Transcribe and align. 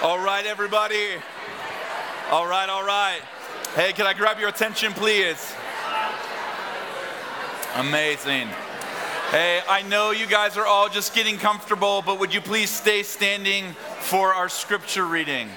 All 0.00 0.20
right, 0.20 0.46
everybody. 0.46 1.16
All 2.30 2.46
right, 2.46 2.68
all 2.68 2.84
right. 2.84 3.18
Hey, 3.74 3.92
can 3.92 4.06
I 4.06 4.12
grab 4.12 4.38
your 4.38 4.48
attention, 4.48 4.92
please? 4.92 5.52
Amazing. 7.74 8.46
Hey, 9.32 9.60
I 9.68 9.82
know 9.82 10.12
you 10.12 10.28
guys 10.28 10.56
are 10.56 10.64
all 10.64 10.88
just 10.88 11.16
getting 11.16 11.36
comfortable, 11.36 12.00
but 12.06 12.20
would 12.20 12.32
you 12.32 12.40
please 12.40 12.70
stay 12.70 13.02
standing 13.02 13.72
for 13.98 14.32
our 14.32 14.48
scripture 14.48 15.04
reading? 15.04 15.48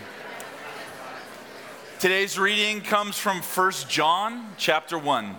Today's 1.99 2.39
reading 2.39 2.81
comes 2.81 3.19
from 3.19 3.41
1 3.41 3.71
John 3.89 4.55
chapter 4.57 4.97
1. 4.97 5.35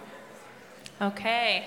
Okay. 1.00 1.66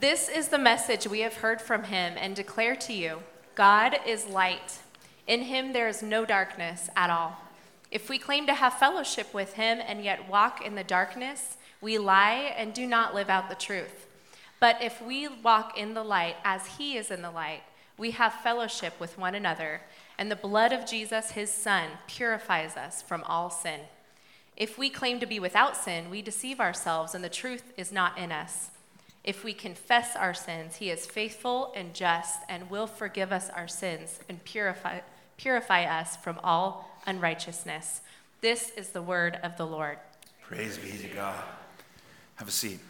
This 0.00 0.30
is 0.30 0.48
the 0.48 0.58
message 0.58 1.06
we 1.06 1.20
have 1.20 1.34
heard 1.34 1.60
from 1.60 1.84
him 1.84 2.14
and 2.16 2.34
declare 2.34 2.76
to 2.76 2.94
you 2.94 3.18
God 3.54 3.98
is 4.06 4.24
light. 4.26 4.78
In 5.26 5.42
him 5.42 5.72
there 5.72 5.88
is 5.88 6.02
no 6.02 6.24
darkness 6.24 6.88
at 6.96 7.10
all. 7.10 7.36
If 7.90 8.08
we 8.08 8.18
claim 8.18 8.46
to 8.46 8.54
have 8.54 8.74
fellowship 8.74 9.32
with 9.32 9.54
him 9.54 9.80
and 9.84 10.02
yet 10.02 10.28
walk 10.28 10.64
in 10.64 10.74
the 10.74 10.84
darkness, 10.84 11.56
we 11.80 11.98
lie 11.98 12.54
and 12.56 12.74
do 12.74 12.86
not 12.86 13.14
live 13.14 13.28
out 13.30 13.48
the 13.48 13.54
truth. 13.54 14.06
But 14.60 14.82
if 14.82 15.00
we 15.02 15.28
walk 15.28 15.78
in 15.78 15.94
the 15.94 16.02
light 16.02 16.36
as 16.44 16.66
he 16.78 16.96
is 16.96 17.10
in 17.10 17.22
the 17.22 17.30
light, 17.30 17.62
we 17.96 18.12
have 18.12 18.34
fellowship 18.42 18.98
with 18.98 19.18
one 19.18 19.34
another, 19.34 19.82
and 20.18 20.30
the 20.30 20.36
blood 20.36 20.72
of 20.72 20.86
Jesus, 20.86 21.32
his 21.32 21.50
son, 21.50 21.90
purifies 22.06 22.76
us 22.76 23.00
from 23.02 23.22
all 23.24 23.50
sin. 23.50 23.80
If 24.56 24.78
we 24.78 24.90
claim 24.90 25.20
to 25.20 25.26
be 25.26 25.38
without 25.38 25.76
sin, 25.76 26.10
we 26.10 26.22
deceive 26.22 26.60
ourselves, 26.60 27.14
and 27.14 27.22
the 27.22 27.28
truth 27.28 27.72
is 27.76 27.92
not 27.92 28.18
in 28.18 28.32
us. 28.32 28.70
If 29.22 29.42
we 29.42 29.52
confess 29.52 30.16
our 30.16 30.34
sins, 30.34 30.76
he 30.76 30.90
is 30.90 31.06
faithful 31.06 31.72
and 31.74 31.94
just 31.94 32.40
and 32.48 32.70
will 32.70 32.86
forgive 32.86 33.32
us 33.32 33.50
our 33.50 33.68
sins 33.68 34.20
and 34.28 34.44
purify, 34.44 35.00
purify 35.36 35.84
us 35.84 36.16
from 36.16 36.38
all 36.42 36.98
unrighteousness. 37.06 38.00
This 38.40 38.70
is 38.76 38.90
the 38.90 39.02
word 39.02 39.38
of 39.42 39.56
the 39.56 39.66
Lord. 39.66 39.98
Praise 40.42 40.78
be 40.78 40.90
to 40.90 41.08
God. 41.08 41.42
Have 42.36 42.48
a 42.48 42.50
seat. 42.50 42.80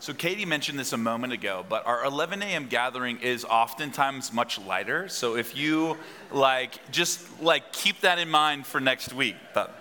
So, 0.00 0.14
Katie 0.14 0.46
mentioned 0.46 0.78
this 0.78 0.94
a 0.94 0.96
moment 0.96 1.34
ago, 1.34 1.66
but 1.68 1.84
our 1.86 2.02
11 2.04 2.40
a.m. 2.40 2.68
gathering 2.68 3.20
is 3.20 3.44
oftentimes 3.44 4.32
much 4.32 4.58
lighter. 4.58 5.08
So, 5.08 5.36
if 5.36 5.54
you 5.54 5.98
like, 6.30 6.90
just 6.90 7.42
like 7.42 7.72
keep 7.72 8.00
that 8.00 8.18
in 8.18 8.30
mind 8.30 8.64
for 8.64 8.80
next 8.80 9.12
week. 9.12 9.36
But 9.52 9.77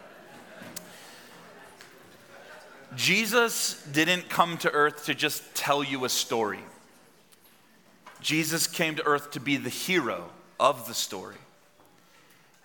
Jesus 2.97 3.81
didn't 3.91 4.27
come 4.27 4.57
to 4.57 4.71
earth 4.71 5.05
to 5.05 5.13
just 5.13 5.53
tell 5.53 5.83
you 5.83 6.03
a 6.03 6.09
story. 6.09 6.59
Jesus 8.21 8.65
came 8.65 8.95
to 8.95 9.05
earth 9.05 9.31
to 9.31 9.39
be 9.39 9.55
the 9.55 9.69
hero 9.69 10.31
of 10.59 10.87
the 10.87 10.95
story. 10.95 11.35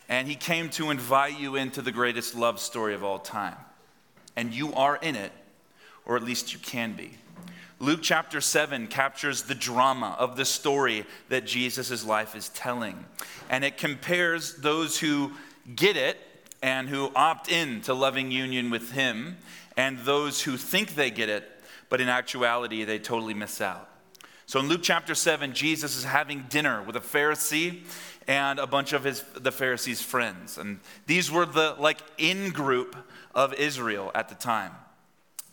And 0.09 0.27
he 0.27 0.35
came 0.35 0.71
to 0.71 0.91
invite 0.91 1.39
you 1.39 1.57
into 1.57 1.83
the 1.83 1.93
greatest 1.93 2.35
love 2.35 2.61
story 2.61 2.95
of 2.95 3.05
all 3.05 3.19
time. 3.19 3.57
And 4.35 4.55
you 4.55 4.73
are 4.73 4.97
in 4.97 5.17
it, 5.17 5.33
or 6.07 6.17
at 6.17 6.23
least 6.23 6.55
you 6.55 6.59
can 6.59 6.95
be. 6.95 7.13
Luke 7.79 8.01
chapter 8.03 8.41
7 8.41 8.87
captures 8.87 9.43
the 9.43 9.55
drama 9.55 10.17
of 10.19 10.37
the 10.37 10.47
story 10.47 11.05
that 11.29 11.45
Jesus' 11.45 12.07
life 12.07 12.35
is 12.35 12.49
telling. 12.51 13.05
And 13.51 13.65
it 13.65 13.77
compares 13.77 14.55
those 14.55 14.99
who 14.99 15.33
get 15.77 15.99
it 15.99 16.17
and 16.63 16.89
who 16.89 17.11
opt 17.15 17.51
in 17.51 17.83
to 17.83 17.93
loving 17.93 18.31
union 18.31 18.71
with 18.71 18.93
him 18.93 19.37
and 19.77 19.98
those 20.01 20.42
who 20.42 20.56
think 20.56 20.95
they 20.95 21.11
get 21.11 21.28
it, 21.28 21.48
but 21.89 22.01
in 22.01 22.09
actuality, 22.09 22.84
they 22.84 22.98
totally 22.98 23.34
miss 23.34 23.61
out. 23.61 23.89
So 24.47 24.61
in 24.61 24.69
Luke 24.69 24.83
chapter 24.83 25.14
7, 25.14 25.53
Jesus 25.55 25.97
is 25.97 26.05
having 26.05 26.47
dinner 26.48 26.83
with 26.83 26.97
a 26.97 27.01
Pharisee 27.01 27.84
and 28.29 28.59
a 28.59 28.67
bunch 28.67 28.92
of 28.92 29.05
his 29.05 29.25
the 29.34 29.53
Pharisees' 29.53 30.02
friends. 30.02 30.58
And 30.58 30.80
these 31.07 31.30
were 31.30 31.47
the 31.47 31.77
like 31.79 31.98
in 32.19 32.51
group 32.51 32.97
of 33.35 33.55
Israel 33.55 34.11
at 34.14 34.29
the 34.29 34.35
time. 34.35 34.73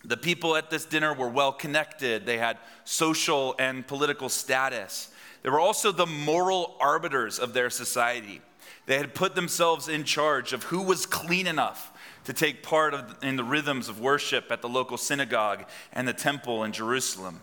The 0.04 0.18
people 0.18 0.56
at 0.56 0.70
this 0.70 0.86
dinner 0.86 1.14
were 1.14 1.30
well 1.30 1.52
connected, 1.52 2.26
they 2.26 2.38
had 2.38 2.58
social 2.84 3.56
and 3.60 3.86
political 3.86 4.30
status. 4.30 5.10
They 5.44 5.50
were 5.50 5.60
also 5.60 5.92
the 5.92 6.06
moral 6.06 6.76
arbiters 6.80 7.40
of 7.40 7.54
their 7.54 7.70
society. 7.70 8.42
They 8.86 8.98
had 8.98 9.14
put 9.14 9.36
themselves 9.36 9.88
in 9.88 10.04
charge 10.04 10.52
of 10.52 10.64
who 10.64 10.82
was 10.82 11.06
clean 11.06 11.48
enough 11.48 11.92
to 12.30 12.34
take 12.34 12.62
part 12.62 12.94
of, 12.94 13.16
in 13.24 13.38
the 13.38 13.44
rhythms 13.44 13.90
of 13.90 14.00
worship 14.00 14.52
at 14.52 14.62
the 14.62 14.70
local 14.70 14.98
synagogue 14.98 15.66
and 15.92 16.08
the 16.08 16.14
temple 16.14 16.64
in 16.64 16.72
Jerusalem. 16.72 17.42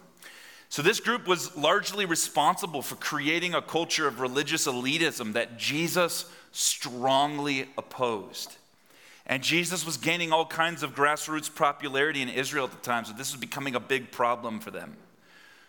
So, 0.69 0.81
this 0.81 1.01
group 1.01 1.27
was 1.27 1.57
largely 1.57 2.07
responsible 2.07 2.83
for 2.83 2.95
creating 2.95 3.53
a 3.53 3.61
culture 3.61 4.07
of 4.07 4.21
religious 4.21 4.69
elitism 4.69 5.33
that 5.33 5.59
Jesus 5.59 6.31
strongly 6.53 7.69
opposed. 7.77 8.59
And 9.27 9.43
Jesus 9.43 9.85
was 9.85 9.97
gaining 9.97 10.33
all 10.33 10.47
kinds 10.47 10.85
of 10.85 10.95
grassroots 10.95 11.53
popularity 11.53 12.23
in 12.23 12.29
Israel 12.29 12.67
at 12.67 12.71
the 12.71 12.77
time, 12.77 13.05
so 13.05 13.13
this 13.13 13.33
was 13.33 13.41
becoming 13.41 13.75
a 13.75 13.81
big 13.81 14.13
problem 14.13 14.61
for 14.61 14.71
them. 14.71 14.97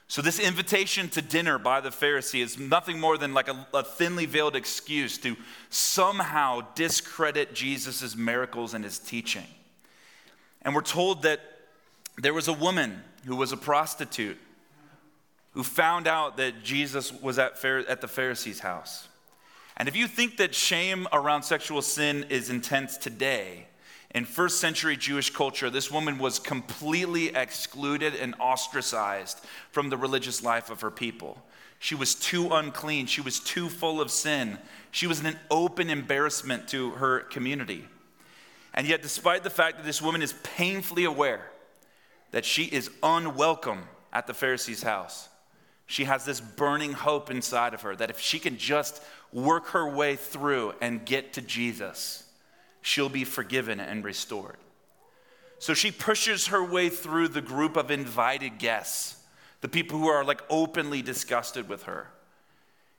So, 0.10 0.22
this 0.22 0.40
invitation 0.40 1.10
to 1.10 1.22
dinner 1.22 1.58
by 1.58 1.82
the 1.82 1.90
Pharisee 1.90 2.42
is 2.42 2.58
nothing 2.58 2.98
more 3.00 3.18
than 3.18 3.34
like 3.34 3.50
a, 3.50 3.68
a 3.74 3.84
thinly 3.84 4.26
veiled 4.26 4.56
excuse 4.56 5.18
to 5.20 5.36
somehow 5.70 6.62
discredit 6.76 7.54
Jesus' 7.54 8.16
miracles 8.16 8.74
and 8.74 8.86
his 8.86 9.00
teaching. 9.00 9.46
And 10.62 10.74
we're 10.74 10.82
told 10.82 11.24
that 11.24 11.42
there 12.18 12.34
was 12.34 12.48
a 12.48 12.54
woman 12.54 13.04
who 13.26 13.36
was 13.36 13.52
a 13.52 13.58
prostitute 13.58 14.38
who 15.52 15.64
found 15.64 16.08
out 16.08 16.38
that 16.38 16.64
Jesus 16.64 17.12
was 17.12 17.38
at, 17.38 17.64
at 17.66 18.00
the 18.00 18.08
Pharisee's 18.08 18.60
house. 18.60 19.08
And 19.76 19.90
if 19.90 19.96
you 19.96 20.08
think 20.08 20.38
that 20.38 20.56
shame 20.56 21.08
around 21.12 21.44
sexual 21.44 21.82
sin 21.82 22.26
is 22.30 22.50
intense 22.50 22.96
today, 22.98 23.68
in 24.12 24.26
first 24.26 24.60
century 24.60 24.96
Jewish 24.96 25.30
culture, 25.30 25.70
this 25.70 25.92
woman 25.92 26.18
was 26.18 26.40
completely 26.40 27.36
excluded 27.36 28.16
and 28.16 28.36
ostracized 28.40 29.42
from 29.72 29.90
the 29.90 29.98
religious 29.98 30.42
life 30.42 30.70
of 30.70 30.82
her 30.82 30.92
people. 30.92 31.42
She 31.80 31.94
was 31.94 32.16
too 32.16 32.50
unclean. 32.52 33.06
She 33.06 33.22
was 33.22 33.40
too 33.40 33.70
full 33.70 34.02
of 34.02 34.10
sin. 34.10 34.58
She 34.92 35.08
was 35.08 35.20
an 35.20 35.38
open 35.52 35.90
embarrassment 35.90 36.68
to 36.70 36.92
her 36.92 37.20
community. 37.20 37.86
And 38.74 38.88
yet, 38.88 39.02
despite 39.02 39.44
the 39.44 39.50
fact 39.50 39.78
that 39.78 39.86
this 39.86 40.02
woman 40.02 40.22
is 40.22 40.34
painfully 40.44 41.04
aware 41.04 41.52
that 42.32 42.46
she 42.46 42.64
is 42.64 42.90
unwelcome 43.04 43.84
at 44.14 44.28
the 44.28 44.34
Pharisee's 44.34 44.84
house, 44.84 45.30
she 45.86 46.04
has 46.06 46.26
this 46.26 46.42
burning 46.42 46.94
hope 46.94 47.32
inside 47.32 47.74
of 47.74 47.82
her 47.82 47.96
that 47.96 48.10
if 48.10 48.20
she 48.20 48.40
can 48.40 48.58
just 48.58 49.02
work 49.32 49.68
her 49.68 49.90
way 49.90 50.16
through 50.16 50.74
and 50.82 51.06
get 51.06 51.34
to 51.34 51.42
Jesus, 51.42 52.24
she'll 52.88 53.10
be 53.10 53.26
forgiven 53.26 53.82
and 53.82 54.04
restored. 54.04 54.56
So 55.60 55.74
she 55.74 55.92
pushes 55.92 56.48
her 56.48 56.64
way 56.64 56.88
through 56.88 57.28
the 57.28 57.42
group 57.42 57.76
of 57.76 57.92
invited 57.92 58.60
guests, 58.60 59.18
the 59.60 59.68
people 59.68 60.00
who 60.00 60.08
are 60.08 60.24
like 60.24 60.42
openly 60.50 61.02
disgusted 61.02 61.68
with 61.68 61.84
her. 61.84 62.08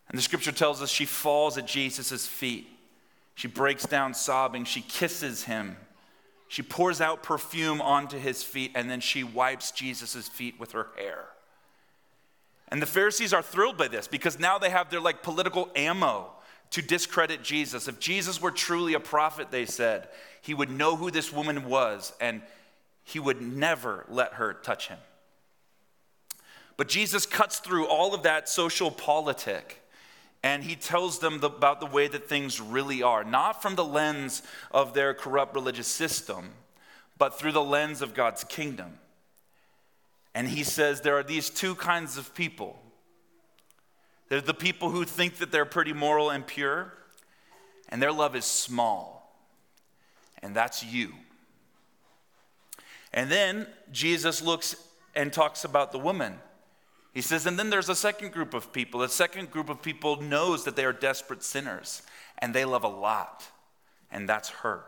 And 0.08 0.18
the 0.18 0.22
scripture 0.22 0.52
tells 0.52 0.82
us 0.82 0.90
she 0.90 1.06
falls 1.06 1.56
at 1.56 1.66
Jesus' 1.66 2.26
feet. 2.26 2.68
She 3.34 3.48
breaks 3.48 3.86
down 3.86 4.12
sobbing. 4.12 4.64
She 4.64 4.82
kisses 4.82 5.44
him. 5.44 5.76
She 6.48 6.62
pours 6.62 7.00
out 7.00 7.22
perfume 7.22 7.80
onto 7.80 8.18
his 8.18 8.42
feet, 8.42 8.72
and 8.74 8.90
then 8.90 9.00
she 9.00 9.22
wipes 9.22 9.70
Jesus' 9.70 10.28
feet 10.28 10.58
with 10.58 10.72
her 10.72 10.88
hair. 10.96 11.26
And 12.68 12.82
the 12.82 12.86
Pharisees 12.86 13.32
are 13.32 13.42
thrilled 13.42 13.78
by 13.78 13.88
this 13.88 14.08
because 14.08 14.38
now 14.38 14.58
they 14.58 14.70
have 14.70 14.90
their 14.90 15.00
like 15.00 15.22
political 15.22 15.70
ammo 15.74 16.32
to 16.70 16.82
discredit 16.82 17.42
Jesus. 17.42 17.88
If 17.88 17.98
Jesus 17.98 18.40
were 18.40 18.50
truly 18.50 18.94
a 18.94 19.00
prophet, 19.00 19.50
they 19.50 19.64
said, 19.64 20.08
he 20.42 20.54
would 20.54 20.70
know 20.70 20.96
who 20.96 21.10
this 21.10 21.32
woman 21.32 21.68
was 21.68 22.12
and 22.20 22.42
he 23.04 23.18
would 23.18 23.40
never 23.40 24.04
let 24.08 24.34
her 24.34 24.52
touch 24.52 24.88
him. 24.88 24.98
But 26.76 26.88
Jesus 26.88 27.26
cuts 27.26 27.58
through 27.58 27.86
all 27.86 28.14
of 28.14 28.22
that 28.22 28.48
social 28.48 28.90
politic 28.90 29.82
and 30.42 30.62
he 30.62 30.76
tells 30.76 31.18
them 31.18 31.40
the, 31.40 31.48
about 31.48 31.80
the 31.80 31.86
way 31.86 32.06
that 32.06 32.28
things 32.28 32.60
really 32.60 33.02
are, 33.02 33.24
not 33.24 33.60
from 33.60 33.74
the 33.74 33.84
lens 33.84 34.42
of 34.70 34.94
their 34.94 35.12
corrupt 35.12 35.54
religious 35.54 35.88
system, 35.88 36.50
but 37.16 37.38
through 37.38 37.52
the 37.52 37.62
lens 37.62 38.02
of 38.02 38.14
God's 38.14 38.44
kingdom. 38.44 38.98
And 40.34 40.48
he 40.48 40.62
says 40.62 41.00
there 41.00 41.18
are 41.18 41.24
these 41.24 41.50
two 41.50 41.74
kinds 41.74 42.16
of 42.16 42.34
people. 42.34 42.80
There's 44.28 44.42
the 44.42 44.54
people 44.54 44.90
who 44.90 45.04
think 45.04 45.36
that 45.36 45.50
they're 45.50 45.64
pretty 45.64 45.92
moral 45.92 46.30
and 46.30 46.46
pure, 46.46 46.92
and 47.88 48.02
their 48.02 48.12
love 48.12 48.36
is 48.36 48.44
small. 48.44 49.16
And 50.42 50.54
that's 50.54 50.84
you. 50.84 51.12
And 53.12 53.30
then 53.30 53.66
Jesus 53.90 54.42
looks 54.42 54.76
and 55.14 55.32
talks 55.32 55.64
about 55.64 55.92
the 55.92 55.98
woman. 55.98 56.38
He 57.14 57.22
says, 57.22 57.46
and 57.46 57.58
then 57.58 57.70
there's 57.70 57.88
a 57.88 57.96
second 57.96 58.32
group 58.32 58.54
of 58.54 58.72
people. 58.72 59.02
A 59.02 59.08
second 59.08 59.50
group 59.50 59.68
of 59.68 59.82
people 59.82 60.20
knows 60.20 60.64
that 60.64 60.76
they 60.76 60.84
are 60.84 60.92
desperate 60.92 61.42
sinners, 61.42 62.02
and 62.38 62.54
they 62.54 62.64
love 62.64 62.84
a 62.84 62.88
lot, 62.88 63.44
and 64.12 64.28
that's 64.28 64.50
her. 64.50 64.84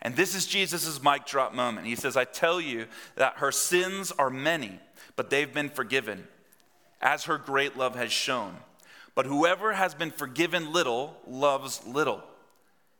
And 0.00 0.16
this 0.16 0.34
is 0.34 0.46
Jesus' 0.46 1.02
mic 1.02 1.26
drop 1.26 1.52
moment. 1.52 1.86
He 1.86 1.96
says, 1.96 2.16
I 2.16 2.24
tell 2.24 2.60
you 2.60 2.86
that 3.16 3.38
her 3.38 3.50
sins 3.50 4.12
are 4.12 4.30
many, 4.30 4.78
but 5.16 5.28
they've 5.28 5.52
been 5.52 5.68
forgiven, 5.68 6.26
as 7.04 7.24
her 7.24 7.38
great 7.38 7.76
love 7.76 7.94
has 7.94 8.10
shown. 8.10 8.56
But 9.14 9.26
whoever 9.26 9.74
has 9.74 9.94
been 9.94 10.10
forgiven 10.10 10.72
little 10.72 11.16
loves 11.28 11.86
little. 11.86 12.22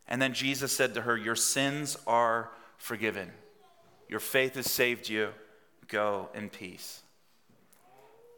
And 0.06 0.22
then 0.22 0.34
Jesus 0.34 0.70
said 0.70 0.94
to 0.94 1.00
her, 1.00 1.16
Your 1.16 1.34
sins 1.34 1.96
are 2.06 2.50
forgiven. 2.76 3.32
Your 4.08 4.20
faith 4.20 4.54
has 4.54 4.70
saved 4.70 5.08
you. 5.08 5.30
Go 5.88 6.28
in 6.34 6.50
peace. 6.50 7.00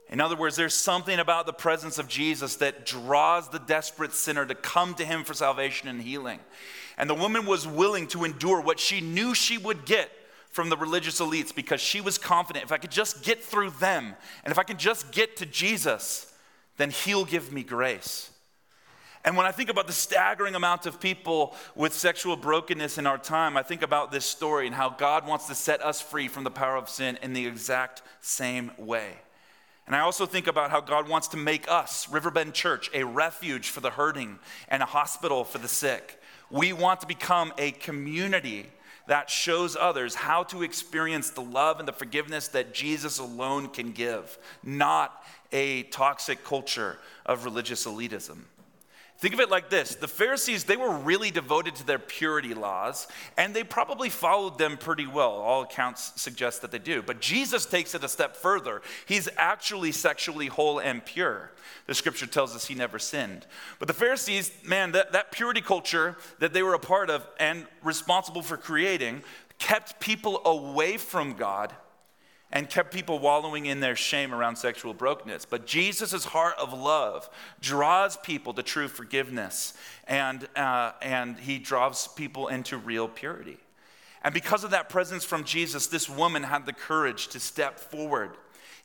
In 0.08 0.20
other 0.20 0.36
words, 0.36 0.54
there's 0.54 0.74
something 0.74 1.18
about 1.18 1.46
the 1.46 1.52
presence 1.52 1.98
of 1.98 2.06
Jesus 2.06 2.56
that 2.56 2.86
draws 2.86 3.48
the 3.48 3.58
desperate 3.58 4.12
sinner 4.12 4.46
to 4.46 4.54
come 4.54 4.94
to 4.94 5.04
him 5.04 5.24
for 5.24 5.34
salvation 5.34 5.88
and 5.88 6.00
healing. 6.00 6.38
And 6.96 7.10
the 7.10 7.14
woman 7.14 7.44
was 7.44 7.66
willing 7.66 8.06
to 8.08 8.24
endure 8.24 8.60
what 8.60 8.78
she 8.78 9.00
knew 9.00 9.34
she 9.34 9.58
would 9.58 9.84
get 9.84 10.10
from 10.56 10.70
the 10.70 10.76
religious 10.76 11.20
elites 11.20 11.54
because 11.54 11.82
she 11.82 12.00
was 12.00 12.16
confident 12.16 12.64
if 12.64 12.72
I 12.72 12.78
could 12.78 12.90
just 12.90 13.22
get 13.22 13.44
through 13.44 13.70
them 13.72 14.16
and 14.42 14.50
if 14.50 14.58
I 14.58 14.62
can 14.62 14.78
just 14.78 15.12
get 15.12 15.36
to 15.36 15.44
Jesus, 15.44 16.32
then 16.78 16.88
he'll 16.88 17.26
give 17.26 17.52
me 17.52 17.62
grace. 17.62 18.30
And 19.22 19.36
when 19.36 19.44
I 19.44 19.52
think 19.52 19.68
about 19.68 19.86
the 19.86 19.92
staggering 19.92 20.54
amount 20.54 20.86
of 20.86 20.98
people 20.98 21.54
with 21.74 21.92
sexual 21.92 22.38
brokenness 22.38 22.96
in 22.96 23.06
our 23.06 23.18
time, 23.18 23.58
I 23.58 23.62
think 23.62 23.82
about 23.82 24.10
this 24.10 24.24
story 24.24 24.66
and 24.66 24.74
how 24.74 24.88
God 24.88 25.26
wants 25.26 25.46
to 25.48 25.54
set 25.54 25.84
us 25.84 26.00
free 26.00 26.26
from 26.26 26.44
the 26.44 26.50
power 26.50 26.76
of 26.76 26.88
sin 26.88 27.18
in 27.22 27.34
the 27.34 27.46
exact 27.46 28.00
same 28.22 28.72
way. 28.78 29.10
And 29.86 29.94
I 29.94 30.00
also 30.00 30.24
think 30.24 30.46
about 30.46 30.70
how 30.70 30.80
God 30.80 31.06
wants 31.06 31.28
to 31.28 31.36
make 31.36 31.70
us, 31.70 32.08
Riverbend 32.08 32.54
Church, 32.54 32.88
a 32.94 33.04
refuge 33.04 33.68
for 33.68 33.80
the 33.80 33.90
hurting 33.90 34.38
and 34.68 34.82
a 34.82 34.86
hospital 34.86 35.44
for 35.44 35.58
the 35.58 35.68
sick. 35.68 36.18
We 36.50 36.72
want 36.72 37.02
to 37.02 37.06
become 37.06 37.52
a 37.58 37.72
community 37.72 38.70
that 39.06 39.30
shows 39.30 39.76
others 39.76 40.14
how 40.14 40.42
to 40.44 40.62
experience 40.62 41.30
the 41.30 41.40
love 41.40 41.78
and 41.78 41.86
the 41.86 41.92
forgiveness 41.92 42.48
that 42.48 42.74
Jesus 42.74 43.18
alone 43.18 43.68
can 43.68 43.92
give, 43.92 44.38
not 44.62 45.24
a 45.52 45.84
toxic 45.84 46.44
culture 46.44 46.98
of 47.24 47.44
religious 47.44 47.86
elitism. 47.86 48.38
Think 49.18 49.32
of 49.32 49.40
it 49.40 49.50
like 49.50 49.70
this 49.70 49.94
the 49.94 50.08
Pharisees, 50.08 50.64
they 50.64 50.76
were 50.76 50.94
really 50.94 51.30
devoted 51.30 51.74
to 51.76 51.86
their 51.86 51.98
purity 51.98 52.52
laws, 52.52 53.08
and 53.36 53.54
they 53.54 53.64
probably 53.64 54.10
followed 54.10 54.58
them 54.58 54.76
pretty 54.76 55.06
well. 55.06 55.30
All 55.32 55.62
accounts 55.62 56.20
suggest 56.20 56.62
that 56.62 56.70
they 56.70 56.78
do. 56.78 57.02
But 57.02 57.20
Jesus 57.20 57.64
takes 57.64 57.94
it 57.94 58.04
a 58.04 58.08
step 58.08 58.36
further. 58.36 58.82
He's 59.06 59.28
actually 59.36 59.92
sexually 59.92 60.46
whole 60.46 60.78
and 60.78 61.04
pure. 61.04 61.52
The 61.86 61.94
scripture 61.94 62.26
tells 62.26 62.54
us 62.54 62.66
he 62.66 62.74
never 62.74 62.98
sinned. 62.98 63.46
But 63.78 63.88
the 63.88 63.94
Pharisees, 63.94 64.52
man, 64.64 64.92
that, 64.92 65.12
that 65.12 65.32
purity 65.32 65.62
culture 65.62 66.16
that 66.38 66.52
they 66.52 66.62
were 66.62 66.74
a 66.74 66.78
part 66.78 67.08
of 67.08 67.26
and 67.40 67.66
responsible 67.82 68.42
for 68.42 68.56
creating 68.56 69.22
kept 69.58 69.98
people 69.98 70.42
away 70.44 70.98
from 70.98 71.34
God 71.34 71.72
and 72.52 72.70
kept 72.70 72.92
people 72.92 73.18
wallowing 73.18 73.66
in 73.66 73.80
their 73.80 73.96
shame 73.96 74.34
around 74.34 74.56
sexual 74.56 74.94
brokenness. 74.94 75.44
But 75.44 75.66
Jesus' 75.66 76.24
heart 76.24 76.54
of 76.58 76.72
love 76.72 77.28
draws 77.60 78.16
people 78.16 78.54
to 78.54 78.62
true 78.62 78.88
forgiveness, 78.88 79.74
and, 80.06 80.48
uh, 80.54 80.92
and 81.02 81.38
he 81.38 81.58
draws 81.58 82.08
people 82.08 82.48
into 82.48 82.76
real 82.76 83.08
purity. 83.08 83.58
And 84.22 84.32
because 84.32 84.64
of 84.64 84.70
that 84.70 84.88
presence 84.88 85.24
from 85.24 85.44
Jesus, 85.44 85.86
this 85.86 86.08
woman 86.08 86.44
had 86.44 86.66
the 86.66 86.72
courage 86.72 87.28
to 87.28 87.40
step 87.40 87.78
forward 87.78 88.30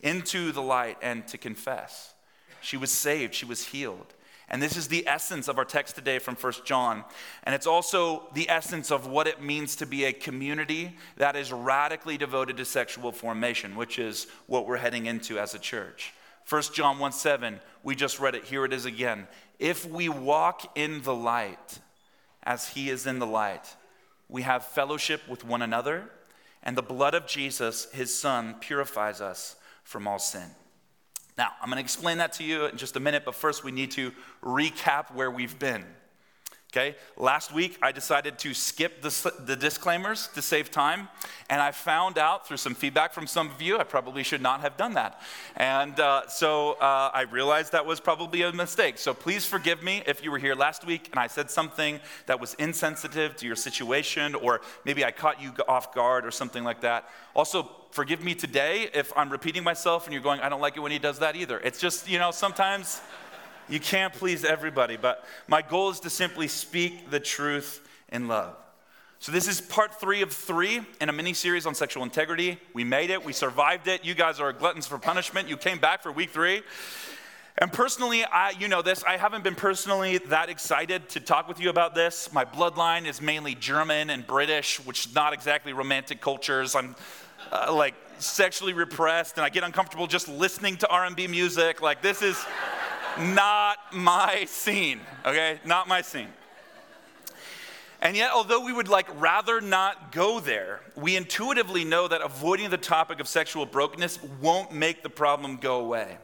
into 0.02 0.52
the 0.52 0.62
light 0.62 0.98
and 1.02 1.28
to 1.28 1.38
confess. 1.38 2.14
She 2.62 2.78
was 2.78 2.92
saved, 2.92 3.34
she 3.34 3.46
was 3.46 3.66
healed. 3.66 4.14
And 4.52 4.62
this 4.62 4.76
is 4.76 4.90
the 4.90 5.08
essence 5.08 5.48
of 5.48 5.58
our 5.58 5.64
text 5.64 5.96
today 5.96 6.20
from 6.20 6.36
1 6.36 6.54
John. 6.66 7.06
And 7.44 7.56
it's 7.56 7.66
also 7.66 8.28
the 8.34 8.50
essence 8.50 8.92
of 8.92 9.08
what 9.08 9.26
it 9.26 9.42
means 9.42 9.78
to 9.78 9.86
be 9.86 10.04
a 10.04 10.12
community 10.12 10.98
that 11.16 11.38
is 11.38 11.54
radically 11.54 12.18
devoted 12.18 12.58
to 12.58 12.66
sexual 12.66 13.14
formation, 13.14 13.78
which 13.78 13.98
is 13.98 14.28
what 14.48 14.68
we're 14.68 14.76
heading 14.76 15.06
into 15.06 15.40
as 15.40 15.56
a 15.56 15.60
church. 15.60 16.14
1 16.50 16.64
John 16.74 17.00
1 17.00 17.14
7, 17.14 17.62
we 17.82 17.96
just 17.96 18.20
read 18.20 18.36
it. 18.36 18.44
Here 18.44 18.66
it 18.66 18.74
is 18.74 18.84
again. 18.84 19.26
If 19.58 19.86
we 19.86 20.10
walk 20.10 20.78
in 20.78 21.02
the 21.04 21.16
light 21.16 21.80
as 22.44 22.68
he 22.68 22.90
is 22.90 23.08
in 23.08 23.20
the 23.20 23.26
light, 23.26 23.74
we 24.28 24.42
have 24.42 24.66
fellowship 24.66 25.22
with 25.30 25.46
one 25.46 25.62
another, 25.62 26.10
and 26.62 26.76
the 26.76 26.82
blood 26.82 27.14
of 27.14 27.26
Jesus, 27.26 27.90
his 27.94 28.14
son, 28.14 28.56
purifies 28.60 29.22
us 29.22 29.56
from 29.86 30.08
all 30.08 30.20
sin. 30.20 30.50
Now, 31.42 31.54
I'm 31.60 31.70
going 31.70 31.78
to 31.78 31.82
explain 31.84 32.20
that 32.20 32.34
to 32.34 32.44
you 32.44 32.68
in 32.68 32.78
just 32.78 32.96
a 32.98 33.00
minute, 33.00 33.26
but 33.26 33.34
first 33.34 33.64
we 33.64 33.72
need 33.72 33.90
to 33.94 34.12
recap 34.44 35.12
where 35.12 35.32
we've 35.32 35.58
been. 35.58 35.84
Okay, 36.74 36.96
last 37.18 37.54
week 37.54 37.78
I 37.82 37.92
decided 37.92 38.40
to 38.40 38.54
skip 38.54 39.02
the, 39.02 39.34
the, 39.46 39.58
disclaimers 39.58 40.30
to 40.36 40.42
save 40.42 40.72
time, 40.72 41.10
and 41.50 41.62
I 41.62 41.72
found 41.72 42.18
out 42.18 42.48
through 42.48 42.56
some 42.56 42.76
feedback 42.76 43.12
from 43.12 43.28
some 43.28 43.52
of 43.52 43.62
you 43.62 43.78
I 43.78 43.84
probably 43.84 44.24
should 44.24 44.42
not 44.42 44.62
have 44.62 44.78
done 44.78 44.94
that. 44.94 45.20
And 45.58 46.00
uh, 46.00 46.30
so 46.30 46.78
uh, 46.80 47.12
I 47.14 47.24
realized 47.24 47.74
that 47.74 47.86
was 47.86 48.00
probably 48.00 48.44
a 48.44 48.54
mistake. 48.54 49.00
So 49.00 49.14
please 49.14 49.46
forgive 49.46 49.84
me 49.84 50.02
if 50.08 50.24
you 50.24 50.32
were 50.32 50.38
here 50.38 50.56
last 50.56 50.86
week 50.86 51.10
and 51.12 51.20
I 51.20 51.28
said 51.28 51.52
something 51.52 52.00
that 52.28 52.40
was 52.40 52.54
insensitive 52.54 53.36
to 53.36 53.46
your 53.46 53.58
situation, 53.58 54.34
or 54.34 54.62
maybe 54.86 55.04
I 55.04 55.12
caught 55.12 55.42
you 55.42 55.52
off 55.68 55.94
guard 55.94 56.26
or 56.26 56.32
something 56.32 56.64
like 56.64 56.80
that. 56.82 57.10
Also, 57.36 57.70
forgive 57.92 58.24
me 58.24 58.34
today 58.34 58.90
if 58.94 59.12
I'm 59.18 59.30
repeating 59.30 59.66
myself 59.66 60.06
and 60.06 60.14
you're 60.14 60.24
going, 60.24 60.40
I 60.40 60.48
don't 60.48 60.62
like 60.62 60.78
it 60.78 60.80
when 60.80 60.94
he 60.94 61.00
does 61.00 61.20
that 61.20 61.36
either. 61.36 61.60
It's 61.60 61.82
just, 61.82 62.10
you 62.10 62.18
know, 62.18 62.32
sometimes. 62.32 63.02
You 63.70 63.80
can't 63.80 64.14
please 64.14 64.44
everybody, 64.44 64.98
but 64.98 65.26
my 65.48 65.62
goal 65.62 65.90
is 65.90 66.00
to 66.02 66.10
simply 66.10 66.48
speak 66.48 67.10
the 67.10 67.20
truth 67.20 67.88
in 68.10 68.28
love. 68.28 68.56
So, 69.20 69.32
this 69.32 69.48
is 69.48 69.62
part 69.62 70.00
three 70.00 70.24
of 70.24 70.34
three 70.34 70.82
in 71.00 71.08
a 71.08 71.14
mini 71.14 71.34
series 71.34 71.68
on 71.68 71.76
sexual 71.76 72.04
integrity. 72.04 72.60
We 72.74 72.84
made 72.84 73.12
it, 73.12 73.24
we 73.24 73.34
survived 73.34 73.88
it. 73.88 74.04
You 74.04 74.16
guys 74.16 74.40
are 74.40 74.52
gluttons 74.52 74.88
for 74.88 74.98
punishment. 74.98 75.48
You 75.48 75.58
came 75.58 75.78
back 75.78 76.02
for 76.02 76.12
week 76.12 76.32
three. 76.32 76.64
And 77.58 77.72
personally, 77.72 78.24
I, 78.24 78.52
you 78.52 78.68
know 78.68 78.82
this, 78.82 79.04
I 79.04 79.18
haven't 79.18 79.44
been 79.44 79.54
personally 79.54 80.18
that 80.18 80.50
excited 80.50 81.10
to 81.10 81.20
talk 81.20 81.48
with 81.48 81.60
you 81.60 81.70
about 81.70 81.94
this. 81.94 82.34
My 82.34 82.46
bloodline 82.46 83.06
is 83.06 83.22
mainly 83.22 83.54
German 83.54 84.10
and 84.10 84.26
British, 84.26 84.84
which 84.86 85.06
is 85.06 85.14
not 85.14 85.34
exactly 85.34 85.72
romantic 85.72 86.22
cultures. 86.22 86.76
I'm 86.76 86.96
uh, 87.52 87.72
like 87.72 87.94
sexually 88.18 88.74
repressed, 88.74 89.38
and 89.38 89.46
I 89.46 89.50
get 89.50 89.64
uncomfortable 89.64 90.08
just 90.08 90.28
listening 90.28 90.78
to 90.78 90.88
R&B 90.88 91.28
music. 91.28 91.82
Like 91.82 92.02
this 92.02 92.22
is 92.22 92.44
not 93.22 93.78
my 93.94 94.46
scene, 94.46 95.00
okay? 95.26 95.60
Not 95.66 95.88
my 95.88 96.02
scene. 96.02 96.30
And 98.02 98.18
yet, 98.18 98.32
although 98.34 98.66
we 98.66 98.74
would 98.74 98.88
like 98.88 99.08
rather 99.22 99.62
not 99.62 100.12
go 100.12 100.40
there, 100.40 100.82
we 100.96 101.16
intuitively 101.16 101.86
know 101.86 102.08
that 102.08 102.22
avoiding 102.22 102.72
the 102.72 102.78
topic 102.78 103.20
of 103.20 103.28
sexual 103.28 103.66
brokenness 103.68 104.20
won't 104.42 104.72
make 104.72 105.04
the 105.04 105.10
problem 105.10 105.58
go 105.58 105.80
away. 105.82 106.18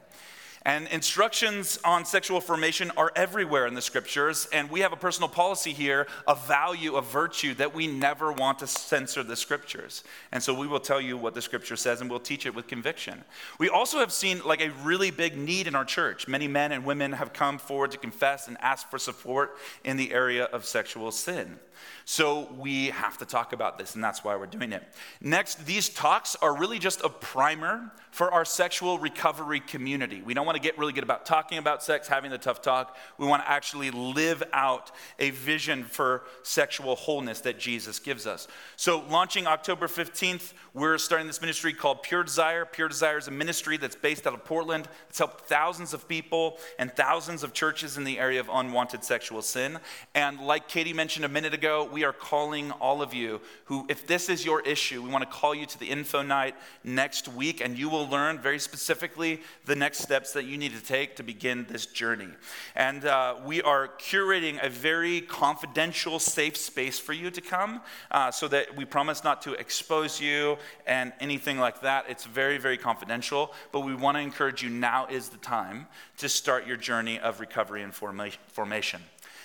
And 0.67 0.89
instructions 0.89 1.79
on 1.85 2.03
sexual 2.03 2.41
formation 2.41 2.91
are 2.97 3.13
everywhere 3.15 3.67
in 3.67 3.73
the 3.73 3.81
scriptures, 3.81 4.49
and 4.51 4.69
we 4.69 4.81
have 4.81 4.91
a 4.91 4.97
personal 4.97 5.29
policy 5.29 5.71
here, 5.71 6.07
a 6.27 6.35
value, 6.35 6.97
a 6.97 7.01
virtue, 7.01 7.53
that 7.53 7.73
we 7.73 7.87
never 7.87 8.33
want 8.33 8.59
to 8.59 8.67
censor 8.67 9.23
the 9.23 9.37
scriptures. 9.37 10.03
And 10.33 10.43
so 10.43 10.53
we 10.53 10.67
will 10.67 10.81
tell 10.81 10.99
you 10.99 11.15
what 11.15 11.35
the 11.35 11.41
scripture 11.41 11.77
says 11.77 12.01
and 12.01 12.09
we'll 12.09 12.19
teach 12.19 12.45
it 12.45 12.53
with 12.53 12.67
conviction. 12.67 13.23
We 13.59 13.69
also 13.69 13.99
have 13.99 14.11
seen 14.11 14.41
like 14.43 14.59
a 14.59 14.71
really 14.83 15.09
big 15.09 15.37
need 15.37 15.67
in 15.67 15.75
our 15.75 15.85
church. 15.85 16.27
Many 16.27 16.49
men 16.49 16.73
and 16.73 16.83
women 16.83 17.13
have 17.13 17.31
come 17.31 17.59
forward 17.59 17.91
to 17.91 17.97
confess 17.97 18.49
and 18.49 18.57
ask 18.59 18.89
for 18.89 18.99
support 18.99 19.55
in 19.85 19.95
the 19.95 20.11
area 20.11 20.43
of 20.43 20.65
sexual 20.65 21.13
sin. 21.13 21.59
So 22.05 22.49
we 22.57 22.87
have 22.87 23.17
to 23.17 23.25
talk 23.25 23.53
about 23.53 23.77
this, 23.77 23.95
and 23.95 24.03
that's 24.03 24.23
why 24.23 24.35
we're 24.35 24.45
doing 24.45 24.71
it. 24.71 24.83
Next, 25.21 25.65
these 25.65 25.89
talks 25.89 26.35
are 26.41 26.55
really 26.55 26.79
just 26.79 27.01
a 27.01 27.09
primer 27.09 27.91
for 28.11 28.31
our 28.33 28.45
sexual 28.45 28.97
recovery 28.97 29.59
community. 29.59 30.21
We 30.23 30.33
don't 30.33 30.45
want 30.45 30.55
to 30.55 30.61
get 30.61 30.77
really 30.77 30.93
good 30.93 31.03
about 31.03 31.25
talking 31.25 31.59
about 31.59 31.83
sex, 31.83 32.07
having 32.07 32.31
the 32.31 32.39
tough 32.39 32.61
talk. 32.61 32.97
We 33.19 33.27
want 33.27 33.43
to 33.43 33.49
actually 33.49 33.91
live 33.91 34.41
out 34.53 34.91
a 35.19 35.29
vision 35.29 35.83
for 35.83 36.23
sexual 36.43 36.95
wholeness 36.95 37.41
that 37.41 37.59
Jesus 37.59 37.99
gives 37.99 38.25
us. 38.25 38.47
So, 38.75 39.03
launching 39.09 39.45
October 39.45 39.87
15th, 39.87 40.53
we're 40.73 40.97
starting 40.97 41.27
this 41.27 41.41
ministry 41.41 41.73
called 41.73 42.01
Pure 42.01 42.23
Desire. 42.23 42.65
Pure 42.65 42.89
Desire 42.89 43.17
is 43.17 43.27
a 43.27 43.31
ministry 43.31 43.77
that's 43.77 43.95
based 43.95 44.25
out 44.25 44.33
of 44.33 44.43
Portland. 44.45 44.87
It's 45.09 45.19
helped 45.19 45.41
thousands 45.47 45.93
of 45.93 46.07
people 46.07 46.57
and 46.79 46.91
thousands 46.91 47.43
of 47.43 47.53
churches 47.53 47.97
in 47.97 48.03
the 48.03 48.17
area 48.17 48.39
of 48.39 48.49
unwanted 48.51 49.03
sexual 49.03 49.41
sin. 49.41 49.77
And 50.15 50.39
like 50.39 50.67
Katie 50.67 50.93
mentioned 50.93 51.25
a 51.25 51.29
minute 51.29 51.53
ago, 51.53 51.66
we 51.91 52.03
are 52.03 52.13
calling 52.13 52.71
all 52.71 53.01
of 53.01 53.13
you 53.13 53.41
who, 53.65 53.85
if 53.89 54.07
this 54.07 54.29
is 54.29 54.45
your 54.45 54.61
issue, 54.61 55.01
we 55.01 55.09
want 55.09 55.23
to 55.23 55.29
call 55.29 55.53
you 55.53 55.65
to 55.65 55.79
the 55.79 55.85
info 55.85 56.21
night 56.21 56.55
next 56.83 57.27
week, 57.27 57.61
and 57.61 57.77
you 57.77 57.89
will 57.89 58.07
learn 58.07 58.39
very 58.39 58.59
specifically 58.59 59.41
the 59.65 59.75
next 59.75 59.99
steps 59.99 60.33
that 60.33 60.45
you 60.45 60.57
need 60.57 60.73
to 60.73 60.83
take 60.83 61.15
to 61.15 61.23
begin 61.23 61.65
this 61.69 61.85
journey. 61.85 62.29
And 62.75 63.05
uh, 63.05 63.35
we 63.45 63.61
are 63.61 63.89
curating 63.99 64.63
a 64.63 64.69
very 64.69 65.21
confidential, 65.21 66.19
safe 66.19 66.55
space 66.55 66.99
for 66.99 67.13
you 67.13 67.29
to 67.31 67.41
come 67.41 67.81
uh, 68.11 68.31
so 68.31 68.47
that 68.47 68.75
we 68.75 68.85
promise 68.85 69.23
not 69.23 69.41
to 69.43 69.53
expose 69.53 70.21
you 70.21 70.57
and 70.85 71.13
anything 71.19 71.59
like 71.59 71.81
that. 71.81 72.05
It's 72.07 72.25
very, 72.25 72.57
very 72.57 72.77
confidential, 72.77 73.53
but 73.71 73.81
we 73.81 73.95
want 73.95 74.15
to 74.17 74.21
encourage 74.21 74.63
you 74.63 74.69
now 74.69 75.07
is 75.07 75.29
the 75.29 75.37
time 75.37 75.87
to 76.17 76.29
start 76.29 76.65
your 76.65 76.77
journey 76.77 77.19
of 77.19 77.39
recovery 77.39 77.83
and 77.83 77.93
formation. 77.93 79.01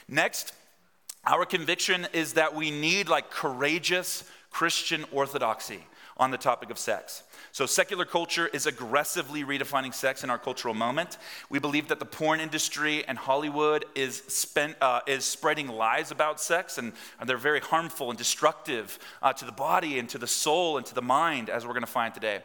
Next, 0.09 0.53
our 1.25 1.45
conviction 1.45 2.07
is 2.13 2.35
that 2.35 2.55
we 2.55 2.71
need 2.71 3.09
like 3.09 3.31
courageous 3.31 4.25
Christian 4.51 5.05
orthodoxy. 5.13 5.85
on 6.19 6.31
the 6.31 6.39
topic 6.39 6.71
of 6.71 6.79
sex. 6.79 7.23
So, 7.53 7.67
secular 7.67 8.05
culture 8.05 8.47
is 8.49 8.67
aggressively 8.67 9.45
redefining 9.45 9.93
sex 9.93 10.23
in 10.23 10.31
our 10.31 10.39
cultural 10.39 10.75
moment. 10.75 11.19
We 11.51 11.59
believe 11.59 11.89
that 11.89 11.99
the 11.99 12.05
porn 12.05 12.39
industry 12.39 13.05
and 13.07 13.19
Hollywood 13.19 13.85
is, 13.95 14.23
spent, 14.29 14.77
uh, 14.81 15.01
is 15.07 15.25
spreading 15.25 15.69
lies 15.69 16.11
about 16.11 16.41
sex, 16.41 16.79
and, 16.79 16.93
and 17.19 17.29
they're 17.29 17.37
very 17.37 17.61
harmful 17.61 18.11
and 18.11 18.19
destructive 18.19 18.99
uh, 19.23 19.33
to 19.33 19.45
the 19.45 19.53
body 19.53 19.99
and 19.99 20.09
to 20.11 20.19
the 20.19 20.27
soul 20.27 20.77
and 20.77 20.87
to 20.87 20.95
the 20.95 21.03
mind, 21.03 21.51
as 21.51 21.67
we're 21.67 21.73
going 21.73 21.83
to 21.83 21.87
find 21.87 22.15
today. 22.15 22.41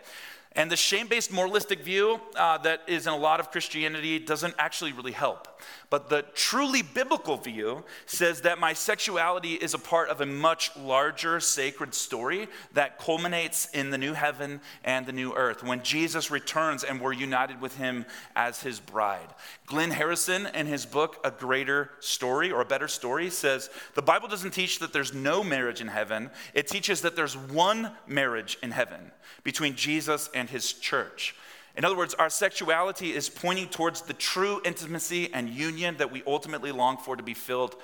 And 0.57 0.71
the 0.71 0.75
shame 0.75 1.07
based 1.07 1.31
moralistic 1.31 1.81
view 1.81 2.19
uh, 2.35 2.57
that 2.57 2.81
is 2.87 3.05
in 3.05 3.13
a 3.13 3.17
lot 3.17 3.39
of 3.39 3.51
Christianity 3.51 4.17
doesn't 4.17 4.55
actually 4.57 4.91
really 4.91 5.11
help. 5.11 5.47
But 5.91 6.09
the 6.09 6.25
truly 6.33 6.81
biblical 6.81 7.37
view 7.37 7.85
says 8.07 8.41
that 8.41 8.59
my 8.59 8.73
sexuality 8.73 9.53
is 9.53 9.75
a 9.75 9.79
part 9.79 10.09
of 10.09 10.19
a 10.19 10.25
much 10.25 10.75
larger 10.75 11.39
sacred 11.39 11.93
story 11.93 12.47
that 12.73 12.97
culminates 12.97 13.69
in 13.69 13.91
the 13.91 13.99
new 13.99 14.13
heaven 14.13 14.59
and 14.83 15.05
the 15.05 15.11
new 15.11 15.31
earth 15.33 15.63
when 15.63 15.83
Jesus 15.83 16.31
returns 16.31 16.83
and 16.83 16.99
we're 16.99 17.13
united 17.13 17.61
with 17.61 17.77
him 17.77 18.05
as 18.35 18.61
his 18.61 18.79
bride. 18.79 19.29
Glynn 19.67 19.91
Harrison, 19.91 20.47
in 20.55 20.65
his 20.65 20.87
book, 20.87 21.17
A 21.23 21.29
Greater 21.29 21.91
Story 21.99 22.51
or 22.51 22.61
A 22.61 22.65
Better 22.65 22.87
Story, 22.87 23.29
says 23.29 23.69
the 23.93 24.01
Bible 24.01 24.27
doesn't 24.27 24.51
teach 24.51 24.79
that 24.79 24.91
there's 24.91 25.13
no 25.13 25.43
marriage 25.43 25.81
in 25.81 25.87
heaven, 25.87 26.31
it 26.55 26.67
teaches 26.67 27.01
that 27.01 27.15
there's 27.15 27.37
one 27.37 27.91
marriage 28.07 28.57
in 28.63 28.71
heaven 28.71 29.11
between 29.43 29.75
Jesus 29.75 30.29
and 30.33 30.46
his 30.47 30.73
church. 30.73 31.35
In 31.75 31.85
other 31.85 31.95
words, 31.95 32.15
our 32.15 32.29
sexuality 32.29 33.13
is 33.13 33.29
pointing 33.29 33.67
towards 33.69 34.01
the 34.01 34.13
true 34.13 34.59
intimacy 34.65 35.31
and 35.31 35.47
union 35.47 35.97
that 35.97 36.11
we 36.11 36.23
ultimately 36.25 36.71
long 36.71 36.97
for 36.97 37.15
to 37.15 37.23
be 37.23 37.35
filled 37.35 37.75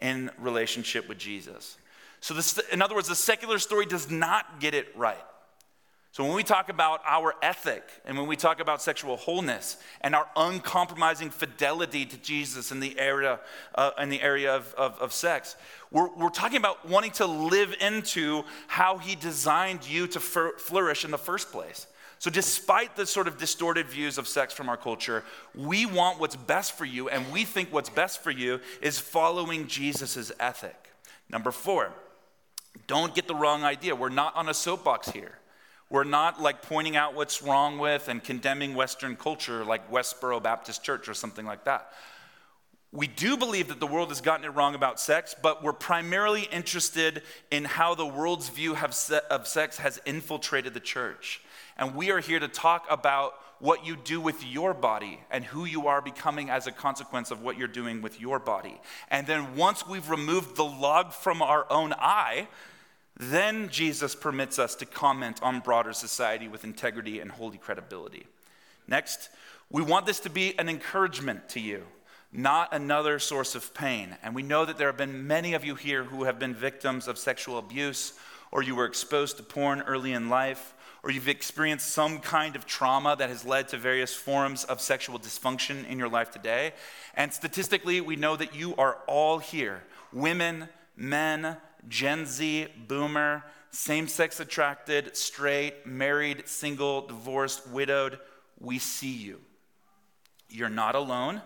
in 0.00 0.30
relationship 0.38 1.06
with 1.08 1.18
Jesus. 1.18 1.76
So, 2.20 2.34
this, 2.34 2.58
in 2.70 2.80
other 2.80 2.94
words, 2.94 3.08
the 3.08 3.14
secular 3.14 3.58
story 3.58 3.84
does 3.84 4.10
not 4.10 4.60
get 4.60 4.74
it 4.74 4.88
right. 4.96 5.18
So, 6.12 6.24
when 6.24 6.34
we 6.34 6.42
talk 6.42 6.68
about 6.68 7.00
our 7.06 7.34
ethic 7.42 7.82
and 8.04 8.16
when 8.16 8.26
we 8.26 8.36
talk 8.36 8.60
about 8.60 8.80
sexual 8.80 9.16
wholeness 9.16 9.76
and 10.02 10.14
our 10.14 10.26
uncompromising 10.36 11.30
fidelity 11.30 12.06
to 12.06 12.16
Jesus 12.18 12.70
in 12.70 12.80
the 12.80 12.98
area, 12.98 13.40
uh, 13.74 13.90
in 13.98 14.08
the 14.08 14.22
area 14.22 14.54
of, 14.54 14.72
of, 14.74 14.98
of 14.98 15.12
sex, 15.12 15.56
we're, 15.90 16.08
we're 16.14 16.28
talking 16.28 16.58
about 16.58 16.88
wanting 16.88 17.12
to 17.12 17.26
live 17.26 17.74
into 17.80 18.44
how 18.66 18.98
He 18.98 19.14
designed 19.14 19.88
you 19.88 20.06
to 20.06 20.20
flourish 20.20 21.04
in 21.04 21.10
the 21.10 21.18
first 21.18 21.50
place. 21.50 21.86
So, 22.22 22.30
despite 22.30 22.94
the 22.94 23.04
sort 23.04 23.26
of 23.26 23.36
distorted 23.36 23.88
views 23.88 24.16
of 24.16 24.28
sex 24.28 24.54
from 24.54 24.68
our 24.68 24.76
culture, 24.76 25.24
we 25.56 25.86
want 25.86 26.20
what's 26.20 26.36
best 26.36 26.78
for 26.78 26.84
you, 26.84 27.08
and 27.08 27.32
we 27.32 27.44
think 27.44 27.72
what's 27.72 27.88
best 27.88 28.22
for 28.22 28.30
you 28.30 28.60
is 28.80 29.00
following 29.00 29.66
Jesus' 29.66 30.30
ethic. 30.38 30.92
Number 31.28 31.50
four, 31.50 31.90
don't 32.86 33.12
get 33.12 33.26
the 33.26 33.34
wrong 33.34 33.64
idea. 33.64 33.96
We're 33.96 34.08
not 34.08 34.36
on 34.36 34.48
a 34.48 34.54
soapbox 34.54 35.10
here. 35.10 35.32
We're 35.90 36.04
not 36.04 36.40
like 36.40 36.62
pointing 36.62 36.94
out 36.94 37.16
what's 37.16 37.42
wrong 37.42 37.78
with 37.78 38.06
and 38.06 38.22
condemning 38.22 38.76
Western 38.76 39.16
culture 39.16 39.64
like 39.64 39.90
Westboro 39.90 40.40
Baptist 40.40 40.84
Church 40.84 41.08
or 41.08 41.14
something 41.14 41.44
like 41.44 41.64
that. 41.64 41.90
We 42.92 43.08
do 43.08 43.36
believe 43.36 43.66
that 43.66 43.80
the 43.80 43.86
world 43.88 44.10
has 44.10 44.20
gotten 44.20 44.44
it 44.44 44.50
wrong 44.50 44.76
about 44.76 45.00
sex, 45.00 45.34
but 45.42 45.64
we're 45.64 45.72
primarily 45.72 46.42
interested 46.52 47.22
in 47.50 47.64
how 47.64 47.96
the 47.96 48.06
world's 48.06 48.48
view 48.48 48.76
of 48.76 49.48
sex 49.48 49.78
has 49.78 50.00
infiltrated 50.06 50.72
the 50.72 50.78
church. 50.78 51.41
And 51.76 51.94
we 51.94 52.10
are 52.10 52.20
here 52.20 52.38
to 52.40 52.48
talk 52.48 52.86
about 52.90 53.34
what 53.58 53.86
you 53.86 53.94
do 53.94 54.20
with 54.20 54.44
your 54.44 54.74
body 54.74 55.20
and 55.30 55.44
who 55.44 55.64
you 55.64 55.86
are 55.86 56.02
becoming 56.02 56.50
as 56.50 56.66
a 56.66 56.72
consequence 56.72 57.30
of 57.30 57.42
what 57.42 57.56
you're 57.56 57.68
doing 57.68 58.02
with 58.02 58.20
your 58.20 58.40
body. 58.40 58.80
And 59.08 59.26
then 59.26 59.54
once 59.54 59.86
we've 59.86 60.10
removed 60.10 60.56
the 60.56 60.64
log 60.64 61.12
from 61.12 61.40
our 61.40 61.66
own 61.70 61.92
eye, 61.92 62.48
then 63.16 63.68
Jesus 63.68 64.14
permits 64.14 64.58
us 64.58 64.74
to 64.76 64.86
comment 64.86 65.40
on 65.42 65.60
broader 65.60 65.92
society 65.92 66.48
with 66.48 66.64
integrity 66.64 67.20
and 67.20 67.30
holy 67.30 67.58
credibility. 67.58 68.26
Next, 68.88 69.28
we 69.70 69.80
want 69.82 70.06
this 70.06 70.20
to 70.20 70.30
be 70.30 70.58
an 70.58 70.68
encouragement 70.68 71.48
to 71.50 71.60
you, 71.60 71.84
not 72.32 72.74
another 72.74 73.18
source 73.18 73.54
of 73.54 73.72
pain. 73.74 74.16
And 74.22 74.34
we 74.34 74.42
know 74.42 74.64
that 74.64 74.76
there 74.76 74.88
have 74.88 74.96
been 74.96 75.26
many 75.26 75.54
of 75.54 75.64
you 75.64 75.76
here 75.76 76.02
who 76.04 76.24
have 76.24 76.38
been 76.38 76.54
victims 76.54 77.06
of 77.06 77.16
sexual 77.16 77.58
abuse, 77.58 78.14
or 78.50 78.62
you 78.62 78.74
were 78.74 78.86
exposed 78.86 79.36
to 79.36 79.42
porn 79.42 79.82
early 79.82 80.12
in 80.12 80.28
life, 80.28 80.74
or 81.02 81.10
you've 81.10 81.28
experienced 81.28 81.88
some 81.88 82.20
kind 82.20 82.54
of 82.54 82.64
trauma 82.64 83.16
that 83.16 83.28
has 83.28 83.44
led 83.44 83.68
to 83.68 83.76
various 83.76 84.14
forms 84.14 84.64
of 84.64 84.80
sexual 84.80 85.18
dysfunction 85.18 85.88
in 85.88 85.98
your 85.98 86.08
life 86.08 86.30
today. 86.30 86.72
And 87.14 87.32
statistically, 87.32 88.00
we 88.00 88.16
know 88.16 88.36
that 88.36 88.54
you 88.54 88.74
are 88.76 88.98
all 89.06 89.38
here 89.38 89.82
women, 90.12 90.68
men, 90.96 91.56
Gen 91.88 92.26
Z, 92.26 92.68
boomer, 92.86 93.44
same 93.70 94.06
sex 94.06 94.38
attracted, 94.38 95.16
straight, 95.16 95.86
married, 95.86 96.46
single, 96.46 97.06
divorced, 97.06 97.66
widowed. 97.68 98.18
We 98.60 98.78
see 98.78 99.12
you. 99.12 99.40
You're 100.48 100.68
not 100.68 100.94
alone, 100.94 101.40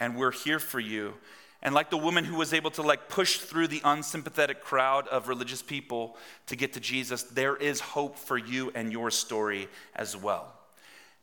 and 0.00 0.16
we're 0.16 0.32
here 0.32 0.58
for 0.58 0.80
you. 0.80 1.14
And 1.62 1.74
like 1.74 1.90
the 1.90 1.98
woman 1.98 2.24
who 2.24 2.36
was 2.36 2.52
able 2.52 2.70
to 2.72 2.82
like 2.82 3.08
push 3.08 3.38
through 3.38 3.68
the 3.68 3.80
unsympathetic 3.84 4.62
crowd 4.62 5.08
of 5.08 5.28
religious 5.28 5.62
people 5.62 6.16
to 6.46 6.56
get 6.56 6.72
to 6.74 6.80
Jesus, 6.80 7.24
there 7.24 7.56
is 7.56 7.80
hope 7.80 8.16
for 8.16 8.38
you 8.38 8.70
and 8.74 8.92
your 8.92 9.10
story 9.10 9.68
as 9.96 10.16
well. 10.16 10.54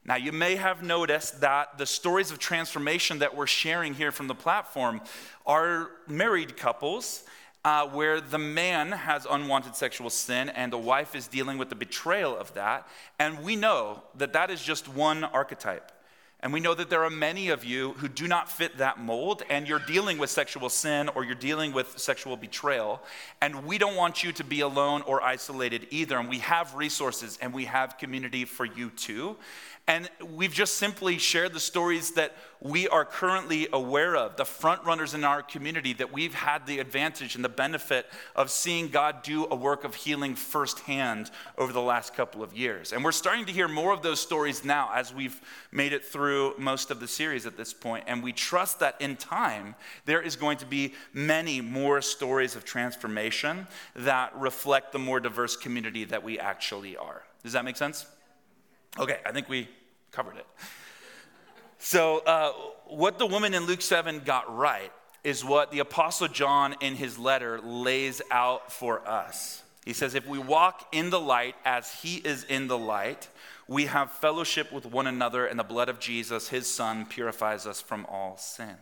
Now, 0.08 0.18
you 0.18 0.32
may 0.32 0.56
have 0.56 0.84
noticed 0.84 1.42
that 1.42 1.80
the 1.80 1.86
stories 1.86 2.30
of 2.30 2.38
transformation 2.38 3.20
that 3.20 3.36
we're 3.36 3.48
sharing 3.48 3.96
here 3.96 4.12
from 4.12 4.28
the 4.28 4.36
platform 4.36 5.02
are 5.48 5.90
married 6.08 6.58
couples 6.58 7.24
uh, 7.64 7.88
where 7.88 8.22
the 8.22 8.38
man 8.38 8.92
has 8.92 9.26
unwanted 9.28 9.76
sexual 9.76 10.12
sin 10.12 10.50
and 10.50 10.72
the 10.72 10.78
wife 10.78 11.16
is 11.16 11.28
dealing 11.28 11.58
with 11.58 11.70
the 11.70 11.76
betrayal 11.76 12.38
of 12.38 12.54
that. 12.54 12.88
And 13.18 13.44
we 13.44 13.56
know 13.56 14.04
that 14.16 14.34
that 14.34 14.52
is 14.52 14.62
just 14.62 14.88
one 14.88 15.24
archetype. 15.24 15.92
And 16.46 16.54
we 16.54 16.60
know 16.60 16.76
that 16.76 16.92
there 16.92 17.04
are 17.04 17.10
many 17.10 17.50
of 17.50 17.66
you 17.66 17.94
who 17.94 18.08
do 18.08 18.28
not 18.28 18.52
fit 18.52 18.78
that 18.78 19.00
mold, 19.00 19.42
and 19.50 19.68
you're 19.68 19.80
dealing 19.80 20.20
with 20.20 20.30
sexual 20.30 20.70
sin 20.70 21.10
or 21.16 21.24
you're 21.24 21.34
dealing 21.34 21.74
with 21.74 21.98
sexual 21.98 22.38
betrayal. 22.38 23.02
And 23.42 23.66
we 23.66 23.80
don't 23.80 23.96
want 23.96 24.24
you 24.24 24.32
to 24.34 24.44
be 24.44 24.60
alone 24.60 25.02
or 25.08 25.24
isolated 25.24 25.88
either. 25.90 26.20
And 26.20 26.30
we 26.30 26.38
have 26.38 26.76
resources 26.76 27.40
and 27.42 27.52
we 27.52 27.66
have 27.66 27.98
community 27.98 28.46
for 28.46 28.64
you 28.64 28.92
too. 28.92 29.38
And 29.88 30.10
we've 30.34 30.54
just 30.54 30.80
simply 30.80 31.20
shared 31.20 31.54
the 31.54 31.60
stories 31.60 32.12
that 32.14 32.36
we 32.60 32.88
are 32.88 33.06
currently 33.06 33.68
aware 33.72 34.16
of, 34.16 34.36
the 34.36 34.46
front 34.46 34.84
runners 34.84 35.14
in 35.14 35.24
our 35.24 35.44
community 35.44 35.94
that 35.94 36.12
we've 36.12 36.34
had 36.34 36.66
the 36.66 36.80
advantage 36.80 37.36
and 37.36 37.46
the 37.46 37.50
benefit 37.50 38.08
of 38.36 38.50
seeing 38.50 38.88
God 38.88 39.22
do 39.22 39.46
a 39.46 39.56
work 39.56 39.84
of 39.84 39.94
healing 39.94 40.34
firsthand 40.34 41.30
over 41.56 41.72
the 41.72 41.82
last 41.82 42.16
couple 42.16 42.42
of 42.42 42.58
years. 42.58 42.94
And 42.94 43.04
we're 43.04 43.12
starting 43.12 43.46
to 43.46 43.52
hear 43.52 43.68
more 43.68 43.94
of 43.94 44.02
those 44.02 44.20
stories 44.20 44.66
now 44.66 44.90
as 44.92 45.14
we've 45.14 45.40
made 45.72 45.94
it 45.94 46.04
through 46.04 46.56
most 46.58 46.90
of 46.90 47.00
the 47.00 47.08
series 47.08 47.46
at 47.46 47.56
this 47.56 47.72
point. 47.72 48.06
And 48.08 48.24
we 48.24 48.32
trust 48.34 48.80
that 48.80 49.00
in 49.00 49.16
time, 49.16 49.76
there 50.06 50.22
is 50.22 50.36
going 50.36 50.58
to 50.58 50.66
be 50.66 50.96
many 51.14 51.62
more 51.62 52.02
stories 52.02 52.56
of 52.56 52.66
transformation 52.66 53.68
that 53.96 54.36
reflect 54.36 54.94
the 54.94 55.00
more 55.00 55.20
diverse 55.20 55.56
community 55.56 56.06
that 56.06 56.24
we 56.24 56.40
actually 56.40 56.98
are. 56.98 57.22
Does 57.44 57.54
that 57.54 57.64
make 57.64 57.78
sense? 57.78 58.08
Okay, 58.98 59.20
I 59.26 59.32
think 59.32 59.50
we 59.50 59.68
covered 60.12 60.38
it. 60.38 60.46
So, 61.80 62.20
uh, 62.20 62.52
what 62.88 63.20
the 63.20 63.26
woman 63.26 63.54
in 63.54 63.66
Luke 63.66 63.82
7 63.82 64.22
got 64.26 64.56
right 64.56 64.92
is 65.24 65.44
what 65.44 65.72
the 65.72 65.80
Apostle 65.80 66.28
John 66.28 66.76
in 66.80 66.96
his 66.96 67.18
letter 67.20 67.60
lays 67.60 68.22
out 68.32 68.72
for 68.72 69.06
us. 69.08 69.64
He 69.84 69.94
says, 69.94 70.16
If 70.16 70.28
we 70.28 70.40
walk 70.40 70.88
in 70.92 71.10
the 71.10 71.20
light 71.20 71.56
as 71.66 71.92
he 71.92 72.16
is 72.16 72.44
in 72.46 72.68
the 72.68 72.78
light, 72.78 73.28
we 73.68 73.86
have 73.86 74.12
fellowship 74.12 74.72
with 74.72 74.86
one 74.86 75.08
another, 75.08 75.46
and 75.46 75.60
the 75.60 75.64
blood 75.64 75.90
of 75.90 76.00
Jesus, 76.00 76.50
his 76.50 76.72
son, 76.72 77.06
purifies 77.06 77.66
us 77.66 77.82
from 77.82 78.06
all 78.08 78.38
sin. 78.38 78.76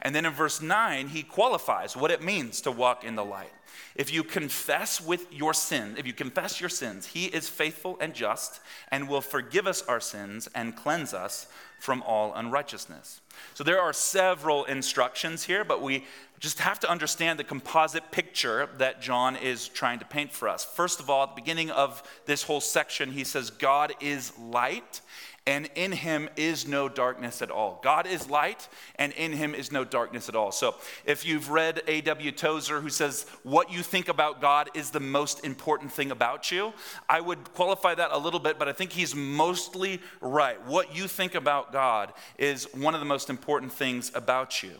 And 0.00 0.14
then 0.14 0.24
in 0.24 0.32
verse 0.32 0.60
9, 0.60 1.08
he 1.08 1.22
qualifies 1.22 1.96
what 1.96 2.10
it 2.10 2.22
means 2.22 2.60
to 2.62 2.70
walk 2.70 3.04
in 3.04 3.16
the 3.16 3.24
light. 3.24 3.52
If 3.94 4.12
you 4.12 4.22
confess 4.22 5.00
with 5.00 5.32
your 5.32 5.52
sin, 5.52 5.96
if 5.98 6.06
you 6.06 6.12
confess 6.12 6.60
your 6.60 6.70
sins, 6.70 7.06
he 7.06 7.26
is 7.26 7.48
faithful 7.48 7.96
and 8.00 8.14
just 8.14 8.60
and 8.92 9.08
will 9.08 9.20
forgive 9.20 9.66
us 9.66 9.82
our 9.82 10.00
sins 10.00 10.48
and 10.54 10.76
cleanse 10.76 11.12
us 11.12 11.48
from 11.80 12.02
all 12.02 12.32
unrighteousness. 12.34 13.20
So 13.54 13.64
there 13.64 13.80
are 13.80 13.92
several 13.92 14.64
instructions 14.64 15.44
here, 15.44 15.64
but 15.64 15.82
we 15.82 16.04
just 16.40 16.60
have 16.60 16.78
to 16.80 16.90
understand 16.90 17.38
the 17.38 17.44
composite 17.44 18.10
picture 18.10 18.68
that 18.78 19.00
John 19.00 19.36
is 19.36 19.68
trying 19.68 19.98
to 19.98 20.04
paint 20.04 20.32
for 20.32 20.48
us. 20.48 20.64
First 20.64 21.00
of 21.00 21.10
all, 21.10 21.24
at 21.24 21.30
the 21.30 21.40
beginning 21.40 21.70
of 21.70 22.02
this 22.26 22.42
whole 22.44 22.60
section, 22.60 23.12
he 23.12 23.24
says, 23.24 23.50
God 23.50 23.94
is 24.00 24.36
light 24.38 25.00
and 25.48 25.70
in 25.76 25.92
him 25.92 26.28
is 26.36 26.68
no 26.68 26.90
darkness 26.90 27.40
at 27.40 27.50
all. 27.50 27.80
God 27.82 28.06
is 28.06 28.28
light, 28.28 28.68
and 28.96 29.14
in 29.14 29.32
him 29.32 29.54
is 29.54 29.72
no 29.72 29.82
darkness 29.82 30.28
at 30.28 30.36
all. 30.36 30.52
So 30.52 30.74
if 31.06 31.24
you've 31.24 31.48
read 31.48 31.80
A.W. 31.88 32.32
Tozer, 32.32 32.82
who 32.82 32.90
says, 32.90 33.24
What 33.44 33.72
you 33.72 33.82
think 33.82 34.08
about 34.08 34.42
God 34.42 34.68
is 34.74 34.90
the 34.90 35.00
most 35.00 35.46
important 35.46 35.90
thing 35.90 36.10
about 36.10 36.52
you, 36.52 36.74
I 37.08 37.22
would 37.22 37.54
qualify 37.54 37.94
that 37.94 38.10
a 38.12 38.18
little 38.18 38.40
bit, 38.40 38.58
but 38.58 38.68
I 38.68 38.74
think 38.74 38.92
he's 38.92 39.14
mostly 39.14 40.02
right. 40.20 40.62
What 40.66 40.94
you 40.94 41.08
think 41.08 41.34
about 41.34 41.72
God 41.72 42.12
is 42.36 42.64
one 42.74 42.92
of 42.92 43.00
the 43.00 43.06
most 43.06 43.30
important 43.30 43.72
things 43.72 44.12
about 44.14 44.62
you. 44.62 44.72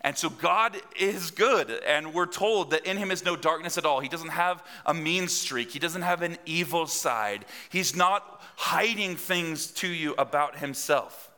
And 0.00 0.18
so 0.18 0.28
God 0.28 0.76
is 0.98 1.30
good, 1.30 1.70
and 1.86 2.14
we're 2.14 2.26
told 2.26 2.70
that 2.70 2.84
in 2.84 2.96
him 2.96 3.12
is 3.12 3.24
no 3.24 3.36
darkness 3.36 3.78
at 3.78 3.84
all. 3.84 4.00
He 4.00 4.08
doesn't 4.08 4.30
have 4.30 4.64
a 4.84 4.94
mean 4.94 5.28
streak, 5.28 5.70
he 5.70 5.78
doesn't 5.78 6.02
have 6.02 6.22
an 6.22 6.36
evil 6.46 6.88
side. 6.88 7.44
He's 7.70 7.94
not 7.94 8.35
hiding 8.56 9.16
things 9.16 9.68
to 9.68 9.88
you 9.88 10.14
about 10.18 10.56
himself. 10.58 11.30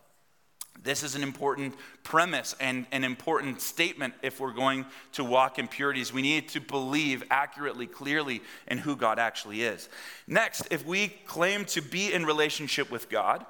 This 0.82 1.02
is 1.02 1.16
an 1.16 1.24
important 1.24 1.74
premise 2.04 2.54
and 2.60 2.86
an 2.92 3.02
important 3.02 3.60
statement 3.60 4.14
if 4.22 4.38
we're 4.38 4.52
going 4.52 4.86
to 5.12 5.24
walk 5.24 5.58
in 5.58 5.66
purities. 5.66 6.12
We 6.12 6.22
need 6.22 6.48
to 6.50 6.60
believe 6.60 7.24
accurately, 7.30 7.86
clearly 7.86 8.42
in 8.68 8.78
who 8.78 8.94
God 8.94 9.18
actually 9.18 9.62
is. 9.62 9.88
Next, 10.28 10.68
if 10.70 10.86
we 10.86 11.08
claim 11.26 11.64
to 11.66 11.82
be 11.82 12.12
in 12.12 12.24
relationship 12.24 12.90
with 12.90 13.10
God, 13.10 13.44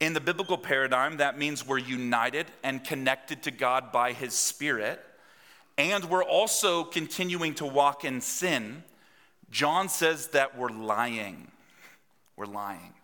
in 0.00 0.12
the 0.12 0.20
biblical 0.20 0.58
paradigm, 0.58 1.18
that 1.18 1.38
means 1.38 1.66
we're 1.66 1.78
united 1.78 2.46
and 2.64 2.82
connected 2.82 3.44
to 3.44 3.52
God 3.52 3.92
by 3.92 4.12
His 4.12 4.34
Spirit, 4.34 5.00
and 5.78 6.04
we're 6.06 6.24
also 6.24 6.82
continuing 6.82 7.54
to 7.54 7.66
walk 7.66 8.04
in 8.04 8.20
sin. 8.20 8.82
John 9.50 9.88
says 9.88 10.28
that 10.28 10.58
we're 10.58 10.70
lying. 10.70 11.50
We're 12.36 12.46
lying. 12.46 12.94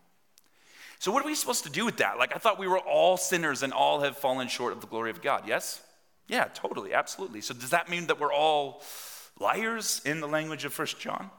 So, 1.01 1.11
what 1.11 1.25
are 1.25 1.27
we 1.27 1.35
supposed 1.35 1.65
to 1.65 1.71
do 1.71 1.87
with 1.87 1.97
that? 1.97 2.19
Like, 2.19 2.37
I 2.37 2.39
thought 2.39 2.59
we 2.59 2.69
were 2.69 2.79
all 2.79 3.17
sinners 3.17 3.63
and 3.63 3.73
all 3.73 4.03
have 4.03 4.19
fallen 4.19 4.49
short 4.49 4.75
of 4.75 4.83
the 4.83 4.87
glory 4.87 5.11
of 5.11 5.23
God. 5.23 5.45
Yes? 5.47 5.81
Yeah, 6.29 6.45
totally, 6.53 6.93
absolutely. 6.93 7.41
So, 7.41 7.55
does 7.55 7.71
that 7.71 7.89
mean 7.89 8.07
that 8.09 8.21
we're 8.21 8.35
all 8.35 8.83
liars 9.39 10.03
in 10.05 10.21
the 10.21 10.29
language 10.29 10.67
of 10.67 10.75
First 10.75 11.01
John? 11.01 11.31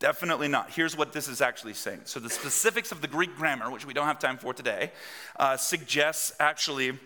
Definitely 0.00 0.48
not. 0.48 0.70
Here's 0.70 0.96
what 0.96 1.12
this 1.12 1.28
is 1.28 1.40
actually 1.40 1.74
saying. 1.74 2.00
So, 2.06 2.18
the 2.18 2.28
specifics 2.28 2.90
of 2.90 3.00
the 3.00 3.06
Greek 3.06 3.36
grammar, 3.36 3.70
which 3.70 3.86
we 3.86 3.94
don't 3.94 4.08
have 4.08 4.18
time 4.18 4.38
for 4.38 4.52
today, 4.52 4.90
uh, 5.38 5.56
suggests 5.56 6.32
actually 6.40 6.98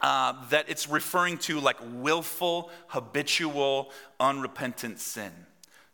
uh, 0.00 0.32
that 0.48 0.70
it's 0.70 0.88
referring 0.88 1.36
to 1.38 1.60
like 1.60 1.76
willful, 1.92 2.70
habitual, 2.86 3.90
unrepentant 4.18 4.98
sin. 4.98 5.32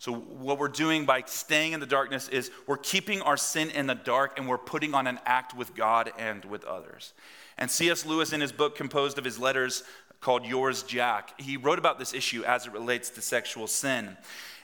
So, 0.00 0.14
what 0.14 0.58
we're 0.58 0.68
doing 0.68 1.06
by 1.06 1.24
staying 1.26 1.72
in 1.72 1.80
the 1.80 1.86
darkness 1.86 2.28
is 2.28 2.52
we're 2.68 2.76
keeping 2.76 3.20
our 3.22 3.36
sin 3.36 3.70
in 3.70 3.88
the 3.88 3.96
dark 3.96 4.38
and 4.38 4.48
we're 4.48 4.56
putting 4.56 4.94
on 4.94 5.08
an 5.08 5.18
act 5.26 5.56
with 5.56 5.74
God 5.74 6.12
and 6.16 6.44
with 6.44 6.64
others. 6.64 7.14
And 7.58 7.68
C.S. 7.68 8.06
Lewis, 8.06 8.32
in 8.32 8.40
his 8.40 8.52
book 8.52 8.76
composed 8.76 9.18
of 9.18 9.24
his 9.24 9.40
letters 9.40 9.82
called 10.20 10.46
Yours, 10.46 10.84
Jack, 10.84 11.40
he 11.40 11.56
wrote 11.56 11.80
about 11.80 11.98
this 11.98 12.14
issue 12.14 12.44
as 12.44 12.66
it 12.66 12.72
relates 12.72 13.10
to 13.10 13.20
sexual 13.20 13.66
sin. 13.66 14.16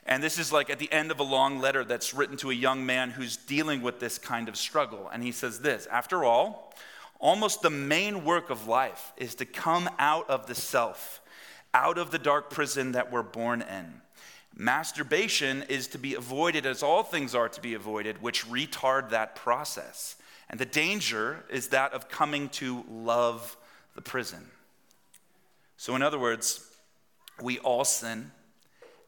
And 0.07 0.23
this 0.23 0.39
is 0.39 0.53
like 0.53 0.71
at 0.71 0.79
the 0.79 0.93
end 0.93 1.11
of 1.11 1.19
a 1.19 1.25
long 1.25 1.59
letter 1.59 1.83
that's 1.83 2.15
written 2.15 2.37
to 2.39 2.51
a 2.51 2.55
young 2.55 2.87
man 2.87 3.11
who's 3.11 3.37
dealing 3.37 3.83
with 3.83 3.99
this 3.99 4.19
kind 4.19 4.49
of 4.49 4.57
struggle. 4.57 5.11
And 5.13 5.23
he 5.25 5.33
says 5.33 5.61
this 5.61 5.87
After 5.91 6.25
all, 6.25 6.73
almost 7.19 7.63
the 7.63 7.71
main 7.71 8.25
work 8.25 8.51
of 8.51 8.69
life 8.69 9.13
is 9.17 9.35
to 9.37 9.45
come 9.45 9.89
out 9.99 10.31
of 10.31 10.47
the 10.47 10.55
self, 10.55 11.21
out 11.73 11.99
of 11.99 12.13
the 12.13 12.19
dark 12.19 12.51
prison 12.51 12.93
that 12.93 13.11
we're 13.11 13.23
born 13.23 13.63
in. 13.63 14.03
Masturbation 14.57 15.65
is 15.69 15.89
to 15.89 15.99
be 15.99 16.15
avoided 16.15 16.65
as 16.65 16.83
all 16.83 17.03
things 17.03 17.35
are 17.35 17.49
to 17.49 17.61
be 17.61 17.75
avoided, 17.75 18.23
which 18.23 18.47
retard 18.47 19.11
that 19.11 19.35
process. 19.35 20.17
And 20.49 20.61
the 20.61 20.67
danger 20.67 21.45
is 21.51 21.69
that 21.69 21.93
of 21.93 22.09
coming 22.09 22.49
to 22.51 22.85
love 22.89 23.57
the 23.95 24.03
prison. 24.03 24.47
So, 25.77 25.97
in 25.97 26.03
other 26.03 26.19
words, 26.19 26.69
we 27.43 27.59
all 27.59 27.85
sin 27.85 28.31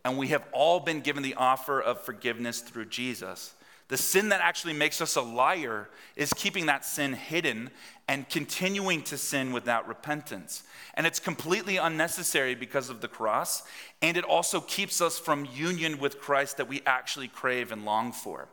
and 0.04 0.18
we 0.18 0.28
have 0.28 0.44
all 0.52 0.80
been 0.80 1.00
given 1.00 1.22
the 1.22 1.34
offer 1.34 1.80
of 1.80 2.00
forgiveness 2.00 2.60
through 2.60 2.86
Jesus. 2.86 3.54
The 3.88 3.96
sin 3.96 4.30
that 4.30 4.40
actually 4.40 4.72
makes 4.72 5.00
us 5.00 5.14
a 5.14 5.22
liar 5.22 5.88
is 6.16 6.32
keeping 6.32 6.66
that 6.66 6.84
sin 6.84 7.12
hidden 7.12 7.70
and 8.08 8.28
continuing 8.28 9.02
to 9.02 9.16
sin 9.16 9.52
without 9.52 9.86
repentance. 9.86 10.64
And 10.94 11.06
it's 11.06 11.20
completely 11.20 11.76
unnecessary 11.76 12.56
because 12.56 12.90
of 12.90 13.00
the 13.00 13.08
cross, 13.08 13.62
and 14.02 14.16
it 14.16 14.24
also 14.24 14.60
keeps 14.60 15.00
us 15.00 15.18
from 15.18 15.46
union 15.54 15.98
with 15.98 16.20
Christ 16.20 16.56
that 16.56 16.68
we 16.68 16.82
actually 16.84 17.28
crave 17.28 17.70
and 17.70 17.84
long 17.84 18.10
for. 18.12 18.48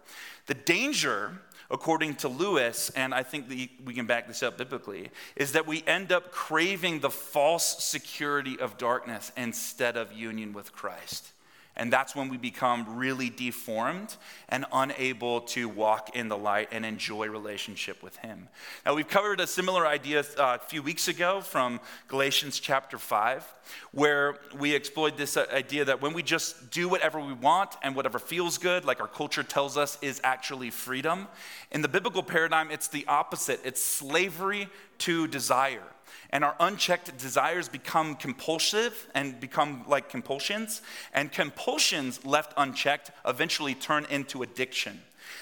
The 0.46 0.54
danger, 0.54 1.42
according 1.72 2.16
to 2.18 2.28
Lewis, 2.28 2.92
and 2.96 3.14
I 3.14 3.24
think 3.24 3.50
we 3.50 3.94
can 3.94 4.06
back 4.06 4.28
this 4.28 4.44
up 4.44 4.58
biblically, 4.58 5.10
is 5.36 5.54
that 5.54 5.66
we 5.66 5.84
end 5.88 6.12
up 6.12 6.32
craving 6.32 7.00
the 7.00 7.10
false 7.10 7.84
security 7.84 8.60
of 8.60 8.78
darkness 8.78 9.32
instead 9.36 9.98
of 9.98 10.14
union 10.14 10.54
with 10.54 10.74
Christ. 10.74 11.33
And 11.76 11.92
that's 11.92 12.16
when 12.16 12.30
we 12.30 12.38
become 12.38 12.98
really 12.98 13.32
deformed 13.32 14.16
and 14.48 14.66
unable 14.72 15.42
to 15.42 15.68
walk 15.68 16.16
in 16.16 16.30
the 16.30 16.38
light 16.38 16.70
and 16.72 16.86
enjoy 16.86 17.28
relationship 17.28 18.04
with 18.04 18.16
Him. 18.18 18.48
Now, 18.86 18.94
we've 18.94 19.08
covered 19.08 19.40
a 19.40 19.48
similar 19.48 19.88
idea 19.88 20.20
uh, 20.38 20.58
a 20.62 20.66
few 20.68 20.84
weeks 20.84 21.08
ago 21.08 21.42
from 21.42 21.80
Galatians 22.08 22.60
chapter 22.60 23.00
5, 23.00 23.44
where 23.92 24.38
we 24.56 24.76
explored 24.76 25.18
this 25.18 25.36
uh, 25.36 25.48
idea 25.52 25.84
that 25.86 26.00
when 26.00 26.14
we 26.14 26.22
just 26.22 26.70
do 26.70 26.88
whatever 26.88 27.20
we 27.20 27.34
want 27.34 27.76
and 27.82 27.96
whatever 27.96 28.20
feels 28.20 28.60
good, 28.60 28.86
like 28.86 29.02
our 29.02 29.08
culture 29.08 29.44
tells 29.44 29.76
us 29.76 29.98
is 30.04 30.22
actually 30.24 30.70
freedom, 30.70 31.28
in 31.72 31.82
the 31.82 31.88
biblical 31.88 32.22
paradigm, 32.22 32.70
it's 32.70 32.88
the 32.88 33.08
opposite. 33.08 33.60
It's 33.64 33.82
slavery 33.82 34.70
to 35.00 35.28
desire 35.28 35.82
and 36.34 36.44
our 36.44 36.56
unchecked 36.60 37.16
desires 37.20 37.70
become 37.70 38.16
compulsive 38.16 39.08
and 39.14 39.40
become 39.40 39.86
like 39.88 40.10
compulsions. 40.10 40.82
And 41.14 41.32
compulsions 41.32 42.26
left 42.26 42.56
unchecked 42.58 43.12
eventually 43.24 43.76
turn 43.76 44.08
into 44.10 44.42
addiction. 44.42 45.00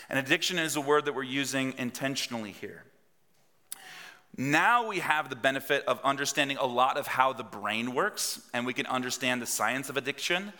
And 0.09 0.19
addiction 0.19 0.59
is 0.59 0.75
a 0.75 0.81
word 0.81 1.05
that 1.05 1.15
we're 1.15 1.23
using 1.23 1.73
intentionally 1.77 2.51
here. 2.51 2.83
Now 4.35 4.85
we 4.85 4.99
have 4.99 5.29
the 5.29 5.35
benefit 5.37 5.85
of 5.85 6.01
understanding 6.03 6.57
a 6.57 6.65
lot 6.65 6.97
of 6.97 7.07
how 7.07 7.31
the 7.31 7.43
brain 7.45 7.93
works, 7.93 8.41
and 8.53 8.65
we 8.65 8.73
can 8.73 8.85
understand 8.85 9.41
the 9.41 9.45
science 9.45 9.87
of 9.87 9.95
addiction. 9.95 10.51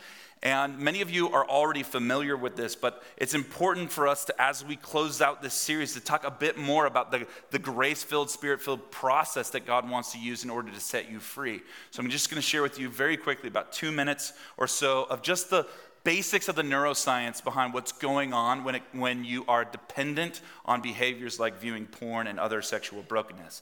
And 0.43 0.79
many 0.79 1.01
of 1.01 1.11
you 1.11 1.29
are 1.29 1.47
already 1.47 1.83
familiar 1.83 2.35
with 2.35 2.55
this, 2.55 2.75
but 2.75 3.03
it's 3.15 3.35
important 3.35 3.91
for 3.91 4.07
us 4.07 4.25
to, 4.25 4.41
as 4.41 4.65
we 4.65 4.75
close 4.75 5.21
out 5.21 5.43
this 5.43 5.53
series, 5.53 5.93
to 5.93 5.99
talk 5.99 6.25
a 6.25 6.31
bit 6.31 6.57
more 6.57 6.87
about 6.87 7.11
the, 7.11 7.27
the 7.51 7.59
grace 7.59 8.01
filled, 8.01 8.31
spirit 8.31 8.59
filled 8.59 8.89
process 8.89 9.51
that 9.51 9.67
God 9.67 9.87
wants 9.87 10.11
to 10.13 10.19
use 10.19 10.43
in 10.43 10.49
order 10.49 10.71
to 10.71 10.79
set 10.79 11.11
you 11.11 11.19
free. 11.19 11.61
So 11.91 12.01
I'm 12.01 12.09
just 12.09 12.31
going 12.31 12.41
to 12.41 12.47
share 12.47 12.63
with 12.63 12.79
you 12.79 12.89
very 12.89 13.17
quickly 13.17 13.49
about 13.49 13.71
two 13.71 13.91
minutes 13.91 14.33
or 14.57 14.67
so 14.67 15.03
of 15.03 15.21
just 15.21 15.51
the 15.51 15.67
basics 16.03 16.47
of 16.47 16.55
the 16.55 16.63
neuroscience 16.63 17.43
behind 17.43 17.75
what's 17.75 17.91
going 17.91 18.33
on 18.33 18.63
when, 18.63 18.73
it, 18.73 18.83
when 18.93 19.23
you 19.23 19.45
are 19.47 19.63
dependent 19.63 20.41
on 20.65 20.81
behaviors 20.81 21.39
like 21.39 21.59
viewing 21.59 21.85
porn 21.85 22.25
and 22.25 22.39
other 22.39 22.63
sexual 22.63 23.03
brokenness. 23.03 23.61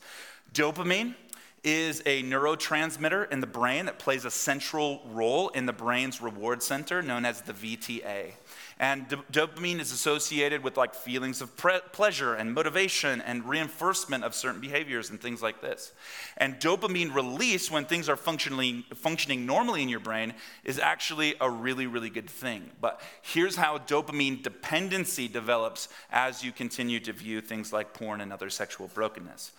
Dopamine 0.54 1.16
is 1.64 2.02
a 2.06 2.24
neurotransmitter 2.24 3.32
in 3.32 3.40
the 3.40 3.48
brain 3.48 3.86
that 3.86 4.00
plays 4.00 4.26
a 4.26 4.32
central 4.32 5.02
role 5.12 5.50
in 5.50 5.66
the 5.66 5.74
brain's 5.74 6.22
reward 6.22 6.64
center 6.64 7.02
known 7.02 7.26
as 7.26 7.42
the 7.42 7.54
VTA. 7.54 8.34
And 8.80 9.10
d- 9.10 9.18
dopamine 9.32 9.82
is 9.82 9.92
associated 9.92 10.64
with 10.64 10.78
like 10.78 10.96
feelings 10.96 11.42
of 11.42 11.58
pre- 11.58 11.82
pleasure 11.92 12.36
and 12.36 12.54
motivation 12.54 13.20
and 13.20 13.44
reinforcement 13.44 14.24
of 14.24 14.34
certain 14.34 14.62
behaviors 14.62 15.10
and 15.10 15.20
things 15.20 15.42
like 15.42 15.62
this. 15.62 15.92
And 16.38 16.56
dopamine 16.62 17.14
release 17.14 17.70
when 17.70 17.84
things 17.84 18.08
are 18.08 18.16
functioning, 18.16 18.86
functioning 18.96 19.46
normally 19.46 19.84
in 19.84 19.90
your 19.90 20.00
brain 20.00 20.34
is 20.64 20.80
actually 20.80 21.36
a 21.42 21.50
really, 21.50 21.88
really 21.88 22.10
good 22.10 22.30
thing. 22.30 22.70
But 22.80 23.02
here's 23.22 23.58
how 23.58 23.80
dopamine 23.80 24.44
dependency 24.44 25.28
develops 25.28 25.90
as 26.10 26.42
you 26.42 26.54
continue 26.54 27.02
to 27.02 27.12
view 27.12 27.42
things 27.42 27.74
like 27.74 27.94
porn 27.94 28.22
and 28.22 28.32
other 28.32 28.50
sexual 28.50 28.88
brokenness. 28.88 29.52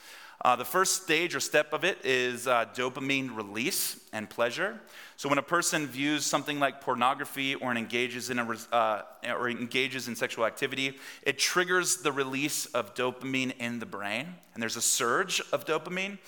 Uh, 0.43 0.57
the 0.57 0.65
first 0.65 1.03
stage 1.03 1.35
or 1.35 1.41
step 1.41 1.75
of 1.75 1.85
it 1.85 1.99
is 2.03 2.47
uh, 2.47 2.65
dopamine 2.75 3.37
release 3.37 4.01
and 4.15 4.31
pleasure. 4.31 4.81
So 5.17 5.29
when 5.29 5.37
a 5.37 5.43
person 5.43 5.87
views 5.87 6.25
something 6.25 6.59
like 6.59 6.81
pornography 6.81 7.57
or 7.57 7.75
engages 7.75 8.31
in 8.31 8.39
a, 8.39 8.57
uh, 8.73 9.03
Uh, 9.27 9.33
or 9.33 9.51
engages 9.51 10.09
in 10.09 10.17
sexual 10.17 10.47
activity, 10.47 10.99
it 11.23 11.39
triggers 11.39 11.99
the 11.99 12.13
release 12.13 12.67
of 12.67 12.95
dopamine 12.95 13.53
in 13.59 13.79
the 13.79 13.87
brain, 13.87 14.27
and 14.55 14.63
there's 14.63 14.77
a 14.77 14.83
surge 14.83 15.43
of 15.53 15.67
dopamine 15.67 16.19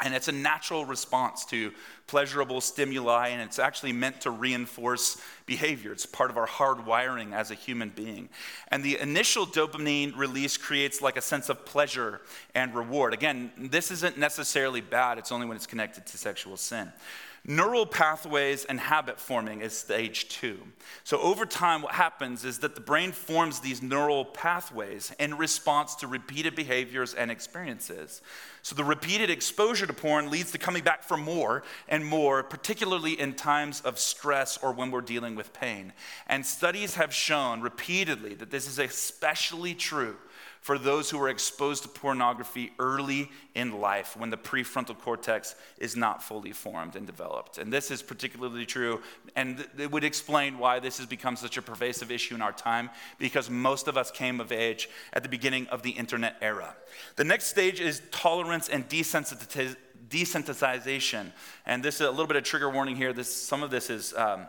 and 0.00 0.14
it's 0.14 0.28
a 0.28 0.32
natural 0.32 0.84
response 0.84 1.44
to 1.46 1.72
pleasurable 2.06 2.60
stimuli, 2.60 3.28
and 3.28 3.42
it's 3.42 3.58
actually 3.58 3.92
meant 3.92 4.20
to 4.20 4.30
reinforce 4.30 5.20
behavior. 5.44 5.90
It's 5.90 6.06
part 6.06 6.30
of 6.30 6.38
our 6.38 6.46
hardwiring 6.46 7.32
as 7.32 7.50
a 7.50 7.54
human 7.54 7.88
being. 7.88 8.28
And 8.68 8.84
the 8.84 8.98
initial 9.00 9.44
dopamine 9.44 10.16
release 10.16 10.56
creates 10.56 11.02
like 11.02 11.16
a 11.16 11.20
sense 11.20 11.48
of 11.48 11.64
pleasure 11.66 12.20
and 12.54 12.74
reward. 12.74 13.12
Again, 13.12 13.50
this 13.58 13.90
isn't 13.90 14.16
necessarily 14.16 14.80
bad, 14.80 15.18
it's 15.18 15.32
only 15.32 15.46
when 15.46 15.56
it's 15.56 15.66
connected 15.66 16.06
to 16.06 16.16
sexual 16.16 16.56
sin. 16.56 16.92
Neural 17.46 17.86
pathways 17.86 18.64
and 18.64 18.78
habit 18.78 19.18
forming 19.18 19.60
is 19.60 19.72
stage 19.72 20.28
two. 20.28 20.58
So, 21.04 21.20
over 21.20 21.46
time, 21.46 21.82
what 21.82 21.94
happens 21.94 22.44
is 22.44 22.58
that 22.58 22.74
the 22.74 22.80
brain 22.80 23.12
forms 23.12 23.60
these 23.60 23.80
neural 23.80 24.24
pathways 24.24 25.12
in 25.18 25.38
response 25.38 25.94
to 25.96 26.06
repeated 26.06 26.54
behaviors 26.54 27.14
and 27.14 27.30
experiences. 27.30 28.20
So, 28.62 28.74
the 28.74 28.84
repeated 28.84 29.30
exposure 29.30 29.86
to 29.86 29.92
porn 29.92 30.30
leads 30.30 30.52
to 30.52 30.58
coming 30.58 30.82
back 30.82 31.02
for 31.02 31.16
more 31.16 31.62
and 31.88 32.04
more, 32.04 32.42
particularly 32.42 33.18
in 33.18 33.34
times 33.34 33.80
of 33.80 33.98
stress 33.98 34.58
or 34.58 34.72
when 34.72 34.90
we're 34.90 35.00
dealing 35.00 35.34
with 35.34 35.52
pain. 35.52 35.92
And 36.26 36.44
studies 36.44 36.96
have 36.96 37.14
shown 37.14 37.60
repeatedly 37.60 38.34
that 38.34 38.50
this 38.50 38.66
is 38.66 38.78
especially 38.78 39.74
true 39.74 40.16
for 40.60 40.78
those 40.78 41.10
who 41.10 41.20
are 41.20 41.28
exposed 41.28 41.82
to 41.82 41.88
pornography 41.88 42.72
early 42.78 43.30
in 43.54 43.80
life 43.80 44.16
when 44.16 44.30
the 44.30 44.36
prefrontal 44.36 44.98
cortex 44.98 45.54
is 45.78 45.96
not 45.96 46.22
fully 46.22 46.52
formed 46.52 46.96
and 46.96 47.06
developed. 47.06 47.58
And 47.58 47.72
this 47.72 47.90
is 47.90 48.02
particularly 48.02 48.66
true, 48.66 49.02
and 49.34 49.66
it 49.78 49.90
would 49.90 50.04
explain 50.04 50.58
why 50.58 50.78
this 50.78 50.98
has 50.98 51.06
become 51.06 51.36
such 51.36 51.56
a 51.56 51.62
pervasive 51.62 52.10
issue 52.10 52.34
in 52.34 52.42
our 52.42 52.52
time, 52.52 52.90
because 53.18 53.48
most 53.48 53.88
of 53.88 53.96
us 53.96 54.10
came 54.10 54.40
of 54.40 54.52
age 54.52 54.88
at 55.12 55.22
the 55.22 55.28
beginning 55.28 55.66
of 55.68 55.82
the 55.82 55.90
internet 55.90 56.36
era. 56.40 56.76
The 57.16 57.24
next 57.24 57.46
stage 57.46 57.80
is 57.80 58.02
tolerance 58.10 58.68
and 58.68 58.88
desensitization. 58.88 61.32
And 61.66 61.82
this 61.82 61.96
is 61.96 62.00
a 62.02 62.10
little 62.10 62.26
bit 62.26 62.36
of 62.36 62.44
trigger 62.44 62.70
warning 62.70 62.96
here. 62.96 63.12
This 63.12 63.34
some 63.34 63.62
of 63.62 63.70
this 63.70 63.90
is, 63.90 64.14
um, 64.14 64.46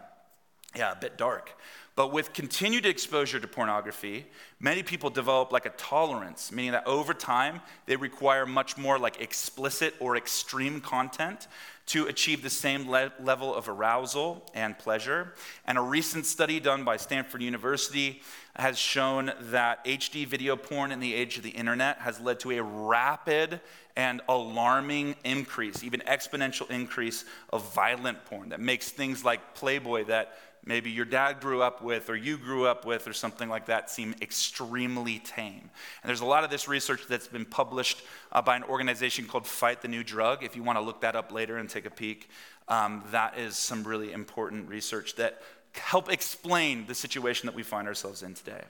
yeah, 0.75 0.91
a 0.91 0.95
bit 0.95 1.17
dark. 1.17 1.55
But 1.99 2.13
with 2.13 2.31
continued 2.31 2.85
exposure 2.85 3.41
to 3.41 3.47
pornography, 3.49 4.25
many 4.57 4.83
people 4.83 5.09
develop 5.09 5.51
like 5.51 5.65
a 5.65 5.71
tolerance, 5.71 6.49
meaning 6.49 6.71
that 6.71 6.87
over 6.87 7.13
time 7.13 7.59
they 7.87 7.97
require 7.97 8.45
much 8.45 8.77
more 8.77 8.97
like 8.97 9.19
explicit 9.19 9.95
or 9.99 10.15
extreme 10.15 10.79
content 10.79 11.49
to 11.87 12.05
achieve 12.05 12.41
the 12.41 12.49
same 12.49 12.89
le- 12.89 13.11
level 13.19 13.53
of 13.53 13.67
arousal 13.67 14.49
and 14.53 14.79
pleasure. 14.79 15.33
And 15.67 15.77
a 15.77 15.81
recent 15.81 16.25
study 16.25 16.61
done 16.61 16.85
by 16.85 16.95
Stanford 16.95 17.41
University 17.41 18.21
has 18.55 18.77
shown 18.77 19.33
that 19.51 19.83
HD 19.83 20.25
video 20.25 20.55
porn 20.55 20.93
in 20.93 21.01
the 21.01 21.13
age 21.13 21.35
of 21.35 21.43
the 21.43 21.49
internet 21.49 21.97
has 21.97 22.21
led 22.21 22.39
to 22.41 22.51
a 22.51 22.63
rapid 22.63 23.59
and 23.97 24.21
alarming 24.29 25.15
increase, 25.25 25.83
even 25.83 25.99
exponential 26.01 26.69
increase 26.69 27.25
of 27.51 27.73
violent 27.73 28.23
porn 28.23 28.49
that 28.49 28.61
makes 28.61 28.91
things 28.91 29.25
like 29.25 29.55
Playboy 29.55 30.05
that 30.05 30.37
maybe 30.65 30.89
your 30.89 31.05
dad 31.05 31.39
grew 31.39 31.61
up 31.61 31.81
with 31.81 32.09
or 32.09 32.15
you 32.15 32.37
grew 32.37 32.65
up 32.65 32.85
with 32.85 33.07
or 33.07 33.13
something 33.13 33.49
like 33.49 33.65
that 33.67 33.89
seem 33.89 34.13
extremely 34.21 35.19
tame. 35.19 35.69
And 36.03 36.09
there's 36.09 36.21
a 36.21 36.25
lot 36.25 36.43
of 36.43 36.49
this 36.49 36.67
research 36.67 37.01
that's 37.07 37.27
been 37.27 37.45
published 37.45 38.01
uh, 38.31 38.41
by 38.41 38.55
an 38.55 38.63
organization 38.63 39.25
called 39.25 39.47
Fight 39.47 39.81
the 39.81 39.87
New 39.87 40.03
Drug. 40.03 40.43
If 40.43 40.55
you 40.55 40.63
want 40.63 40.77
to 40.77 40.81
look 40.81 41.01
that 41.01 41.15
up 41.15 41.31
later 41.31 41.57
and 41.57 41.69
take 41.69 41.85
a 41.85 41.89
peek, 41.91 42.29
um, 42.67 43.03
that 43.11 43.37
is 43.37 43.57
some 43.57 43.83
really 43.83 44.11
important 44.11 44.69
research 44.69 45.15
that 45.15 45.41
help 45.73 46.11
explain 46.11 46.85
the 46.87 46.95
situation 46.95 47.47
that 47.47 47.55
we 47.55 47.63
find 47.63 47.87
ourselves 47.87 48.23
in 48.23 48.33
today. 48.33 48.63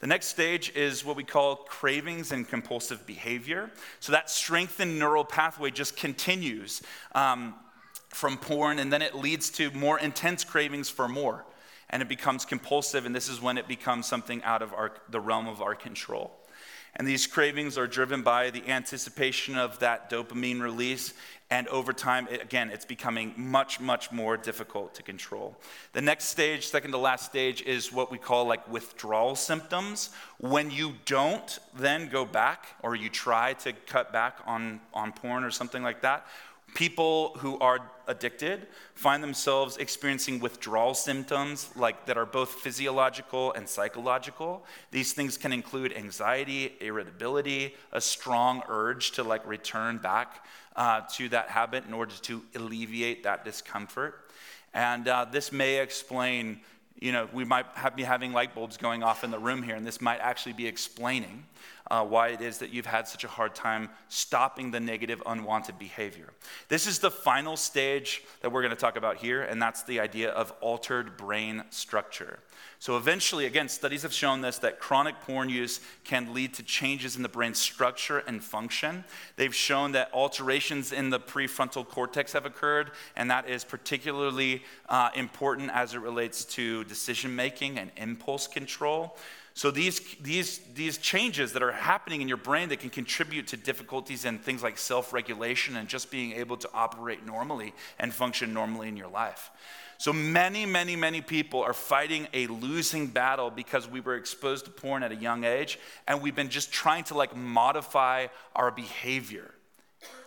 The 0.00 0.06
next 0.06 0.26
stage 0.26 0.72
is 0.74 1.04
what 1.04 1.16
we 1.16 1.24
call 1.24 1.56
cravings 1.56 2.32
and 2.32 2.48
compulsive 2.48 3.06
behavior. 3.06 3.70
So 4.00 4.12
that 4.12 4.28
strengthened 4.28 4.98
neural 4.98 5.24
pathway 5.24 5.70
just 5.70 5.96
continues. 5.96 6.82
Um, 7.14 7.54
from 8.14 8.38
porn, 8.38 8.78
and 8.78 8.92
then 8.92 9.02
it 9.02 9.14
leads 9.14 9.50
to 9.50 9.70
more 9.72 9.98
intense 9.98 10.44
cravings 10.44 10.88
for 10.88 11.08
more. 11.08 11.44
And 11.90 12.00
it 12.00 12.08
becomes 12.08 12.44
compulsive, 12.44 13.06
and 13.06 13.14
this 13.14 13.28
is 13.28 13.42
when 13.42 13.58
it 13.58 13.68
becomes 13.68 14.06
something 14.06 14.42
out 14.44 14.62
of 14.62 14.72
our, 14.72 14.92
the 15.10 15.20
realm 15.20 15.48
of 15.48 15.60
our 15.60 15.74
control. 15.74 16.32
And 16.96 17.08
these 17.08 17.26
cravings 17.26 17.76
are 17.76 17.88
driven 17.88 18.22
by 18.22 18.50
the 18.50 18.68
anticipation 18.68 19.58
of 19.58 19.80
that 19.80 20.10
dopamine 20.10 20.60
release. 20.60 21.12
And 21.50 21.66
over 21.68 21.92
time, 21.92 22.28
it, 22.30 22.40
again, 22.40 22.70
it's 22.70 22.84
becoming 22.84 23.34
much, 23.36 23.80
much 23.80 24.12
more 24.12 24.36
difficult 24.36 24.94
to 24.94 25.02
control. 25.02 25.56
The 25.92 26.00
next 26.00 26.26
stage, 26.26 26.68
second 26.68 26.92
to 26.92 26.98
last 26.98 27.26
stage, 27.26 27.62
is 27.62 27.92
what 27.92 28.12
we 28.12 28.18
call 28.18 28.46
like 28.46 28.70
withdrawal 28.70 29.34
symptoms. 29.34 30.10
When 30.38 30.70
you 30.70 30.94
don't 31.04 31.58
then 31.76 32.08
go 32.10 32.24
back 32.24 32.66
or 32.80 32.94
you 32.94 33.08
try 33.08 33.54
to 33.54 33.72
cut 33.72 34.12
back 34.12 34.38
on, 34.46 34.80
on 34.92 35.12
porn 35.12 35.42
or 35.42 35.50
something 35.50 35.82
like 35.82 36.02
that, 36.02 36.26
People 36.74 37.36
who 37.38 37.56
are 37.60 37.78
addicted 38.08 38.66
find 38.94 39.22
themselves 39.22 39.76
experiencing 39.76 40.40
withdrawal 40.40 40.92
symptoms 40.92 41.70
like 41.76 42.04
that 42.06 42.18
are 42.18 42.26
both 42.26 42.50
physiological 42.50 43.52
and 43.52 43.68
psychological. 43.68 44.64
These 44.90 45.12
things 45.12 45.38
can 45.38 45.52
include 45.52 45.96
anxiety, 45.96 46.74
irritability, 46.80 47.76
a 47.92 48.00
strong 48.00 48.62
urge 48.68 49.12
to 49.12 49.22
like 49.22 49.46
return 49.46 49.98
back 49.98 50.44
uh, 50.74 51.02
to 51.14 51.28
that 51.28 51.48
habit 51.48 51.86
in 51.86 51.94
order 51.94 52.14
to 52.22 52.42
alleviate 52.56 53.22
that 53.22 53.44
discomfort. 53.44 54.28
And 54.74 55.06
uh, 55.06 55.26
this 55.30 55.52
may 55.52 55.80
explain, 55.80 56.60
you 56.98 57.12
know, 57.12 57.28
we 57.32 57.44
might 57.44 57.66
have, 57.74 57.94
be 57.94 58.02
having 58.02 58.32
light 58.32 58.52
bulbs 58.52 58.76
going 58.76 59.04
off 59.04 59.22
in 59.22 59.30
the 59.30 59.38
room 59.38 59.62
here, 59.62 59.76
and 59.76 59.86
this 59.86 60.00
might 60.00 60.18
actually 60.18 60.54
be 60.54 60.66
explaining 60.66 61.46
uh, 61.90 62.04
why 62.04 62.28
it 62.28 62.40
is 62.40 62.58
that 62.58 62.70
you've 62.70 62.86
had 62.86 63.06
such 63.06 63.24
a 63.24 63.28
hard 63.28 63.54
time 63.54 63.90
stopping 64.08 64.70
the 64.70 64.80
negative, 64.80 65.22
unwanted 65.26 65.78
behavior. 65.78 66.32
This 66.68 66.86
is 66.86 66.98
the 66.98 67.10
final 67.10 67.56
stage 67.56 68.22
that 68.40 68.50
we're 68.50 68.62
going 68.62 68.70
to 68.70 68.76
talk 68.76 68.96
about 68.96 69.16
here, 69.18 69.42
and 69.42 69.60
that's 69.60 69.82
the 69.82 70.00
idea 70.00 70.30
of 70.30 70.52
altered 70.60 71.16
brain 71.16 71.64
structure. 71.70 72.38
So, 72.78 72.96
eventually, 72.96 73.46
again, 73.46 73.68
studies 73.68 74.02
have 74.02 74.12
shown 74.12 74.40
this 74.40 74.58
that 74.58 74.78
chronic 74.78 75.20
porn 75.22 75.48
use 75.48 75.80
can 76.04 76.34
lead 76.34 76.54
to 76.54 76.62
changes 76.62 77.16
in 77.16 77.22
the 77.22 77.28
brain 77.28 77.54
structure 77.54 78.18
and 78.26 78.42
function. 78.42 79.04
They've 79.36 79.54
shown 79.54 79.92
that 79.92 80.10
alterations 80.12 80.92
in 80.92 81.10
the 81.10 81.20
prefrontal 81.20 81.86
cortex 81.86 82.32
have 82.32 82.46
occurred, 82.46 82.90
and 83.16 83.30
that 83.30 83.48
is 83.48 83.64
particularly 83.64 84.62
uh, 84.88 85.10
important 85.14 85.70
as 85.70 85.94
it 85.94 86.00
relates 86.00 86.44
to 86.46 86.84
decision 86.84 87.34
making 87.34 87.78
and 87.78 87.90
impulse 87.96 88.46
control. 88.46 89.16
So 89.56 89.70
these, 89.70 90.00
these, 90.20 90.58
these 90.74 90.98
changes 90.98 91.52
that 91.52 91.62
are 91.62 91.70
happening 91.70 92.20
in 92.20 92.26
your 92.26 92.36
brain 92.36 92.70
that 92.70 92.80
can 92.80 92.90
contribute 92.90 93.46
to 93.48 93.56
difficulties 93.56 94.24
in 94.24 94.40
things 94.40 94.64
like 94.64 94.76
self-regulation 94.76 95.76
and 95.76 95.88
just 95.88 96.10
being 96.10 96.32
able 96.32 96.56
to 96.56 96.68
operate 96.74 97.24
normally 97.24 97.72
and 98.00 98.12
function 98.12 98.52
normally 98.52 98.88
in 98.88 98.96
your 98.96 99.08
life. 99.08 99.52
So 99.96 100.12
many, 100.12 100.66
many, 100.66 100.96
many 100.96 101.20
people 101.20 101.62
are 101.62 101.72
fighting 101.72 102.26
a 102.34 102.48
losing 102.48 103.06
battle 103.06 103.48
because 103.48 103.88
we 103.88 104.00
were 104.00 104.16
exposed 104.16 104.64
to 104.64 104.72
porn 104.72 105.04
at 105.04 105.12
a 105.12 105.16
young 105.16 105.44
age 105.44 105.78
and 106.08 106.20
we've 106.20 106.34
been 106.34 106.50
just 106.50 106.72
trying 106.72 107.04
to 107.04 107.14
like 107.14 107.36
modify 107.36 108.26
our 108.56 108.72
behavior. 108.72 109.54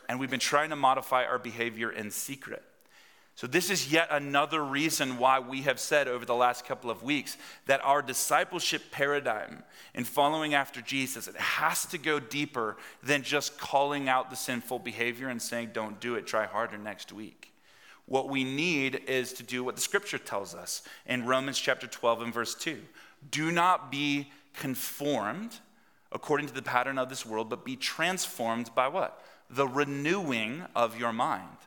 And 0.07 0.21
we've 0.21 0.31
been 0.31 0.39
trying 0.39 0.69
to 0.69 0.77
modify 0.77 1.25
our 1.25 1.37
behavior 1.37 1.91
in 1.91 2.11
secret. 2.11 2.63
So, 3.38 3.45
this 3.45 3.69
is 3.69 3.91
yet 3.91 4.08
another 4.10 4.65
reason 4.65 5.19
why 5.19 5.38
we 5.38 5.62
have 5.62 5.80
said 5.80 6.08
over 6.08 6.26
the 6.26 6.34
last 6.34 6.65
couple 6.65 6.89
of 6.89 7.04
weeks 7.04 7.38
that 7.67 7.86
our 7.86 8.02
discipleship 8.02 8.89
paradigm 8.89 9.62
in 9.93 10.06
following 10.06 10.56
after 10.56 10.82
Jesus, 10.82 11.28
it 11.28 11.36
has 11.36 11.86
to 11.86 12.00
go 12.00 12.19
deeper 12.19 12.78
than 13.04 13.21
just 13.21 13.60
calling 13.60 14.10
out 14.10 14.32
the 14.32 14.36
sinful 14.36 14.80
behavior 14.80 15.30
and 15.30 15.39
saying, 15.39 15.69
don't 15.71 16.00
do 16.00 16.15
it, 16.15 16.26
try 16.26 16.47
harder 16.47 16.80
next 16.80 17.13
week. 17.13 17.54
What 18.08 18.28
we 18.28 18.43
need 18.43 19.04
is 19.06 19.34
to 19.34 19.43
do 19.43 19.63
what 19.63 19.76
the 19.76 19.82
scripture 19.82 20.17
tells 20.17 20.56
us 20.56 20.82
in 21.06 21.28
Romans 21.28 21.60
chapter 21.60 21.86
12 21.86 22.23
and 22.23 22.34
verse 22.34 22.56
2. 22.56 22.80
Do 23.30 23.52
not 23.52 23.91
be 23.91 24.32
conformed 24.56 25.60
according 26.12 26.47
to 26.47 26.56
the 26.56 26.63
pattern 26.63 26.97
of 26.97 27.10
this 27.10 27.23
world, 27.23 27.52
but 27.52 27.63
be 27.63 27.76
transformed 27.76 28.73
by 28.73 28.88
what? 28.88 29.23
The 29.52 29.67
renewing 29.67 30.63
of 30.76 31.00
your 31.00 31.13
mind 31.13 31.58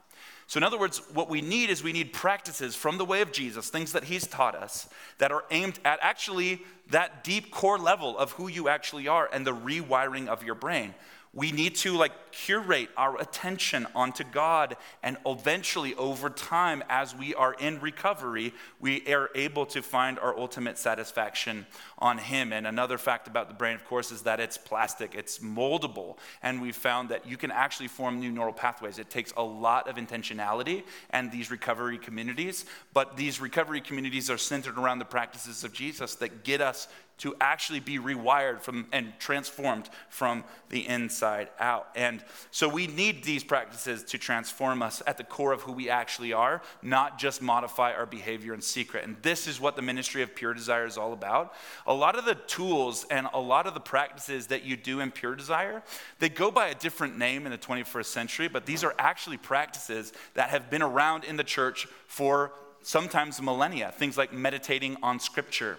so, 0.50 0.58
in 0.58 0.64
other 0.64 0.80
words, 0.80 1.00
what 1.14 1.28
we 1.28 1.42
need 1.42 1.70
is 1.70 1.80
we 1.80 1.92
need 1.92 2.12
practices 2.12 2.74
from 2.74 2.98
the 2.98 3.04
way 3.04 3.20
of 3.20 3.30
Jesus, 3.30 3.70
things 3.70 3.92
that 3.92 4.02
he's 4.02 4.26
taught 4.26 4.56
us, 4.56 4.88
that 5.18 5.30
are 5.30 5.44
aimed 5.52 5.78
at 5.84 6.00
actually 6.02 6.62
that 6.88 7.22
deep 7.22 7.52
core 7.52 7.78
level 7.78 8.18
of 8.18 8.32
who 8.32 8.48
you 8.48 8.68
actually 8.68 9.06
are 9.06 9.30
and 9.32 9.46
the 9.46 9.54
rewiring 9.54 10.26
of 10.26 10.42
your 10.42 10.56
brain 10.56 10.92
we 11.32 11.52
need 11.52 11.76
to 11.76 11.96
like 11.96 12.12
curate 12.32 12.88
our 12.96 13.20
attention 13.20 13.86
onto 13.94 14.24
God 14.24 14.76
and 15.02 15.16
eventually 15.24 15.94
over 15.94 16.28
time 16.28 16.82
as 16.88 17.14
we 17.14 17.34
are 17.34 17.54
in 17.54 17.78
recovery 17.80 18.52
we 18.80 19.06
are 19.12 19.30
able 19.36 19.64
to 19.66 19.80
find 19.80 20.18
our 20.18 20.36
ultimate 20.36 20.78
satisfaction 20.78 21.66
on 21.98 22.18
him. 22.18 22.52
And 22.52 22.66
another 22.66 22.98
fact 22.98 23.28
about 23.28 23.48
the 23.48 23.54
brain 23.54 23.76
of 23.76 23.84
course 23.84 24.10
is 24.10 24.22
that 24.22 24.40
it's 24.40 24.58
plastic 24.58 25.14
it's 25.14 25.38
moldable 25.38 26.16
and 26.42 26.60
we 26.60 26.72
found 26.72 27.08
that 27.10 27.26
you 27.26 27.36
can 27.36 27.52
actually 27.52 27.88
form 27.88 28.18
new 28.18 28.32
neural 28.32 28.52
pathways. 28.52 28.98
It 28.98 29.10
takes 29.10 29.32
a 29.36 29.42
lot 29.42 29.88
of 29.88 29.96
intentionality 29.96 30.82
and 31.10 31.30
these 31.30 31.50
recovery 31.50 31.98
communities 31.98 32.64
but 32.92 33.16
these 33.16 33.40
recovery 33.40 33.80
communities 33.80 34.30
are 34.30 34.38
centered 34.38 34.76
around 34.78 34.98
the 34.98 35.04
practices 35.04 35.62
of 35.62 35.72
Jesus 35.72 36.16
that 36.16 36.42
get 36.42 36.60
us 36.60 36.88
to 37.20 37.36
actually 37.38 37.80
be 37.80 37.98
rewired 37.98 38.60
from 38.62 38.86
and 38.92 39.12
transformed 39.18 39.88
from 40.08 40.42
the 40.70 40.88
inside 40.88 41.48
out. 41.58 41.88
And 41.94 42.24
so 42.50 42.66
we 42.66 42.86
need 42.86 43.24
these 43.24 43.44
practices 43.44 44.02
to 44.04 44.18
transform 44.18 44.80
us 44.82 45.02
at 45.06 45.18
the 45.18 45.24
core 45.24 45.52
of 45.52 45.60
who 45.60 45.72
we 45.72 45.90
actually 45.90 46.32
are, 46.32 46.62
not 46.82 47.18
just 47.18 47.42
modify 47.42 47.92
our 47.92 48.06
behavior 48.06 48.54
in 48.54 48.62
secret. 48.62 49.04
And 49.04 49.16
this 49.22 49.46
is 49.46 49.60
what 49.60 49.76
the 49.76 49.82
ministry 49.82 50.22
of 50.22 50.34
Pure 50.34 50.54
Desire 50.54 50.86
is 50.86 50.96
all 50.96 51.12
about. 51.12 51.54
A 51.86 51.92
lot 51.92 52.18
of 52.18 52.24
the 52.24 52.34
tools 52.34 53.04
and 53.10 53.28
a 53.34 53.40
lot 53.40 53.66
of 53.66 53.74
the 53.74 53.80
practices 53.80 54.46
that 54.46 54.64
you 54.64 54.76
do 54.76 55.00
in 55.00 55.10
Pure 55.10 55.36
Desire, 55.36 55.82
they 56.20 56.30
go 56.30 56.50
by 56.50 56.68
a 56.68 56.74
different 56.74 57.18
name 57.18 57.44
in 57.44 57.52
the 57.52 57.58
21st 57.58 58.06
century, 58.06 58.48
but 58.48 58.64
these 58.64 58.82
are 58.82 58.94
actually 58.98 59.36
practices 59.36 60.14
that 60.32 60.48
have 60.48 60.70
been 60.70 60.82
around 60.82 61.24
in 61.24 61.36
the 61.36 61.44
church 61.44 61.86
for 62.06 62.52
sometimes 62.82 63.42
millennia. 63.42 63.92
Things 63.92 64.16
like 64.16 64.32
meditating 64.32 64.96
on 65.02 65.20
scripture 65.20 65.76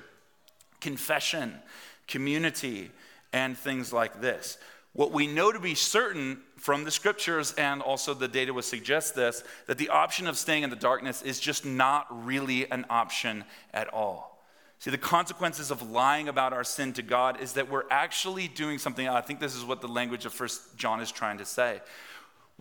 confession, 0.82 1.56
community, 2.08 2.92
and 3.32 3.58
things 3.58 3.94
like 3.94 4.20
this. 4.20 4.58
What 4.94 5.14
we 5.14 5.26
know 5.26 5.54
to 5.54 5.60
be 5.60 5.74
certain 5.74 6.42
from 6.58 6.84
the 6.84 6.92
scriptures 6.92 7.54
and 7.58 7.82
also 7.82 8.14
the 8.14 8.28
data 8.28 8.54
would 8.54 8.66
suggest 8.66 9.16
this 9.16 9.44
that 9.68 9.78
the 9.78 9.90
option 9.90 10.28
of 10.28 10.38
staying 10.38 10.64
in 10.64 10.70
the 10.70 10.76
darkness 10.76 11.22
is 11.22 11.40
just 11.40 11.66
not 11.66 12.08
really 12.26 12.70
an 12.70 12.86
option 12.90 13.46
at 13.74 13.92
all. 13.94 14.32
See, 14.80 14.90
the 14.90 14.98
consequences 14.98 15.70
of 15.72 15.92
lying 15.92 16.28
about 16.28 16.54
our 16.54 16.64
sin 16.64 16.92
to 16.94 17.04
God 17.04 17.40
is 17.40 17.54
that 17.54 17.70
we're 17.70 17.84
actually 17.92 18.48
doing 18.48 18.80
something. 18.80 19.08
I 19.08 19.22
think 19.22 19.40
this 19.40 19.56
is 19.56 19.64
what 19.64 19.80
the 19.80 19.88
language 19.88 20.26
of 20.26 20.34
First 20.34 20.76
John 20.76 21.00
is 21.02 21.12
trying 21.12 21.38
to 21.38 21.46
say. 21.46 21.82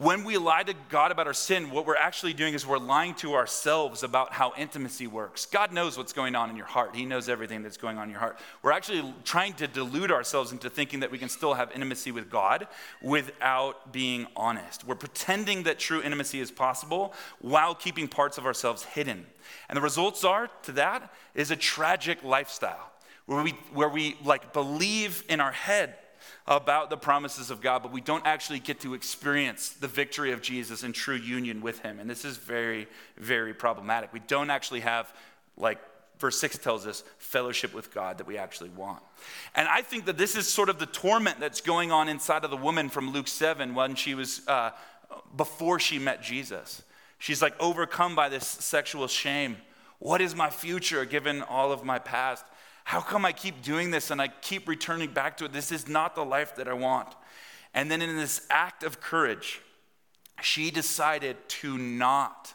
When 0.00 0.24
we 0.24 0.38
lie 0.38 0.62
to 0.62 0.72
God 0.88 1.12
about 1.12 1.26
our 1.26 1.34
sin, 1.34 1.70
what 1.70 1.84
we're 1.84 1.94
actually 1.94 2.32
doing 2.32 2.54
is 2.54 2.66
we're 2.66 2.78
lying 2.78 3.12
to 3.16 3.34
ourselves 3.34 4.02
about 4.02 4.32
how 4.32 4.54
intimacy 4.56 5.06
works. 5.06 5.44
God 5.44 5.72
knows 5.72 5.98
what's 5.98 6.14
going 6.14 6.34
on 6.34 6.48
in 6.48 6.56
your 6.56 6.64
heart, 6.64 6.96
He 6.96 7.04
knows 7.04 7.28
everything 7.28 7.62
that's 7.62 7.76
going 7.76 7.98
on 7.98 8.04
in 8.04 8.10
your 8.10 8.18
heart. 8.18 8.38
We're 8.62 8.72
actually 8.72 9.12
trying 9.24 9.52
to 9.54 9.66
delude 9.66 10.10
ourselves 10.10 10.52
into 10.52 10.70
thinking 10.70 11.00
that 11.00 11.10
we 11.10 11.18
can 11.18 11.28
still 11.28 11.52
have 11.52 11.70
intimacy 11.72 12.12
with 12.12 12.30
God 12.30 12.66
without 13.02 13.92
being 13.92 14.26
honest. 14.36 14.86
We're 14.86 14.94
pretending 14.94 15.64
that 15.64 15.78
true 15.78 16.00
intimacy 16.00 16.40
is 16.40 16.50
possible 16.50 17.12
while 17.42 17.74
keeping 17.74 18.08
parts 18.08 18.38
of 18.38 18.46
ourselves 18.46 18.84
hidden. 18.84 19.26
And 19.68 19.76
the 19.76 19.82
results 19.82 20.24
are 20.24 20.48
to 20.62 20.72
that 20.72 21.12
is 21.34 21.50
a 21.50 21.56
tragic 21.56 22.24
lifestyle 22.24 22.90
where 23.26 23.42
we, 23.42 23.50
where 23.74 23.90
we 23.90 24.16
like 24.24 24.54
believe 24.54 25.24
in 25.28 25.42
our 25.42 25.52
head 25.52 25.96
about 26.46 26.90
the 26.90 26.96
promises 26.96 27.50
of 27.50 27.60
God, 27.60 27.82
but 27.82 27.92
we 27.92 28.00
don't 28.00 28.26
actually 28.26 28.58
get 28.58 28.80
to 28.80 28.94
experience 28.94 29.70
the 29.70 29.88
victory 29.88 30.32
of 30.32 30.42
Jesus 30.42 30.82
in 30.82 30.92
true 30.92 31.16
union 31.16 31.60
with 31.60 31.80
Him. 31.80 31.98
And 31.98 32.08
this 32.08 32.24
is 32.24 32.36
very, 32.36 32.86
very 33.16 33.54
problematic. 33.54 34.12
We 34.12 34.20
don't 34.20 34.50
actually 34.50 34.80
have, 34.80 35.12
like 35.56 35.78
verse 36.18 36.38
6 36.38 36.58
tells 36.58 36.86
us, 36.86 37.02
fellowship 37.18 37.74
with 37.74 37.92
God 37.92 38.18
that 38.18 38.26
we 38.26 38.36
actually 38.36 38.70
want. 38.70 39.02
And 39.54 39.66
I 39.66 39.82
think 39.82 40.04
that 40.04 40.18
this 40.18 40.36
is 40.36 40.46
sort 40.46 40.68
of 40.68 40.78
the 40.78 40.86
torment 40.86 41.40
that's 41.40 41.60
going 41.60 41.90
on 41.90 42.08
inside 42.08 42.44
of 42.44 42.50
the 42.50 42.56
woman 42.56 42.88
from 42.88 43.12
Luke 43.12 43.28
7 43.28 43.74
when 43.74 43.94
she 43.94 44.14
was, 44.14 44.42
uh, 44.46 44.70
before 45.36 45.80
she 45.80 45.98
met 45.98 46.22
Jesus. 46.22 46.82
She's 47.18 47.42
like 47.42 47.54
overcome 47.58 48.14
by 48.14 48.28
this 48.28 48.46
sexual 48.46 49.08
shame. 49.08 49.56
What 49.98 50.20
is 50.20 50.34
my 50.34 50.50
future 50.50 51.04
given 51.04 51.42
all 51.42 51.72
of 51.72 51.84
my 51.84 51.98
past? 51.98 52.44
How 52.90 53.00
come 53.00 53.24
I 53.24 53.30
keep 53.30 53.62
doing 53.62 53.92
this 53.92 54.10
and 54.10 54.20
I 54.20 54.26
keep 54.26 54.66
returning 54.66 55.12
back 55.12 55.36
to 55.36 55.44
it? 55.44 55.52
This 55.52 55.70
is 55.70 55.86
not 55.86 56.16
the 56.16 56.24
life 56.24 56.56
that 56.56 56.66
I 56.66 56.72
want. 56.72 57.06
And 57.72 57.88
then 57.88 58.02
in 58.02 58.16
this 58.16 58.44
act 58.50 58.82
of 58.82 59.00
courage, 59.00 59.60
she 60.42 60.72
decided 60.72 61.36
to 61.60 61.78
not 61.78 62.52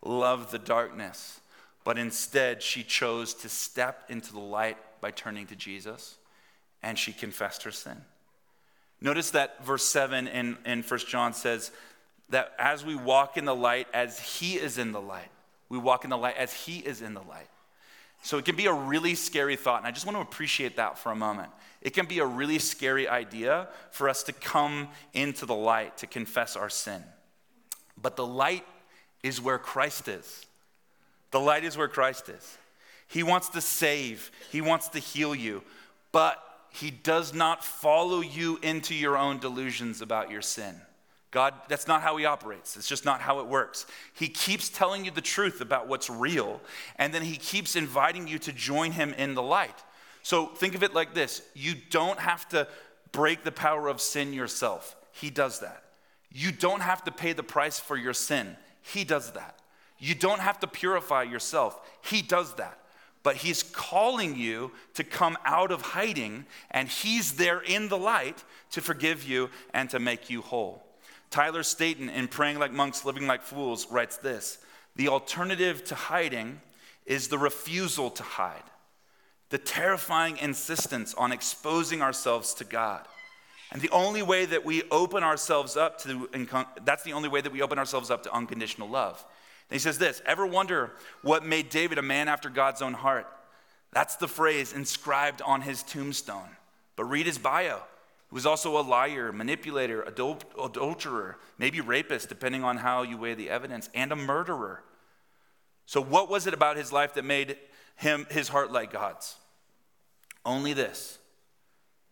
love 0.00 0.52
the 0.52 0.58
darkness, 0.60 1.40
but 1.82 1.98
instead 1.98 2.62
she 2.62 2.84
chose 2.84 3.34
to 3.34 3.48
step 3.48 4.04
into 4.08 4.32
the 4.32 4.38
light 4.38 4.76
by 5.00 5.10
turning 5.10 5.48
to 5.48 5.56
Jesus 5.56 6.14
and 6.80 6.96
she 6.96 7.12
confessed 7.12 7.64
her 7.64 7.72
sin. 7.72 8.02
Notice 9.00 9.32
that 9.32 9.64
verse 9.64 9.84
7 9.84 10.28
in, 10.28 10.58
in 10.64 10.84
1 10.84 11.00
John 11.08 11.32
says 11.32 11.72
that 12.28 12.52
as 12.56 12.84
we 12.84 12.94
walk 12.94 13.36
in 13.36 13.46
the 13.46 13.56
light, 13.56 13.88
as 13.92 14.20
he 14.20 14.54
is 14.54 14.78
in 14.78 14.92
the 14.92 15.00
light, 15.00 15.32
we 15.68 15.76
walk 15.76 16.04
in 16.04 16.10
the 16.10 16.16
light 16.16 16.36
as 16.36 16.52
he 16.52 16.78
is 16.78 17.02
in 17.02 17.14
the 17.14 17.22
light. 17.22 17.48
So 18.22 18.38
it 18.38 18.44
can 18.44 18.54
be 18.54 18.66
a 18.66 18.72
really 18.72 19.16
scary 19.16 19.56
thought, 19.56 19.78
and 19.78 19.86
I 19.86 19.90
just 19.90 20.06
want 20.06 20.16
to 20.16 20.22
appreciate 20.22 20.76
that 20.76 20.96
for 20.96 21.10
a 21.10 21.16
moment. 21.16 21.50
It 21.80 21.90
can 21.90 22.06
be 22.06 22.20
a 22.20 22.26
really 22.26 22.60
scary 22.60 23.08
idea 23.08 23.68
for 23.90 24.08
us 24.08 24.22
to 24.24 24.32
come 24.32 24.88
into 25.12 25.44
the 25.44 25.56
light 25.56 25.98
to 25.98 26.06
confess 26.06 26.54
our 26.56 26.70
sin. 26.70 27.02
But 28.00 28.14
the 28.14 28.26
light 28.26 28.64
is 29.24 29.40
where 29.40 29.58
Christ 29.58 30.06
is. 30.06 30.46
The 31.32 31.40
light 31.40 31.64
is 31.64 31.76
where 31.76 31.88
Christ 31.88 32.28
is. 32.28 32.58
He 33.08 33.24
wants 33.24 33.48
to 33.50 33.60
save, 33.60 34.30
He 34.50 34.60
wants 34.60 34.88
to 34.90 35.00
heal 35.00 35.34
you, 35.34 35.62
but 36.12 36.40
He 36.70 36.92
does 36.92 37.34
not 37.34 37.64
follow 37.64 38.20
you 38.20 38.58
into 38.62 38.94
your 38.94 39.18
own 39.18 39.38
delusions 39.38 40.00
about 40.00 40.30
your 40.30 40.42
sin. 40.42 40.74
God, 41.32 41.54
that's 41.66 41.88
not 41.88 42.02
how 42.02 42.18
he 42.18 42.26
operates. 42.26 42.76
It's 42.76 42.86
just 42.86 43.06
not 43.06 43.22
how 43.22 43.40
it 43.40 43.46
works. 43.46 43.86
He 44.12 44.28
keeps 44.28 44.68
telling 44.68 45.06
you 45.06 45.10
the 45.10 45.22
truth 45.22 45.62
about 45.62 45.88
what's 45.88 46.10
real, 46.10 46.60
and 46.96 47.12
then 47.12 47.22
he 47.22 47.36
keeps 47.36 47.74
inviting 47.74 48.28
you 48.28 48.38
to 48.40 48.52
join 48.52 48.92
him 48.92 49.14
in 49.14 49.34
the 49.34 49.42
light. 49.42 49.82
So 50.22 50.46
think 50.46 50.74
of 50.74 50.82
it 50.82 50.94
like 50.94 51.14
this 51.14 51.42
you 51.54 51.74
don't 51.90 52.18
have 52.18 52.48
to 52.50 52.68
break 53.12 53.44
the 53.44 53.52
power 53.52 53.88
of 53.88 54.00
sin 54.00 54.34
yourself, 54.34 54.94
he 55.10 55.30
does 55.30 55.60
that. 55.60 55.82
You 56.30 56.52
don't 56.52 56.80
have 56.80 57.02
to 57.04 57.10
pay 57.10 57.32
the 57.32 57.42
price 57.42 57.80
for 57.80 57.96
your 57.96 58.14
sin, 58.14 58.56
he 58.82 59.02
does 59.02 59.32
that. 59.32 59.58
You 59.98 60.14
don't 60.14 60.40
have 60.40 60.60
to 60.60 60.66
purify 60.66 61.22
yourself, 61.22 61.80
he 62.02 62.20
does 62.20 62.54
that. 62.54 62.78
But 63.22 63.36
he's 63.36 63.62
calling 63.62 64.36
you 64.36 64.72
to 64.94 65.04
come 65.04 65.38
out 65.46 65.70
of 65.70 65.80
hiding, 65.80 66.44
and 66.70 66.88
he's 66.88 67.32
there 67.36 67.60
in 67.60 67.88
the 67.88 67.96
light 67.96 68.44
to 68.72 68.82
forgive 68.82 69.22
you 69.22 69.48
and 69.72 69.88
to 69.90 69.98
make 69.98 70.28
you 70.28 70.42
whole. 70.42 70.82
Tyler 71.32 71.62
Staton, 71.62 72.10
in 72.10 72.28
Praying 72.28 72.58
Like 72.58 72.72
Monks, 72.72 73.04
Living 73.04 73.26
Like 73.26 73.42
Fools, 73.42 73.90
writes 73.90 74.18
this 74.18 74.58
The 74.94 75.08
alternative 75.08 75.82
to 75.84 75.94
hiding 75.94 76.60
is 77.06 77.28
the 77.28 77.38
refusal 77.38 78.10
to 78.10 78.22
hide, 78.22 78.62
the 79.48 79.58
terrifying 79.58 80.36
insistence 80.36 81.14
on 81.14 81.32
exposing 81.32 82.02
ourselves 82.02 82.54
to 82.54 82.64
God. 82.64 83.08
And 83.72 83.80
the 83.80 83.90
only 83.90 84.22
way 84.22 84.44
that 84.44 84.66
we 84.66 84.82
open 84.90 85.24
ourselves 85.24 85.76
up 85.78 85.98
to, 86.02 86.28
that's 86.84 87.02
the 87.02 87.14
only 87.14 87.30
way 87.30 87.40
that 87.40 87.52
we 87.52 87.62
open 87.62 87.78
ourselves 87.78 88.10
up 88.10 88.22
to 88.24 88.32
unconditional 88.32 88.88
love. 88.88 89.24
And 89.70 89.74
he 89.74 89.80
says 89.80 89.98
this 89.98 90.20
Ever 90.26 90.46
wonder 90.46 90.92
what 91.22 91.44
made 91.44 91.70
David 91.70 91.96
a 91.96 92.02
man 92.02 92.28
after 92.28 92.50
God's 92.50 92.82
own 92.82 92.92
heart? 92.92 93.26
That's 93.92 94.16
the 94.16 94.28
phrase 94.28 94.74
inscribed 94.74 95.40
on 95.40 95.62
his 95.62 95.82
tombstone. 95.82 96.56
But 96.94 97.04
read 97.04 97.24
his 97.24 97.38
bio 97.38 97.80
who 98.32 98.36
was 98.36 98.46
also 98.46 98.80
a 98.80 98.80
liar, 98.80 99.30
manipulator, 99.30 100.02
adul- 100.04 100.40
adulterer, 100.58 101.36
maybe 101.58 101.82
rapist, 101.82 102.30
depending 102.30 102.64
on 102.64 102.78
how 102.78 103.02
you 103.02 103.18
weigh 103.18 103.34
the 103.34 103.50
evidence, 103.50 103.90
and 103.94 104.10
a 104.10 104.16
murderer. 104.16 104.82
So, 105.84 106.00
what 106.00 106.30
was 106.30 106.46
it 106.46 106.54
about 106.54 106.78
his 106.78 106.94
life 106.94 107.12
that 107.12 107.26
made 107.26 107.58
him 107.96 108.26
his 108.30 108.48
heart 108.48 108.72
like 108.72 108.90
God's? 108.90 109.36
Only 110.46 110.72
this. 110.72 111.18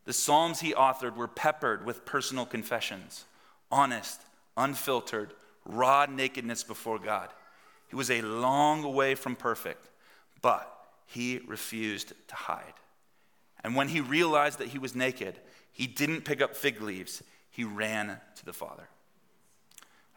The 0.04 0.12
Psalms 0.12 0.61
he 0.61 0.74
authored 0.74 1.16
were 1.16 1.26
peppered 1.26 1.87
with 1.87 2.04
personal 2.04 2.44
confessions, 2.44 3.24
honest, 3.72 4.20
unfiltered, 4.59 5.33
raw 5.64 6.04
nakedness 6.04 6.64
before 6.64 6.98
God. 6.98 7.30
He 7.88 7.96
was 7.96 8.11
a 8.11 8.20
long 8.20 8.92
way 8.92 9.14
from 9.14 9.37
perfect, 9.37 9.88
but 10.42 10.70
he 11.06 11.40
refused 11.46 12.12
to 12.28 12.35
hide. 12.35 12.74
And 13.64 13.74
when 13.74 13.88
he 13.88 14.02
realized 14.02 14.59
that 14.59 14.68
he 14.68 14.78
was 14.78 14.94
naked, 14.94 15.38
he 15.72 15.87
didn't 15.87 16.22
pick 16.22 16.40
up 16.40 16.56
fig 16.56 16.80
leaves, 16.80 17.22
he 17.50 17.64
ran 17.64 18.20
to 18.37 18.44
the 18.44 18.52
Father. 18.52 18.88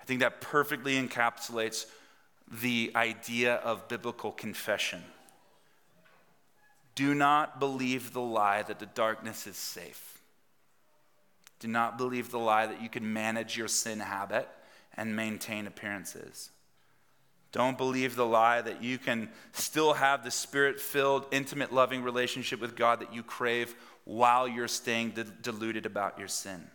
I 0.02 0.06
think 0.06 0.20
that 0.20 0.42
perfectly 0.42 1.02
encapsulates 1.02 1.86
the 2.62 2.92
idea 2.96 3.56
of 3.56 3.88
biblical 3.88 4.32
confession. 4.32 5.02
Do 6.96 7.16
not 7.16 7.60
believe 7.60 8.14
the 8.14 8.22
lie 8.22 8.64
that 8.64 8.80
the 8.80 8.86
darkness 8.86 9.48
is 9.48 9.56
safe. 9.56 10.22
Do 11.60 11.68
not 11.68 11.98
believe 11.98 12.30
the 12.30 12.40
lie 12.40 12.68
that 12.68 12.82
you 12.82 12.90
can 12.90 13.14
manage 13.14 13.58
your 13.58 13.70
sin 13.70 14.00
habit 14.00 14.48
and 14.96 15.16
maintain 15.16 15.66
appearances. 15.66 16.50
Don't 17.54 17.78
believe 17.78 18.16
the 18.16 18.26
lie 18.26 18.62
that 18.62 18.84
you 18.84 18.98
can 18.98 19.30
still 19.54 19.94
have 19.94 20.24
the 20.24 20.32
spirit 20.32 20.82
filled, 20.82 21.26
intimate, 21.32 21.72
loving 21.72 22.04
relationship 22.04 22.60
with 22.60 22.76
God 22.76 23.00
that 23.00 23.14
you 23.14 23.24
crave 23.24 23.76
while 24.06 24.48
you're 24.48 24.68
staying 24.68 25.12
de- 25.12 25.24
deluded 25.24 25.86
about 25.86 26.20
your 26.20 26.28
sin. 26.28 26.68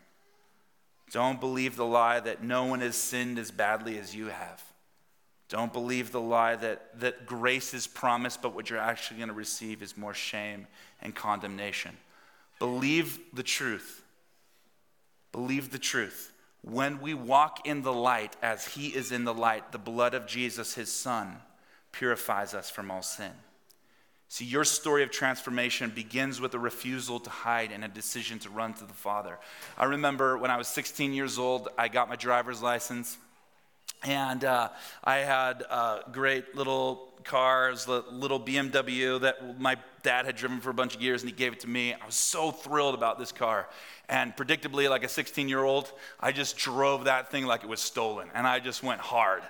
Don't 1.10 1.40
believe 1.40 1.76
the 1.76 1.86
lie 1.86 2.20
that 2.20 2.42
no 2.42 2.64
one 2.64 2.80
has 2.80 2.96
sinned 2.96 3.38
as 3.38 3.50
badly 3.50 3.98
as 3.98 4.14
you 4.14 4.26
have. 4.26 4.62
Don't 5.48 5.72
believe 5.72 6.12
the 6.12 6.20
lie 6.20 6.56
that, 6.56 7.00
that 7.00 7.24
grace 7.24 7.72
is 7.72 7.86
promised, 7.86 8.42
but 8.42 8.54
what 8.54 8.68
you're 8.68 8.78
actually 8.78 9.16
going 9.16 9.30
to 9.30 9.34
receive 9.34 9.82
is 9.82 9.96
more 9.96 10.12
shame 10.12 10.66
and 11.00 11.14
condemnation. 11.14 11.96
Believe 12.58 13.18
the 13.32 13.42
truth. 13.42 14.02
Believe 15.32 15.70
the 15.70 15.78
truth. 15.78 16.32
When 16.60 17.00
we 17.00 17.14
walk 17.14 17.66
in 17.66 17.82
the 17.82 17.92
light 17.92 18.36
as 18.42 18.66
He 18.66 18.88
is 18.88 19.10
in 19.10 19.24
the 19.24 19.32
light, 19.32 19.72
the 19.72 19.78
blood 19.78 20.12
of 20.12 20.26
Jesus, 20.26 20.74
His 20.74 20.92
Son, 20.92 21.36
purifies 21.92 22.52
us 22.52 22.68
from 22.68 22.90
all 22.90 23.02
sin. 23.02 23.32
See, 24.30 24.44
your 24.44 24.64
story 24.64 25.02
of 25.02 25.10
transformation 25.10 25.90
begins 25.90 26.38
with 26.38 26.52
a 26.52 26.58
refusal 26.58 27.18
to 27.20 27.30
hide 27.30 27.72
and 27.72 27.82
a 27.82 27.88
decision 27.88 28.38
to 28.40 28.50
run 28.50 28.74
to 28.74 28.84
the 28.84 28.92
Father. 28.92 29.38
I 29.78 29.86
remember 29.86 30.36
when 30.36 30.50
I 30.50 30.58
was 30.58 30.68
16 30.68 31.14
years 31.14 31.38
old, 31.38 31.68
I 31.78 31.88
got 31.88 32.10
my 32.10 32.16
driver's 32.16 32.60
license. 32.60 33.16
And 34.04 34.44
uh, 34.44 34.68
I 35.02 35.16
had 35.18 35.62
a 35.62 36.02
great 36.12 36.54
little 36.54 37.08
car, 37.24 37.70
it 37.70 37.88
a 37.88 38.04
little 38.10 38.38
BMW 38.38 39.18
that 39.20 39.58
my 39.58 39.76
dad 40.02 40.26
had 40.26 40.36
driven 40.36 40.60
for 40.60 40.70
a 40.70 40.74
bunch 40.74 40.94
of 40.94 41.02
years, 41.02 41.22
and 41.22 41.30
he 41.30 41.36
gave 41.36 41.52
it 41.52 41.60
to 41.60 41.68
me. 41.68 41.94
I 41.94 42.06
was 42.06 42.14
so 42.14 42.50
thrilled 42.50 42.94
about 42.94 43.18
this 43.18 43.32
car. 43.32 43.68
And 44.08 44.34
predictably, 44.36 44.88
like 44.88 45.04
a 45.04 45.08
16 45.08 45.48
year 45.48 45.62
old, 45.62 45.92
I 46.18 46.32
just 46.32 46.56
drove 46.56 47.04
that 47.04 47.30
thing 47.30 47.44
like 47.44 47.62
it 47.62 47.68
was 47.68 47.80
stolen, 47.80 48.28
and 48.34 48.46
I 48.46 48.58
just 48.58 48.82
went 48.82 49.00
hard 49.00 49.42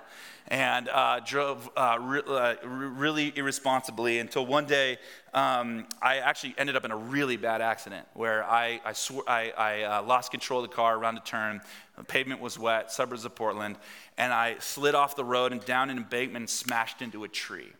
and 0.49 0.89
uh, 0.89 1.19
drove 1.19 1.69
uh, 1.77 1.97
re- 2.01 2.21
uh, 2.27 2.55
really 2.63 3.31
irresponsibly 3.35 4.17
until 4.17 4.45
one 4.45 4.65
day 4.65 4.97
um, 5.33 5.85
I 6.01 6.17
actually 6.17 6.55
ended 6.57 6.75
up 6.75 6.85
in 6.85 6.91
a 6.91 6.97
really 6.97 7.37
bad 7.37 7.61
accident 7.61 8.07
where 8.15 8.43
I, 8.43 8.81
I, 8.83 8.93
sw- 8.93 9.27
I, 9.27 9.53
I 9.55 9.81
uh, 9.83 10.03
lost 10.03 10.31
control 10.31 10.63
of 10.63 10.69
the 10.69 10.75
car 10.75 10.97
around 10.97 11.17
a 11.17 11.21
turn. 11.21 11.61
The 11.97 12.03
pavement 12.03 12.41
was 12.41 12.57
wet, 12.57 12.91
suburbs 12.91 13.25
of 13.25 13.35
Portland, 13.35 13.77
and 14.17 14.33
I 14.33 14.55
slid 14.59 14.95
off 14.95 15.15
the 15.15 15.23
road 15.23 15.51
and 15.51 15.63
down 15.63 15.91
an 15.91 15.97
embankment 15.97 16.43
and 16.43 16.49
smashed 16.49 17.03
into 17.03 17.23
a 17.23 17.27
tree. 17.27 17.71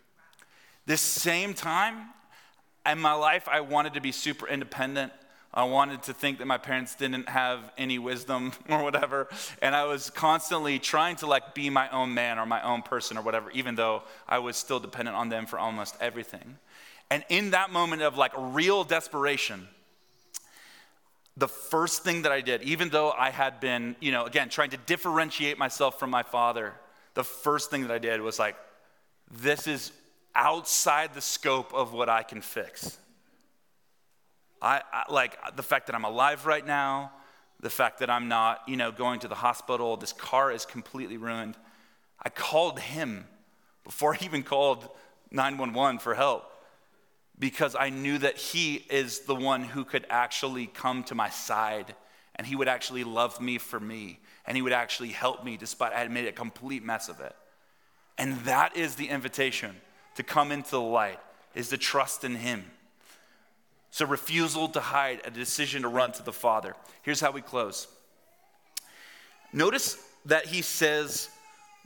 This 0.85 1.01
same 1.01 1.55
time 1.55 2.09
in 2.85 2.99
my 2.99 3.13
life, 3.13 3.47
I 3.47 3.61
wanted 3.61 3.93
to 3.93 4.01
be 4.01 4.11
super 4.11 4.47
independent. 4.47 5.11
I 5.53 5.63
wanted 5.63 6.03
to 6.03 6.13
think 6.13 6.37
that 6.37 6.45
my 6.45 6.57
parents 6.57 6.95
didn't 6.95 7.27
have 7.27 7.71
any 7.77 7.97
wisdom 7.97 8.53
or 8.69 8.83
whatever. 8.83 9.27
And 9.61 9.75
I 9.75 9.85
was 9.85 10.09
constantly 10.09 10.79
trying 10.79 11.15
to 11.17 11.27
like 11.27 11.55
be 11.55 11.69
my 11.69 11.89
own 11.89 12.13
man 12.13 12.39
or 12.39 12.45
my 12.45 12.61
own 12.61 12.81
person 12.81 13.17
or 13.17 13.21
whatever, 13.21 13.49
even 13.51 13.75
though 13.75 14.03
I 14.27 14.39
was 14.39 14.57
still 14.57 14.79
dependent 14.79 15.17
on 15.17 15.29
them 15.29 15.45
for 15.45 15.57
almost 15.57 15.95
everything. 15.99 16.57
And 17.09 17.25
in 17.29 17.51
that 17.51 17.71
moment 17.71 18.03
of 18.03 18.17
like 18.17 18.31
real 18.37 18.83
desperation, 18.83 19.67
the 21.35 21.47
first 21.47 22.03
thing 22.03 22.23
that 22.23 22.31
I 22.31 22.41
did, 22.41 22.61
even 22.63 22.89
though 22.89 23.11
I 23.11 23.31
had 23.31 23.59
been, 23.59 23.95
you 23.99 24.11
know, 24.11 24.25
again, 24.25 24.49
trying 24.49 24.69
to 24.71 24.77
differentiate 24.77 25.57
myself 25.57 25.97
from 25.97 26.09
my 26.09 26.21
father, 26.21 26.73
the 27.15 27.23
first 27.23 27.71
thing 27.71 27.81
that 27.83 27.91
I 27.91 27.97
did 27.97 28.21
was 28.21 28.37
like, 28.37 28.55
this 29.31 29.67
is 29.67 29.91
outside 30.35 31.13
the 31.13 31.21
scope 31.21 31.73
of 31.73 31.93
what 31.93 32.09
I 32.09 32.23
can 32.23 32.41
fix. 32.41 32.97
I, 34.61 34.81
I, 34.91 35.11
like 35.11 35.37
the 35.55 35.63
fact 35.63 35.87
that 35.87 35.95
I'm 35.95 36.05
alive 36.05 36.45
right 36.45 36.65
now, 36.65 37.11
the 37.59 37.69
fact 37.69 37.99
that 37.99 38.09
I'm 38.09 38.27
not, 38.27 38.61
you 38.67 38.77
know, 38.77 38.91
going 38.91 39.19
to 39.21 39.27
the 39.27 39.35
hospital, 39.35 39.97
this 39.97 40.13
car 40.13 40.51
is 40.51 40.65
completely 40.65 41.17
ruined. 41.17 41.57
I 42.21 42.29
called 42.29 42.79
him 42.79 43.25
before 43.83 44.13
I 44.15 44.19
even 44.21 44.43
called 44.43 44.87
911 45.31 45.99
for 45.99 46.15
help 46.15 46.51
because 47.37 47.75
I 47.79 47.89
knew 47.89 48.17
that 48.17 48.37
he 48.37 48.75
is 48.75 49.21
the 49.21 49.35
one 49.35 49.63
who 49.63 49.85
could 49.85 50.05
actually 50.09 50.67
come 50.67 51.03
to 51.05 51.15
my 51.15 51.29
side 51.29 51.95
and 52.35 52.45
he 52.45 52.55
would 52.55 52.67
actually 52.67 53.03
love 53.03 53.39
me 53.39 53.57
for 53.57 53.79
me 53.79 54.19
and 54.45 54.57
he 54.57 54.61
would 54.61 54.73
actually 54.73 55.09
help 55.09 55.43
me 55.43 55.57
despite 55.57 55.93
I 55.93 55.99
had 55.99 56.11
made 56.11 56.27
a 56.27 56.31
complete 56.31 56.83
mess 56.83 57.07
of 57.07 57.19
it. 57.21 57.35
And 58.17 58.37
that 58.39 58.75
is 58.75 58.95
the 58.95 59.07
invitation 59.07 59.75
to 60.19 60.23
come 60.23 60.51
into 60.51 60.71
the 60.71 60.81
light 60.81 61.19
is 61.55 61.69
to 61.69 61.77
trust 61.77 62.23
in 62.23 62.35
him 62.35 62.63
it's 63.89 64.01
a 64.01 64.05
refusal 64.05 64.69
to 64.69 64.79
hide, 64.79 65.21
a 65.25 65.31
decision 65.31 65.81
to 65.81 65.87
run 65.87 66.11
to 66.13 66.23
the 66.23 66.33
Father. 66.33 66.75
Here's 67.01 67.19
how 67.19 67.31
we 67.31 67.41
close. 67.41 67.87
Notice 69.51 69.97
that 70.25 70.45
he 70.45 70.61
says, 70.61 71.29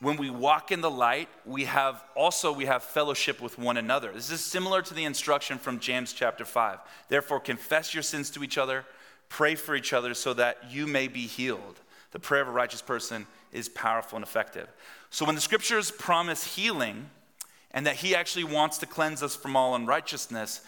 when 0.02 0.18
we 0.18 0.30
walk 0.30 0.72
in 0.72 0.82
the 0.82 0.92
light, 0.92 1.30
we 1.46 1.64
have 1.64 2.04
also 2.14 2.52
we 2.52 2.66
have 2.66 2.84
fellowship 2.84 3.42
with 3.42 3.58
one 3.58 3.78
another. 3.78 4.12
This 4.12 4.32
is 4.32 4.42
similar 4.42 4.82
to 4.82 4.94
the 4.94 5.06
instruction 5.06 5.58
from 5.58 5.80
James 5.80 6.12
chapter 6.12 6.44
5. 6.44 6.80
Therefore, 7.08 7.40
confess 7.40 7.94
your 7.94 8.04
sins 8.04 8.30
to 8.32 8.44
each 8.44 8.58
other, 8.58 8.84
pray 9.30 9.56
for 9.56 9.74
each 9.74 9.94
other 9.94 10.14
so 10.14 10.34
that 10.34 10.58
you 10.70 10.86
may 10.86 11.08
be 11.08 11.22
healed. 11.22 11.80
The 12.12 12.20
prayer 12.20 12.42
of 12.42 12.50
a 12.50 12.52
righteous 12.52 12.82
person 12.82 13.28
is 13.54 13.70
powerful 13.70 14.18
and 14.18 14.26
effective. 14.26 14.68
So 15.10 15.26
when 15.26 15.36
the 15.36 15.42
scriptures 15.42 15.90
promise 15.90 16.56
healing 16.56 17.10
and 17.74 17.86
that 17.88 17.96
he 17.96 18.16
actually 18.16 18.44
wants 18.44 18.78
to 18.80 18.86
cleanse 18.86 19.24
us 19.24 19.36
from 19.36 19.56
all 19.56 19.76
unrighteousness, 19.76 20.62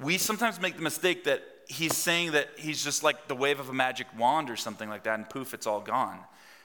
we 0.00 0.18
sometimes 0.18 0.60
make 0.60 0.76
the 0.76 0.82
mistake 0.82 1.24
that 1.24 1.42
he's 1.66 1.96
saying 1.96 2.32
that 2.32 2.48
he's 2.56 2.82
just 2.82 3.02
like 3.02 3.28
the 3.28 3.34
wave 3.34 3.60
of 3.60 3.68
a 3.68 3.72
magic 3.72 4.06
wand 4.16 4.50
or 4.50 4.56
something 4.56 4.88
like 4.88 5.04
that, 5.04 5.18
and 5.18 5.28
poof, 5.28 5.54
it's 5.54 5.66
all 5.66 5.80
gone. 5.80 6.18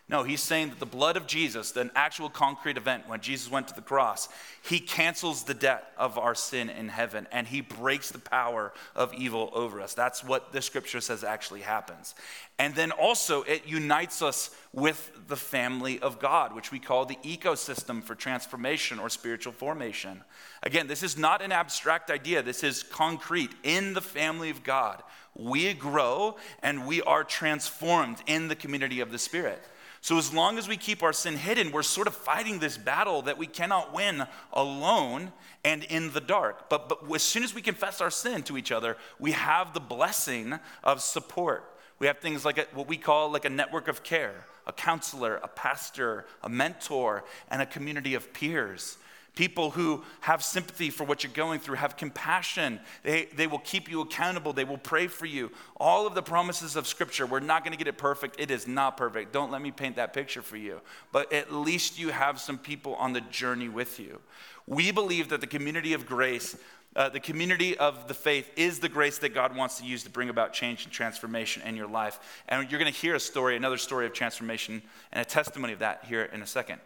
No, 0.09 0.23
he's 0.23 0.41
saying 0.41 0.69
that 0.69 0.79
the 0.79 0.85
blood 0.85 1.15
of 1.15 1.27
Jesus, 1.27 1.75
an 1.77 1.89
actual 1.95 2.29
concrete 2.29 2.75
event 2.75 3.07
when 3.07 3.21
Jesus 3.21 3.49
went 3.49 3.69
to 3.69 3.73
the 3.73 3.81
cross, 3.81 4.27
he 4.61 4.81
cancels 4.81 5.43
the 5.43 5.53
debt 5.53 5.93
of 5.97 6.17
our 6.17 6.35
sin 6.35 6.69
in 6.69 6.89
heaven 6.89 7.25
and 7.31 7.47
he 7.47 7.61
breaks 7.61 8.11
the 8.11 8.19
power 8.19 8.73
of 8.95 9.13
evil 9.13 9.49
over 9.53 9.79
us. 9.79 9.93
That's 9.93 10.21
what 10.21 10.51
the 10.51 10.61
scripture 10.61 10.99
says 10.99 11.23
actually 11.23 11.61
happens. 11.61 12.15
And 12.59 12.75
then 12.75 12.91
also, 12.91 13.43
it 13.43 13.65
unites 13.65 14.21
us 14.21 14.49
with 14.73 15.09
the 15.29 15.37
family 15.37 15.99
of 16.01 16.19
God, 16.19 16.53
which 16.53 16.69
we 16.69 16.79
call 16.79 17.05
the 17.05 17.17
ecosystem 17.23 18.03
for 18.03 18.13
transformation 18.13 18.99
or 18.99 19.09
spiritual 19.09 19.53
formation. 19.53 20.21
Again, 20.63 20.87
this 20.87 21.01
is 21.01 21.17
not 21.17 21.41
an 21.41 21.53
abstract 21.53 22.11
idea, 22.11 22.43
this 22.43 22.63
is 22.63 22.83
concrete. 22.83 23.51
In 23.63 23.93
the 23.93 24.01
family 24.01 24.49
of 24.49 24.63
God, 24.63 25.01
we 25.35 25.73
grow 25.73 26.35
and 26.61 26.85
we 26.85 27.01
are 27.01 27.23
transformed 27.23 28.17
in 28.27 28.49
the 28.49 28.55
community 28.55 28.99
of 28.99 29.11
the 29.11 29.17
Spirit. 29.17 29.63
So, 30.03 30.17
as 30.17 30.33
long 30.33 30.57
as 30.57 30.67
we 30.67 30.75
keep 30.75 31.01
our 31.01 31.13
sin 31.13 31.37
hidden, 31.37 31.71
we're 31.71 31.81
sort 31.81 32.07
of 32.07 32.13
fighting 32.13 32.59
this 32.59 32.77
battle 32.77 33.21
that 33.21 33.37
we 33.37 33.47
cannot 33.47 33.93
win 33.93 34.25
alone 34.51 35.31
and 35.63 35.85
in 35.85 36.11
the 36.11 36.19
dark. 36.19 36.69
But, 36.69 36.89
but 36.89 37.09
as 37.15 37.23
soon 37.23 37.41
as 37.41 37.55
we 37.55 37.61
confess 37.61 38.01
our 38.01 38.11
sin 38.11 38.43
to 38.43 38.57
each 38.57 38.73
other, 38.73 38.97
we 39.17 39.31
have 39.31 39.73
the 39.73 39.79
blessing 39.79 40.59
of 40.83 41.01
support. 41.01 41.77
We 41.99 42.07
have 42.07 42.17
things 42.17 42.43
like 42.43 42.57
a, 42.57 42.65
what 42.73 42.89
we 42.89 42.97
call 42.97 43.31
like 43.31 43.45
a 43.45 43.49
network 43.49 43.87
of 43.87 44.03
care, 44.03 44.45
a 44.67 44.73
counselor, 44.73 45.37
a 45.37 45.47
pastor, 45.47 46.25
a 46.43 46.49
mentor, 46.49 47.23
and 47.49 47.61
a 47.61 47.65
community 47.65 48.13
of 48.13 48.33
peers. 48.33 48.97
People 49.35 49.71
who 49.71 50.03
have 50.19 50.43
sympathy 50.43 50.91
for 50.91 51.05
what 51.05 51.23
you're 51.23 51.33
going 51.33 51.59
through, 51.59 51.77
have 51.77 51.97
compassion. 51.97 52.79
They, 53.01 53.25
they 53.35 53.47
will 53.47 53.59
keep 53.59 53.89
you 53.89 54.01
accountable. 54.01 54.53
They 54.53 54.63
will 54.63 54.77
pray 54.77 55.07
for 55.07 55.25
you. 55.25 55.51
All 55.77 56.05
of 56.05 56.13
the 56.13 56.21
promises 56.21 56.75
of 56.75 56.85
Scripture, 56.85 57.25
we're 57.25 57.39
not 57.39 57.63
going 57.63 57.71
to 57.71 57.77
get 57.77 57.87
it 57.87 57.97
perfect. 57.97 58.39
It 58.39 58.51
is 58.51 58.67
not 58.67 58.95
perfect. 58.95 59.33
Don't 59.33 59.51
let 59.51 59.63
me 59.63 59.71
paint 59.71 59.95
that 59.95 60.13
picture 60.13 60.43
for 60.43 60.57
you. 60.57 60.81
But 61.11 61.33
at 61.33 61.51
least 61.51 61.97
you 61.97 62.09
have 62.09 62.39
some 62.39 62.59
people 62.59 62.93
on 62.95 63.13
the 63.13 63.21
journey 63.21 63.69
with 63.69 63.99
you. 63.99 64.21
We 64.67 64.91
believe 64.91 65.29
that 65.29 65.41
the 65.41 65.47
community 65.47 65.93
of 65.93 66.05
grace, 66.05 66.55
uh, 66.95 67.09
the 67.09 67.19
community 67.19 67.75
of 67.75 68.07
the 68.07 68.13
faith, 68.13 68.51
is 68.55 68.79
the 68.79 68.89
grace 68.89 69.17
that 69.17 69.33
God 69.33 69.55
wants 69.55 69.79
to 69.79 69.83
use 69.83 70.03
to 70.03 70.11
bring 70.11 70.29
about 70.29 70.53
change 70.53 70.83
and 70.83 70.93
transformation 70.93 71.63
in 71.63 71.75
your 71.75 71.87
life. 71.87 72.19
And 72.47 72.69
you're 72.69 72.79
going 72.79 72.93
to 72.93 72.99
hear 72.99 73.15
a 73.15 73.19
story, 73.19 73.55
another 73.55 73.77
story 73.77 74.05
of 74.05 74.13
transformation, 74.13 74.83
and 75.11 75.25
a 75.25 75.27
testimony 75.27 75.73
of 75.73 75.79
that 75.79 76.05
here 76.05 76.23
in 76.23 76.43
a 76.43 76.47
second. 76.47 76.79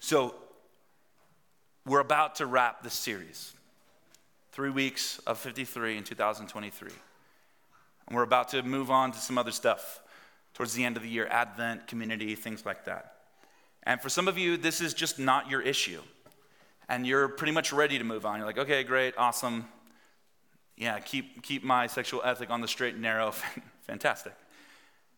So, 0.00 0.34
we're 1.86 2.00
about 2.00 2.36
to 2.36 2.46
wrap 2.46 2.82
this 2.82 2.94
series. 2.94 3.54
Three 4.52 4.70
weeks 4.70 5.18
of 5.26 5.38
53 5.38 5.96
in 5.96 6.04
2023. 6.04 6.90
And 8.06 8.16
we're 8.16 8.22
about 8.22 8.48
to 8.50 8.62
move 8.62 8.90
on 8.90 9.12
to 9.12 9.18
some 9.18 9.38
other 9.38 9.50
stuff 9.50 10.00
towards 10.54 10.74
the 10.74 10.84
end 10.84 10.96
of 10.96 11.02
the 11.02 11.08
year 11.08 11.26
Advent, 11.28 11.86
community, 11.86 12.34
things 12.34 12.66
like 12.66 12.84
that. 12.84 13.16
And 13.84 14.00
for 14.00 14.08
some 14.08 14.28
of 14.28 14.38
you, 14.38 14.56
this 14.56 14.80
is 14.80 14.94
just 14.94 15.18
not 15.18 15.50
your 15.50 15.60
issue. 15.60 16.00
And 16.88 17.06
you're 17.06 17.28
pretty 17.28 17.52
much 17.52 17.72
ready 17.72 17.98
to 17.98 18.04
move 18.04 18.26
on. 18.26 18.36
You're 18.36 18.46
like, 18.46 18.58
okay, 18.58 18.84
great, 18.84 19.14
awesome. 19.16 19.66
Yeah, 20.76 20.98
keep, 21.00 21.42
keep 21.42 21.64
my 21.64 21.86
sexual 21.86 22.22
ethic 22.24 22.50
on 22.50 22.60
the 22.60 22.68
straight 22.68 22.94
and 22.94 23.02
narrow. 23.02 23.32
Fantastic. 23.82 24.34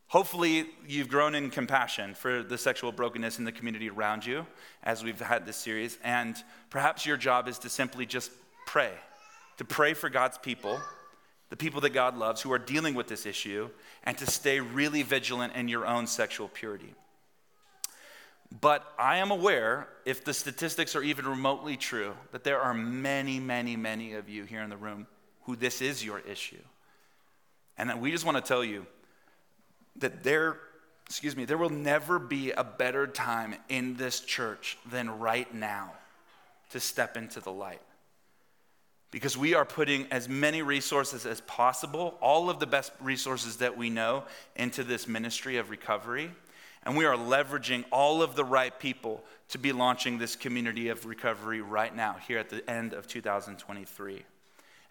Hopefully, 0.09 0.67
you've 0.87 1.09
grown 1.09 1.35
in 1.35 1.51
compassion 1.51 2.15
for 2.15 2.43
the 2.43 2.59
sexual 2.59 2.93
brokenness 2.93 3.39
in 3.39 3.45
the 3.45 3.53
community 3.53 3.91
around 3.91 4.25
you 4.25 4.47
as 4.83 5.03
we've 5.03 5.21
had 5.21 5.45
this 5.45 5.57
series. 5.57 5.99
And 6.05 6.37
perhaps 6.71 7.05
your 7.05 7.17
job 7.17 7.49
is 7.49 7.59
to 7.61 7.69
simply 7.69 8.07
just 8.07 8.31
pray, 8.67 8.93
to 9.57 9.65
pray 9.65 9.95
for 9.95 10.09
God's 10.09 10.39
people, 10.39 10.81
the 11.51 11.57
people 11.57 11.81
that 11.81 11.91
God 11.91 12.17
loves 12.17 12.43
who 12.43 12.53
are 12.53 12.59
dealing 12.59 12.95
with 12.95 13.09
this 13.09 13.27
issue, 13.27 13.71
and 14.05 14.17
to 14.19 14.27
stay 14.27 14.61
really 14.61 15.03
vigilant 15.03 15.55
in 15.57 15.69
your 15.69 15.87
own 15.87 16.07
sexual 16.07 16.49
purity. 16.49 16.95
But 18.61 18.87
I 18.99 19.17
am 19.17 19.31
aware, 19.31 19.89
if 20.05 20.25
the 20.25 20.35
statistics 20.35 20.95
are 20.95 21.03
even 21.03 21.27
remotely 21.27 21.77
true, 21.77 22.15
that 22.31 22.45
there 22.45 22.61
are 22.61 22.75
many, 22.75 23.41
many, 23.41 23.75
many 23.75 24.15
of 24.15 24.29
you 24.29 24.45
here 24.45 24.63
in 24.63 24.71
the 24.71 24.77
room 24.77 25.09
who 25.43 25.57
this 25.57 25.83
is 25.83 26.05
your 26.05 26.21
issue. 26.21 26.63
And 27.77 28.01
we 28.01 28.13
just 28.13 28.25
want 28.25 28.37
to 28.37 28.43
tell 28.43 28.65
you 28.65 28.87
that 29.97 30.23
there, 30.23 30.59
excuse 31.07 31.37
me, 31.37 31.45
there 31.45 31.59
will 31.59 31.71
never 31.71 32.19
be 32.19 32.51
a 32.53 32.65
better 32.65 33.07
time 33.07 33.55
in 33.69 33.97
this 33.97 34.21
church 34.21 34.79
than 34.91 35.19
right 35.19 35.53
now 35.55 35.93
to 36.71 36.81
step 36.81 37.17
into 37.17 37.41
the 37.41 37.53
light. 37.53 37.81
Because 39.11 39.37
we 39.37 39.55
are 39.55 39.65
putting 39.65 40.09
as 40.11 40.29
many 40.29 40.63
resources 40.63 41.25
as 41.25 41.41
possible, 41.43 42.19
all 42.21 42.51
of 42.51 42.59
the 42.59 42.67
best 42.67 42.91
resources 43.01 43.59
that 43.59 43.77
we 43.77 43.89
know, 43.89 44.25
into 44.57 44.83
this 44.83 45.07
ministry 45.07 45.57
of 45.57 45.71
recovery. 45.71 46.33
And 46.83 46.97
we 46.97 47.05
are 47.05 47.17
leveraging 47.17 47.85
all 47.93 48.23
of 48.23 48.35
the 48.35 48.45
right 48.45 48.77
people 48.77 49.23
to 49.51 49.59
be 49.59 49.71
launching 49.73 50.19
this 50.19 50.35
community 50.35 50.89
of 50.89 51.07
recovery 51.07 51.61
right 51.61 51.95
now, 51.95 52.17
here 52.27 52.39
at 52.39 52.51
the 52.51 52.69
end 52.69 52.93
of 52.93 53.07
2023. 53.07 54.25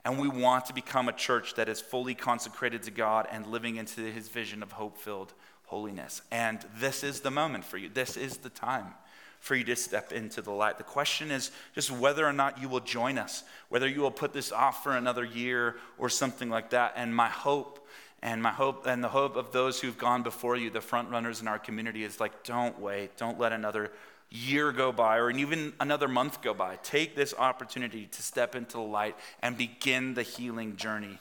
And 0.06 0.20
we 0.20 0.28
want 0.28 0.66
to 0.66 0.74
become 0.74 1.08
a 1.08 1.14
church 1.14 1.56
that 1.56 1.70
is 1.70 1.80
fully 1.80 2.14
consecrated 2.14 2.84
to 2.84 2.92
God 2.92 3.28
and 3.32 3.48
living 3.48 3.78
into 3.78 4.02
his 4.02 4.28
vision 4.28 4.62
of 4.62 4.74
hope 4.74 4.98
filled 4.98 5.34
holiness. 5.66 6.22
And 6.30 6.60
this 6.78 7.04
is 7.04 7.22
the 7.22 7.32
moment 7.32 7.64
for 7.64 7.78
you. 7.78 7.90
This 7.90 8.18
is 8.18 8.38
the 8.38 8.50
time 8.50 8.94
for 9.40 9.56
you 9.56 9.64
to 9.66 9.76
step 9.76 10.14
into 10.14 10.42
the 10.42 10.52
light. 10.52 10.78
The 10.78 10.84
question 10.84 11.32
is 11.32 11.52
just 11.76 11.92
whether 11.92 12.26
or 12.26 12.32
not 12.32 12.62
you 12.62 12.70
will 12.70 12.80
join 12.80 13.18
us, 13.18 13.44
whether 13.70 13.88
you 13.88 14.02
will 14.02 14.12
put 14.12 14.34
this 14.34 14.52
off 14.52 14.84
for 14.84 14.96
another 14.96 15.26
year 15.26 15.76
or 15.98 16.10
something 16.10 16.50
like 16.50 16.70
that. 16.70 16.94
And 16.96 17.16
my 17.16 17.28
hope 17.28 17.86
and 18.22 18.42
my 18.42 18.52
hope 18.52 18.88
and 18.88 19.04
the 19.04 19.10
hope 19.10 19.36
of 19.36 19.52
those 19.52 19.82
who've 19.82 19.98
gone 19.98 20.24
before 20.24 20.56
you, 20.56 20.70
the 20.70 20.80
front 20.80 21.10
runners 21.10 21.42
in 21.42 21.48
our 21.48 21.60
community, 21.60 22.06
is 22.06 22.22
like, 22.22 22.44
don't 22.44 22.80
wait. 22.80 23.18
Don't 23.18 23.38
let 23.38 23.52
another 23.52 23.92
year 24.34 24.72
go 24.72 24.92
by 24.92 25.18
or 25.18 25.30
even 25.30 25.74
another 25.80 26.08
month 26.08 26.42
go 26.42 26.54
by. 26.54 26.78
Take 26.82 27.16
this 27.16 27.36
opportunity 27.38 28.08
to 28.08 28.24
step 28.24 28.56
into 28.56 28.74
the 28.74 28.84
light 28.84 29.16
and 29.42 29.56
begin 29.56 30.16
the 30.16 30.24
healing 30.24 30.76
journey. 30.76 31.20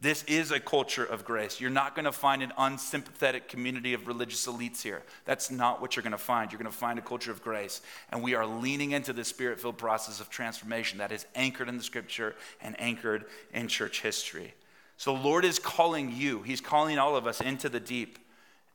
This 0.00 0.24
is 0.24 0.50
a 0.50 0.58
culture 0.58 1.04
of 1.04 1.24
grace. 1.24 1.60
You're 1.60 1.70
not 1.70 1.94
going 1.94 2.04
to 2.04 2.12
find 2.12 2.42
an 2.42 2.52
unsympathetic 2.58 3.48
community 3.48 3.94
of 3.94 4.06
religious 4.06 4.46
elites 4.46 4.82
here. 4.82 5.02
That's 5.24 5.50
not 5.50 5.80
what 5.80 5.94
you're 5.94 6.02
going 6.02 6.12
to 6.12 6.18
find. 6.18 6.50
You're 6.50 6.58
going 6.58 6.70
to 6.70 6.76
find 6.76 6.98
a 6.98 7.02
culture 7.02 7.30
of 7.30 7.42
grace. 7.42 7.80
And 8.10 8.22
we 8.22 8.34
are 8.34 8.46
leaning 8.46 8.90
into 8.90 9.12
the 9.12 9.24
spirit 9.24 9.60
filled 9.60 9.78
process 9.78 10.20
of 10.20 10.30
transformation 10.30 10.98
that 10.98 11.12
is 11.12 11.26
anchored 11.34 11.68
in 11.68 11.76
the 11.76 11.82
scripture 11.82 12.34
and 12.60 12.78
anchored 12.80 13.26
in 13.52 13.68
church 13.68 14.02
history. 14.02 14.54
So, 14.96 15.14
Lord 15.14 15.44
is 15.44 15.58
calling 15.58 16.12
you, 16.12 16.42
He's 16.42 16.60
calling 16.60 16.98
all 16.98 17.16
of 17.16 17.26
us 17.26 17.40
into 17.40 17.68
the 17.68 17.80
deep. 17.80 18.18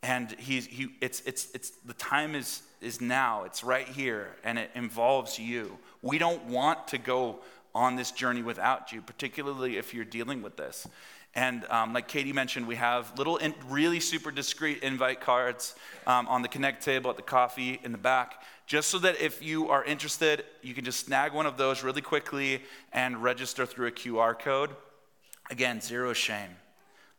And 0.02 0.32
he's, 0.32 0.66
he, 0.66 0.88
it's, 1.02 1.22
it's, 1.26 1.50
it's, 1.54 1.72
the 1.86 1.94
time 1.94 2.34
is, 2.34 2.62
is 2.82 3.02
now, 3.02 3.44
it's 3.44 3.64
right 3.64 3.88
here, 3.88 4.36
and 4.44 4.58
it 4.58 4.72
involves 4.76 5.38
you. 5.38 5.78
We 6.02 6.18
don't 6.18 6.46
want 6.46 6.88
to 6.90 6.98
go 6.98 7.40
on 7.76 7.96
this 7.96 8.12
journey 8.12 8.42
without 8.42 8.92
you, 8.92 9.02
particularly 9.02 9.78
if 9.78 9.94
you're 9.94 10.06
dealing 10.06 10.42
with 10.42 10.58
this. 10.58 10.88
And 11.36 11.66
um, 11.70 11.94
like 11.94 12.08
Katie 12.08 12.34
mentioned, 12.34 12.68
we 12.68 12.76
have 12.76 13.18
little, 13.18 13.38
in, 13.38 13.54
really 13.68 14.00
super 14.00 14.32
discreet 14.32 14.82
invite 14.82 15.22
cards 15.22 15.76
um, 16.08 16.28
on 16.28 16.42
the 16.42 16.48
Connect 16.48 16.84
table 16.84 17.10
at 17.10 17.18
the 17.18 17.22
coffee 17.22 17.80
in 17.84 17.92
the 17.92 17.98
back, 17.98 18.44
just 18.66 18.90
so 18.90 19.00
that 19.00 19.22
if 19.22 19.44
you 19.44 19.70
are 19.70 19.84
interested, 19.84 20.44
you 20.62 20.74
can 20.74 20.86
just 20.86 21.06
snag 21.06 21.34
one 21.34 21.46
of 21.46 21.58
those 21.58 21.84
really 21.84 22.02
quickly 22.02 22.62
and 22.92 23.22
register 23.22 23.66
through 23.66 23.88
a 23.88 23.92
QR 23.92 24.38
code. 24.38 24.72
Again, 25.52 25.82
zero 25.82 26.14
shame. 26.14 26.50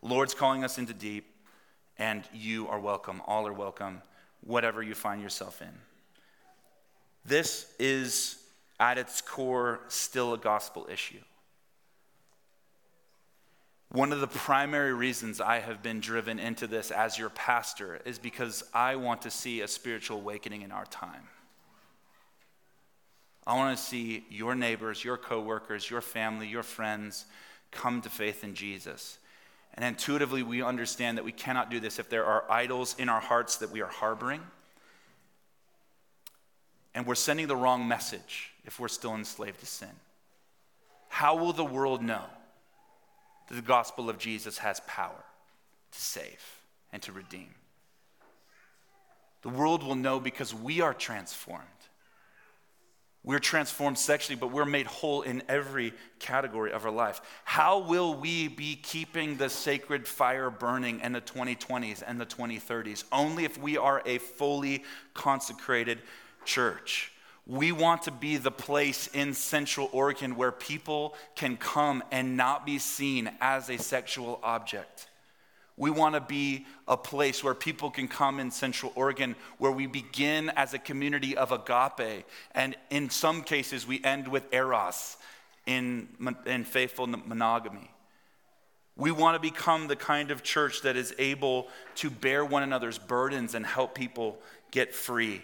Lord's 0.02 0.34
calling 0.34 0.64
us 0.64 0.78
into 0.78 0.94
deep 0.94 1.26
and 2.00 2.24
you 2.32 2.66
are 2.68 2.80
welcome. 2.80 3.20
All 3.26 3.46
are 3.46 3.52
welcome, 3.52 4.00
whatever 4.44 4.82
you 4.82 4.94
find 4.94 5.22
yourself 5.22 5.60
in. 5.62 5.72
This 7.24 7.72
is, 7.78 8.38
at 8.78 8.98
its 8.98 9.20
core, 9.20 9.80
still 9.88 10.34
a 10.34 10.38
gospel 10.38 10.88
issue. 10.90 11.20
One 13.92 14.12
of 14.12 14.20
the 14.20 14.28
primary 14.28 14.94
reasons 14.94 15.40
I 15.40 15.58
have 15.58 15.82
been 15.82 16.00
driven 16.00 16.38
into 16.38 16.68
this 16.68 16.92
as 16.92 17.18
your 17.18 17.30
pastor 17.30 18.00
is 18.04 18.20
because 18.20 18.62
I 18.72 18.94
want 18.96 19.22
to 19.22 19.30
see 19.30 19.62
a 19.62 19.68
spiritual 19.68 20.18
awakening 20.18 20.62
in 20.62 20.70
our 20.70 20.86
time. 20.86 21.28
I 23.46 23.56
want 23.56 23.76
to 23.76 23.82
see 23.82 24.24
your 24.30 24.54
neighbors, 24.54 25.04
your 25.04 25.16
coworkers, 25.16 25.90
your 25.90 26.02
family, 26.02 26.46
your 26.46 26.62
friends 26.62 27.26
come 27.72 28.00
to 28.02 28.08
faith 28.08 28.44
in 28.44 28.54
Jesus. 28.54 29.18
And 29.74 29.84
intuitively, 29.84 30.42
we 30.42 30.62
understand 30.62 31.16
that 31.16 31.24
we 31.24 31.32
cannot 31.32 31.70
do 31.70 31.80
this 31.80 31.98
if 31.98 32.08
there 32.08 32.24
are 32.24 32.44
idols 32.50 32.96
in 32.98 33.08
our 33.08 33.20
hearts 33.20 33.56
that 33.56 33.70
we 33.70 33.80
are 33.80 33.86
harboring. 33.86 34.42
And 36.94 37.06
we're 37.06 37.14
sending 37.14 37.46
the 37.46 37.56
wrong 37.56 37.86
message 37.86 38.50
if 38.64 38.80
we're 38.80 38.88
still 38.88 39.14
enslaved 39.14 39.60
to 39.60 39.66
sin. 39.66 39.88
How 41.08 41.36
will 41.36 41.52
the 41.52 41.64
world 41.64 42.02
know 42.02 42.24
that 43.48 43.54
the 43.54 43.62
gospel 43.62 44.10
of 44.10 44.18
Jesus 44.18 44.58
has 44.58 44.80
power 44.86 45.24
to 45.92 46.00
save 46.00 46.60
and 46.92 47.00
to 47.02 47.12
redeem? 47.12 47.54
The 49.42 49.48
world 49.48 49.82
will 49.82 49.94
know 49.94 50.20
because 50.20 50.54
we 50.54 50.80
are 50.80 50.94
transformed. 50.94 51.66
We're 53.22 53.38
transformed 53.38 53.98
sexually, 53.98 54.40
but 54.40 54.50
we're 54.50 54.64
made 54.64 54.86
whole 54.86 55.20
in 55.22 55.42
every 55.46 55.92
category 56.18 56.72
of 56.72 56.86
our 56.86 56.90
life. 56.90 57.20
How 57.44 57.80
will 57.80 58.14
we 58.14 58.48
be 58.48 58.76
keeping 58.76 59.36
the 59.36 59.50
sacred 59.50 60.08
fire 60.08 60.48
burning 60.48 61.00
in 61.00 61.12
the 61.12 61.20
2020s 61.20 62.02
and 62.06 62.18
the 62.18 62.24
2030s? 62.24 63.04
Only 63.12 63.44
if 63.44 63.58
we 63.58 63.76
are 63.76 64.02
a 64.06 64.16
fully 64.18 64.84
consecrated 65.12 65.98
church. 66.46 67.12
We 67.46 67.72
want 67.72 68.02
to 68.04 68.10
be 68.10 68.38
the 68.38 68.50
place 68.50 69.08
in 69.08 69.34
Central 69.34 69.90
Oregon 69.92 70.36
where 70.36 70.52
people 70.52 71.14
can 71.36 71.58
come 71.58 72.02
and 72.10 72.38
not 72.38 72.64
be 72.64 72.78
seen 72.78 73.30
as 73.42 73.68
a 73.68 73.76
sexual 73.76 74.40
object. 74.42 75.09
We 75.80 75.88
want 75.90 76.14
to 76.14 76.20
be 76.20 76.66
a 76.86 76.96
place 76.98 77.42
where 77.42 77.54
people 77.54 77.90
can 77.90 78.06
come 78.06 78.38
in 78.38 78.50
Central 78.50 78.92
Oregon, 78.96 79.34
where 79.56 79.72
we 79.72 79.86
begin 79.86 80.50
as 80.50 80.74
a 80.74 80.78
community 80.78 81.38
of 81.38 81.52
agape, 81.52 82.26
and 82.54 82.76
in 82.90 83.08
some 83.08 83.40
cases, 83.40 83.86
we 83.86 84.04
end 84.04 84.28
with 84.28 84.52
eros 84.52 85.16
in, 85.64 86.06
in 86.44 86.64
faithful 86.64 87.06
monogamy. 87.06 87.90
We 88.94 89.10
want 89.10 89.36
to 89.36 89.40
become 89.40 89.88
the 89.88 89.96
kind 89.96 90.30
of 90.30 90.42
church 90.42 90.82
that 90.82 90.98
is 90.98 91.14
able 91.18 91.68
to 91.94 92.10
bear 92.10 92.44
one 92.44 92.62
another's 92.62 92.98
burdens 92.98 93.54
and 93.54 93.64
help 93.64 93.94
people 93.94 94.38
get 94.70 94.94
free. 94.94 95.40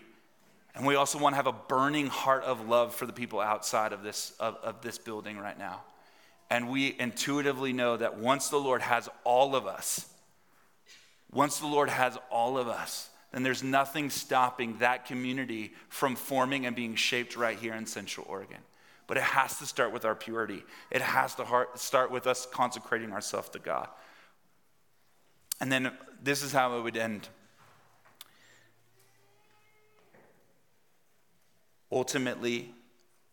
And 0.75 0.87
we 0.87 0.97
also 0.97 1.19
want 1.19 1.33
to 1.33 1.37
have 1.37 1.47
a 1.47 1.53
burning 1.53 2.09
heart 2.09 2.45
of 2.45 2.69
love 2.69 2.95
for 2.95 3.07
the 3.07 3.15
people 3.15 3.41
outside 3.41 3.95
of 3.95 4.03
this, 4.03 4.35
of, 4.39 4.57
of 4.57 4.83
this 4.83 4.99
building 4.99 5.39
right 5.39 5.59
now. 5.59 5.81
And 6.51 6.69
we 6.69 6.95
intuitively 6.99 7.73
know 7.73 7.97
that 7.97 8.19
once 8.19 8.51
the 8.51 8.59
Lord 8.59 8.83
has 8.83 9.09
all 9.25 9.57
of 9.57 9.67
us, 9.67 10.11
once 11.33 11.59
the 11.59 11.67
Lord 11.67 11.91
has 11.91 12.17
all 12.31 12.57
of 12.59 12.69
us, 12.69 13.11
then 13.33 13.43
there's 13.43 13.63
nothing 13.63 14.09
stopping 14.09 14.79
that 14.79 15.05
community 15.05 15.75
from 15.89 16.17
forming 16.17 16.65
and 16.65 16.75
being 16.75 16.95
shaped 16.95 17.37
right 17.37 17.59
here 17.59 17.75
in 17.75 17.85
Central 17.85 18.27
Oregon. 18.29 18.59
But 19.07 19.19
it 19.19 19.23
has 19.23 19.59
to 19.59 19.67
start 19.67 19.93
with 19.93 20.05
our 20.05 20.15
purity. 20.15 20.65
It 20.91 21.03
has 21.03 21.35
to 21.37 21.67
start 21.75 22.11
with 22.11 22.27
us 22.27 22.47
consecrating 22.51 23.13
ourselves 23.13 23.51
to 23.51 23.59
God. 23.59 23.89
And 25.61 25.71
then 25.71 25.93
this 26.23 26.43
is 26.43 26.53
how 26.53 26.79
it 26.79 26.83
would 26.83 26.97
end. 26.97 27.29
Ultimately, 31.93 32.75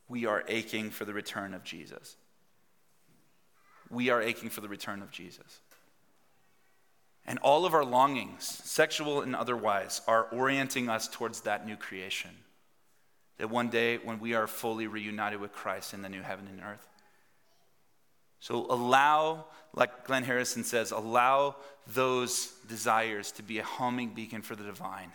we 0.07 0.25
are 0.25 0.43
aching 0.47 0.91
for 0.91 1.05
the 1.05 1.13
return 1.13 1.53
of 1.53 1.63
Jesus. 1.63 2.15
We 3.89 4.09
are 4.09 4.21
aching 4.21 4.49
for 4.49 4.61
the 4.61 4.69
return 4.69 5.01
of 5.01 5.11
Jesus. 5.11 5.59
And 7.25 7.39
all 7.39 7.65
of 7.65 7.73
our 7.73 7.85
longings, 7.85 8.43
sexual 8.43 9.21
and 9.21 9.35
otherwise, 9.35 10.01
are 10.07 10.27
orienting 10.31 10.89
us 10.89 11.07
towards 11.07 11.41
that 11.41 11.65
new 11.65 11.77
creation. 11.77 12.31
That 13.37 13.49
one 13.49 13.69
day, 13.69 13.97
when 13.97 14.19
we 14.19 14.33
are 14.33 14.47
fully 14.47 14.87
reunited 14.87 15.39
with 15.39 15.53
Christ 15.53 15.93
in 15.93 16.01
the 16.01 16.09
new 16.09 16.21
heaven 16.21 16.47
and 16.47 16.61
earth. 16.61 16.87
So 18.39 18.65
allow, 18.69 19.45
like 19.73 20.05
Glynn 20.05 20.23
Harrison 20.23 20.65
says, 20.65 20.91
allow 20.91 21.55
those 21.87 22.51
desires 22.67 23.31
to 23.33 23.43
be 23.43 23.59
a 23.59 23.63
homing 23.63 24.09
beacon 24.09 24.41
for 24.41 24.55
the 24.55 24.63
divine. 24.63 25.11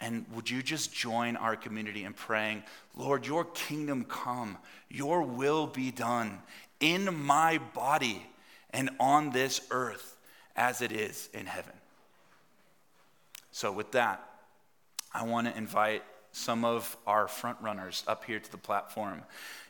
And 0.00 0.24
would 0.32 0.48
you 0.48 0.62
just 0.62 0.94
join 0.94 1.36
our 1.36 1.56
community 1.56 2.04
in 2.04 2.12
praying, 2.12 2.62
Lord, 2.96 3.26
your 3.26 3.44
kingdom 3.44 4.04
come, 4.04 4.56
your 4.88 5.22
will 5.22 5.66
be 5.66 5.90
done 5.90 6.38
in 6.78 7.12
my 7.12 7.58
body 7.74 8.24
and 8.70 8.90
on 9.00 9.30
this 9.30 9.60
earth 9.72 10.14
as 10.58 10.82
it 10.82 10.92
is 10.92 11.30
in 11.32 11.46
heaven. 11.46 11.72
So, 13.52 13.72
with 13.72 13.92
that, 13.92 14.22
I 15.14 15.24
want 15.24 15.46
to 15.46 15.56
invite 15.56 16.02
some 16.32 16.64
of 16.64 16.96
our 17.06 17.26
front 17.26 17.58
runners 17.60 18.04
up 18.06 18.24
here 18.24 18.38
to 18.38 18.50
the 18.50 18.58
platform. 18.58 19.22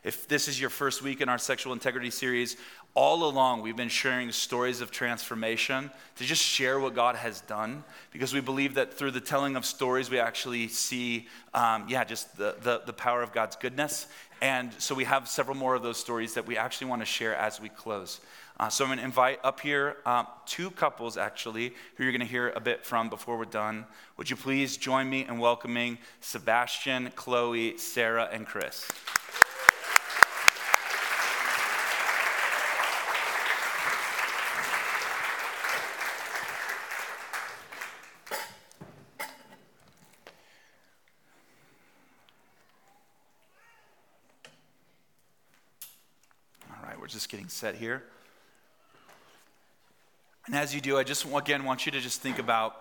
If 0.03 0.27
this 0.27 0.47
is 0.47 0.59
your 0.59 0.69
first 0.69 1.01
week 1.01 1.21
in 1.21 1.29
our 1.29 1.37
sexual 1.37 1.73
integrity 1.73 2.09
series, 2.09 2.57
all 2.93 3.29
along 3.29 3.61
we've 3.61 3.77
been 3.77 3.87
sharing 3.87 4.31
stories 4.31 4.81
of 4.81 4.91
transformation 4.91 5.89
to 6.17 6.23
just 6.23 6.43
share 6.43 6.79
what 6.79 6.95
God 6.95 7.15
has 7.15 7.41
done 7.41 7.83
because 8.11 8.33
we 8.33 8.41
believe 8.41 8.75
that 8.75 8.93
through 8.93 9.11
the 9.11 9.21
telling 9.21 9.55
of 9.55 9.65
stories, 9.65 10.09
we 10.09 10.19
actually 10.19 10.67
see, 10.67 11.27
um, 11.53 11.85
yeah, 11.87 12.03
just 12.03 12.35
the, 12.37 12.55
the, 12.61 12.81
the 12.85 12.93
power 12.93 13.21
of 13.21 13.31
God's 13.31 13.55
goodness. 13.55 14.07
And 14.41 14.73
so 14.79 14.95
we 14.95 15.05
have 15.05 15.27
several 15.27 15.55
more 15.55 15.75
of 15.75 15.83
those 15.83 15.97
stories 15.97 16.33
that 16.33 16.45
we 16.45 16.57
actually 16.57 16.87
want 16.87 17.01
to 17.01 17.05
share 17.05 17.35
as 17.35 17.61
we 17.61 17.69
close. 17.69 18.19
Uh, 18.59 18.67
so 18.67 18.83
I'm 18.83 18.89
going 18.89 18.99
to 18.99 19.05
invite 19.05 19.39
up 19.41 19.61
here 19.61 19.95
um, 20.05 20.27
two 20.45 20.69
couples, 20.71 21.15
actually, 21.15 21.73
who 21.95 22.03
you're 22.03 22.11
going 22.11 22.19
to 22.19 22.27
hear 22.27 22.49
a 22.49 22.59
bit 22.59 22.85
from 22.85 23.09
before 23.09 23.37
we're 23.37 23.45
done. 23.45 23.85
Would 24.17 24.29
you 24.29 24.35
please 24.35 24.75
join 24.75 25.09
me 25.09 25.25
in 25.25 25.39
welcoming 25.39 25.97
Sebastian, 26.19 27.09
Chloe, 27.15 27.77
Sarah, 27.77 28.27
and 28.33 28.45
Chris? 28.45 28.85
All 46.69 46.85
right, 46.85 46.99
we're 46.99 47.07
just 47.07 47.29
getting 47.29 47.47
set 47.47 47.75
here. 47.75 48.03
And 50.49 50.57
as 50.57 50.73
you 50.73 50.81
do, 50.81 50.97
I 50.97 51.03
just 51.03 51.27
again 51.31 51.63
want 51.63 51.85
you 51.85 51.91
to 51.91 51.99
just 51.99 52.21
think 52.21 52.39
about 52.39 52.75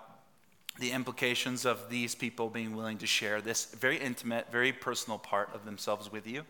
the 0.78 0.90
implications 0.90 1.66
of 1.66 1.90
these 1.90 2.14
people 2.14 2.48
being 2.48 2.74
willing 2.74 2.96
to 2.96 3.06
share 3.06 3.42
this 3.42 3.66
very 3.74 3.98
intimate, 3.98 4.50
very 4.50 4.72
personal 4.72 5.18
part 5.18 5.54
of 5.54 5.66
themselves 5.66 6.10
with 6.10 6.26
you. 6.26 6.44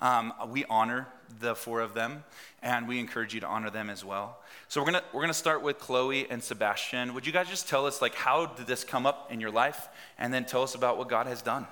Um, 0.00 0.32
we 0.48 0.64
honor 0.64 1.06
the 1.38 1.54
four 1.54 1.82
of 1.82 1.94
them, 1.94 2.24
and 2.62 2.88
we 2.88 2.98
encourage 2.98 3.32
you 3.32 3.38
to 3.42 3.46
honor 3.46 3.70
them 3.70 3.88
as 3.88 4.04
well. 4.04 4.40
So 4.66 4.80
we're 4.80 4.86
gonna 4.86 5.04
we're 5.12 5.20
gonna 5.20 5.34
start 5.34 5.62
with 5.62 5.78
Chloe 5.78 6.28
and 6.28 6.42
Sebastian. 6.42 7.14
Would 7.14 7.28
you 7.28 7.32
guys 7.32 7.48
just 7.48 7.68
tell 7.68 7.86
us 7.86 8.02
like 8.02 8.16
how 8.16 8.46
did 8.46 8.66
this 8.66 8.82
come 8.82 9.06
up 9.06 9.30
in 9.30 9.40
your 9.40 9.52
life, 9.52 9.86
and 10.18 10.34
then 10.34 10.46
tell 10.46 10.64
us 10.64 10.74
about 10.74 10.98
what 10.98 11.08
God 11.08 11.28
has 11.28 11.42
done? 11.42 11.68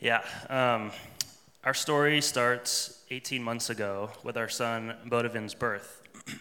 Yeah, 0.00 0.24
um, 0.50 0.90
our 1.66 1.74
story 1.74 2.20
starts 2.20 3.00
18 3.10 3.42
months 3.42 3.70
ago 3.70 4.10
with 4.22 4.36
our 4.36 4.48
son 4.48 4.94
Bodavin's 5.08 5.52
birth. 5.52 6.00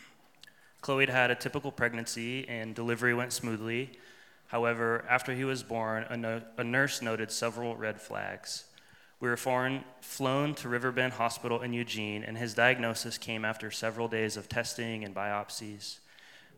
Chloe 0.82 1.08
had 1.08 1.32
a 1.32 1.36
typical 1.36 1.72
pregnancy, 1.72 2.48
and 2.48 2.76
delivery 2.76 3.16
went 3.16 3.34
smoothly. 3.34 3.98
However, 4.50 5.04
after 5.10 5.34
he 5.34 5.44
was 5.44 5.64
born, 5.64 6.06
a, 6.10 6.16
no- 6.16 6.44
a 6.60 6.64
nurse 6.64 7.02
noted 7.02 7.32
several 7.32 7.76
red 7.76 8.00
flags. 8.00 8.66
We 9.20 9.28
were 9.28 9.36
foreign, 9.36 9.84
flown 10.00 10.54
to 10.56 10.70
Riverbend 10.70 11.14
Hospital 11.14 11.60
in 11.60 11.74
Eugene, 11.74 12.24
and 12.24 12.38
his 12.38 12.54
diagnosis 12.54 13.18
came 13.18 13.44
after 13.44 13.72
several 13.72 14.08
days 14.08 14.38
of 14.38 14.48
testing 14.48 15.04
and 15.04 15.16
biopsies. 15.16 15.98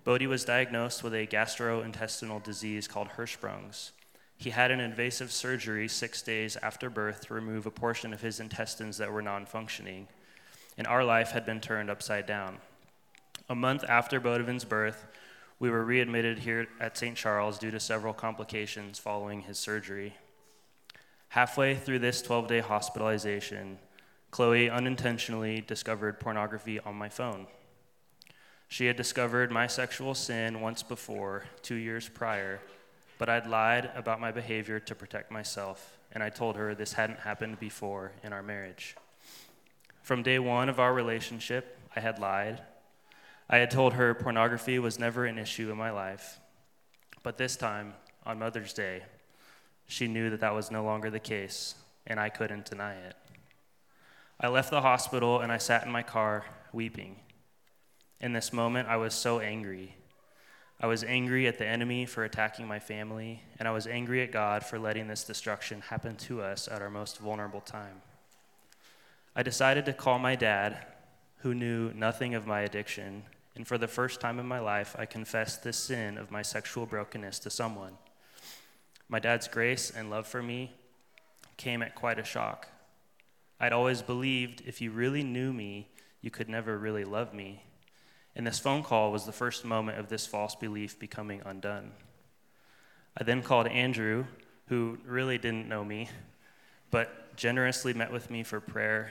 Bodie 0.03 0.27
was 0.27 0.43
diagnosed 0.43 1.05
with 1.05 1.13
a 1.13 1.25
gastrointestinal 1.25 2.43
disease 2.43 2.85
called 2.85 3.11
Hirschsprung's. 3.15 3.93
He 4.37 4.51
had 4.51 4.69
an 4.69 4.79
invasive 4.79 5.31
surgery 5.31 5.87
six 5.87 6.21
days 6.21 6.57
after 6.61 6.89
birth 6.89 7.27
to 7.27 7.33
remove 7.33 7.65
a 7.65 7.71
portion 7.71 8.13
of 8.13 8.21
his 8.21 8.39
intestines 8.39 8.97
that 8.99 9.11
were 9.11 9.21
non 9.21 9.45
functioning, 9.45 10.07
and 10.77 10.85
our 10.85 11.03
life 11.03 11.31
had 11.31 11.45
been 11.45 11.59
turned 11.59 11.89
upside 11.89 12.27
down. 12.27 12.57
A 13.49 13.55
month 13.55 13.83
after 13.89 14.21
Bodavin's 14.21 14.65
birth, 14.65 15.07
we 15.59 15.71
were 15.71 15.83
readmitted 15.83 16.39
here 16.39 16.67
at 16.79 16.97
St. 16.97 17.17
Charles 17.17 17.57
due 17.57 17.71
to 17.71 17.79
several 17.79 18.13
complications 18.13 18.99
following 18.99 19.41
his 19.41 19.57
surgery. 19.57 20.13
Halfway 21.29 21.75
through 21.75 21.99
this 21.99 22.21
12 22.21 22.47
day 22.47 22.59
hospitalization, 22.59 23.79
Chloe 24.29 24.69
unintentionally 24.69 25.61
discovered 25.61 26.19
pornography 26.19 26.79
on 26.79 26.95
my 26.95 27.09
phone. 27.09 27.47
She 28.67 28.85
had 28.85 28.97
discovered 28.97 29.51
my 29.51 29.65
sexual 29.65 30.13
sin 30.13 30.61
once 30.61 30.83
before, 30.83 31.45
two 31.61 31.75
years 31.75 32.07
prior, 32.07 32.59
but 33.17 33.29
I'd 33.29 33.47
lied 33.47 33.89
about 33.95 34.21
my 34.21 34.31
behavior 34.31 34.79
to 34.79 34.95
protect 34.95 35.31
myself, 35.31 35.97
and 36.11 36.21
I 36.21 36.29
told 36.29 36.55
her 36.55 36.73
this 36.75 36.93
hadn't 36.93 37.19
happened 37.19 37.59
before 37.59 38.11
in 38.23 38.33
our 38.33 38.43
marriage. 38.43 38.95
From 40.03 40.23
day 40.23 40.39
one 40.39 40.69
of 40.69 40.79
our 40.79 40.93
relationship, 40.93 41.77
I 41.95 41.99
had 41.99 42.19
lied. 42.19 42.61
I 43.49 43.57
had 43.57 43.71
told 43.71 43.93
her 43.93 44.13
pornography 44.13 44.79
was 44.79 44.99
never 44.99 45.25
an 45.25 45.37
issue 45.37 45.71
in 45.71 45.77
my 45.77 45.91
life, 45.91 46.39
but 47.23 47.37
this 47.37 47.55
time, 47.55 47.93
on 48.25 48.39
Mother's 48.39 48.73
Day, 48.73 49.03
she 49.87 50.07
knew 50.07 50.29
that 50.29 50.41
that 50.41 50.53
was 50.53 50.69
no 50.69 50.83
longer 50.83 51.09
the 51.09 51.19
case, 51.19 51.75
and 52.05 52.19
I 52.19 52.29
couldn't 52.29 52.65
deny 52.65 52.93
it. 52.93 53.15
I 54.39 54.49
left 54.49 54.69
the 54.69 54.81
hospital 54.81 55.39
and 55.39 55.51
I 55.51 55.57
sat 55.57 55.83
in 55.83 55.91
my 55.91 56.03
car 56.03 56.45
weeping. 56.71 57.15
In 58.21 58.33
this 58.33 58.53
moment, 58.53 58.87
I 58.87 58.97
was 58.97 59.15
so 59.15 59.39
angry. 59.39 59.95
I 60.79 60.85
was 60.85 61.03
angry 61.03 61.47
at 61.47 61.57
the 61.57 61.65
enemy 61.65 62.05
for 62.05 62.23
attacking 62.23 62.67
my 62.67 62.77
family, 62.77 63.41
and 63.57 63.67
I 63.67 63.71
was 63.71 63.87
angry 63.87 64.21
at 64.21 64.31
God 64.31 64.63
for 64.63 64.77
letting 64.77 65.07
this 65.07 65.23
destruction 65.23 65.81
happen 65.81 66.15
to 66.17 66.41
us 66.41 66.67
at 66.67 66.83
our 66.83 66.89
most 66.89 67.17
vulnerable 67.17 67.61
time. 67.61 68.01
I 69.35 69.41
decided 69.41 69.85
to 69.85 69.93
call 69.93 70.19
my 70.19 70.35
dad, 70.35 70.85
who 71.37 71.55
knew 71.55 71.91
nothing 71.93 72.35
of 72.35 72.45
my 72.45 72.61
addiction, 72.61 73.23
and 73.55 73.67
for 73.67 73.79
the 73.79 73.87
first 73.87 74.21
time 74.21 74.39
in 74.39 74.47
my 74.47 74.59
life, 74.59 74.95
I 74.99 75.07
confessed 75.07 75.63
the 75.63 75.73
sin 75.73 76.15
of 76.15 76.29
my 76.29 76.43
sexual 76.43 76.85
brokenness 76.85 77.39
to 77.39 77.49
someone. 77.49 77.97
My 79.09 79.17
dad's 79.17 79.47
grace 79.47 79.89
and 79.89 80.11
love 80.11 80.27
for 80.27 80.43
me 80.43 80.73
came 81.57 81.81
at 81.81 81.95
quite 81.95 82.19
a 82.19 82.23
shock. 82.23 82.67
I'd 83.59 83.73
always 83.73 84.03
believed 84.03 84.61
if 84.67 84.79
you 84.79 84.91
really 84.91 85.23
knew 85.23 85.51
me, 85.51 85.89
you 86.21 86.29
could 86.29 86.49
never 86.49 86.77
really 86.77 87.03
love 87.03 87.33
me. 87.33 87.63
And 88.37 88.45
this 88.45 88.59
phone 88.59 88.83
call 88.83 89.11
was 89.11 89.25
the 89.25 89.31
first 89.31 89.65
moment 89.65 89.97
of 89.97 90.09
this 90.09 90.27
false 90.27 90.53
belief 90.53 90.99
becoming 90.99 91.41
undone. 91.43 91.91
I 93.19 93.23
then 93.23 93.41
called 93.41 93.65
Andrew, 93.65 94.25
who 94.67 94.99
really 95.07 95.39
didn't 95.39 95.67
know 95.67 95.83
me, 95.83 96.07
but 96.91 97.35
generously 97.35 97.95
met 97.95 98.11
with 98.13 98.29
me 98.29 98.43
for 98.43 98.59
prayer, 98.59 99.09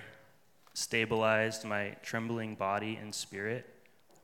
stabilized 0.74 1.64
my 1.64 1.96
trembling 2.04 2.54
body 2.54 2.94
and 3.02 3.12
spirit, 3.12 3.68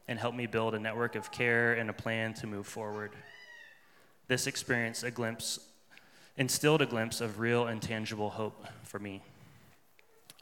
and 0.06 0.20
helped 0.20 0.36
me 0.36 0.46
build 0.46 0.72
a 0.72 0.78
network 0.78 1.16
of 1.16 1.32
care 1.32 1.72
and 1.72 1.90
a 1.90 1.92
plan 1.92 2.32
to 2.34 2.46
move 2.46 2.68
forward. 2.68 3.10
This 4.28 4.46
experience, 4.46 5.02
a 5.02 5.10
glimpse, 5.10 5.58
instilled 6.36 6.80
a 6.80 6.86
glimpse 6.86 7.20
of 7.20 7.40
real 7.40 7.66
and 7.66 7.82
tangible 7.82 8.30
hope 8.30 8.68
for 8.84 9.00
me. 9.00 9.20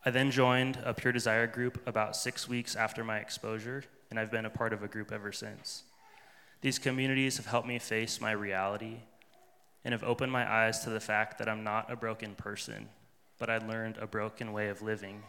I 0.04 0.10
then 0.10 0.30
joined 0.30 0.78
a 0.84 0.92
Pure 0.92 1.14
Desire 1.14 1.46
group 1.46 1.80
about 1.86 2.14
six 2.14 2.46
weeks 2.46 2.76
after 2.76 3.02
my 3.02 3.16
exposure, 3.20 3.84
and 4.10 4.18
I've 4.18 4.30
been 4.30 4.44
a 4.44 4.50
part 4.50 4.72
of 4.72 4.82
a 4.82 4.88
group 4.88 5.12
ever 5.12 5.32
since. 5.32 5.84
These 6.60 6.78
communities 6.78 7.36
have 7.36 7.46
helped 7.46 7.68
me 7.68 7.78
face 7.78 8.20
my 8.20 8.32
reality 8.32 8.96
and 9.84 9.92
have 9.92 10.04
opened 10.04 10.32
my 10.32 10.50
eyes 10.50 10.80
to 10.80 10.90
the 10.90 11.00
fact 11.00 11.38
that 11.38 11.48
I'm 11.48 11.64
not 11.64 11.90
a 11.90 11.96
broken 11.96 12.34
person, 12.34 12.88
but 13.38 13.48
I 13.48 13.58
learned 13.58 13.96
a 13.98 14.06
broken 14.06 14.52
way 14.52 14.68
of 14.68 14.82
living. 14.82 15.22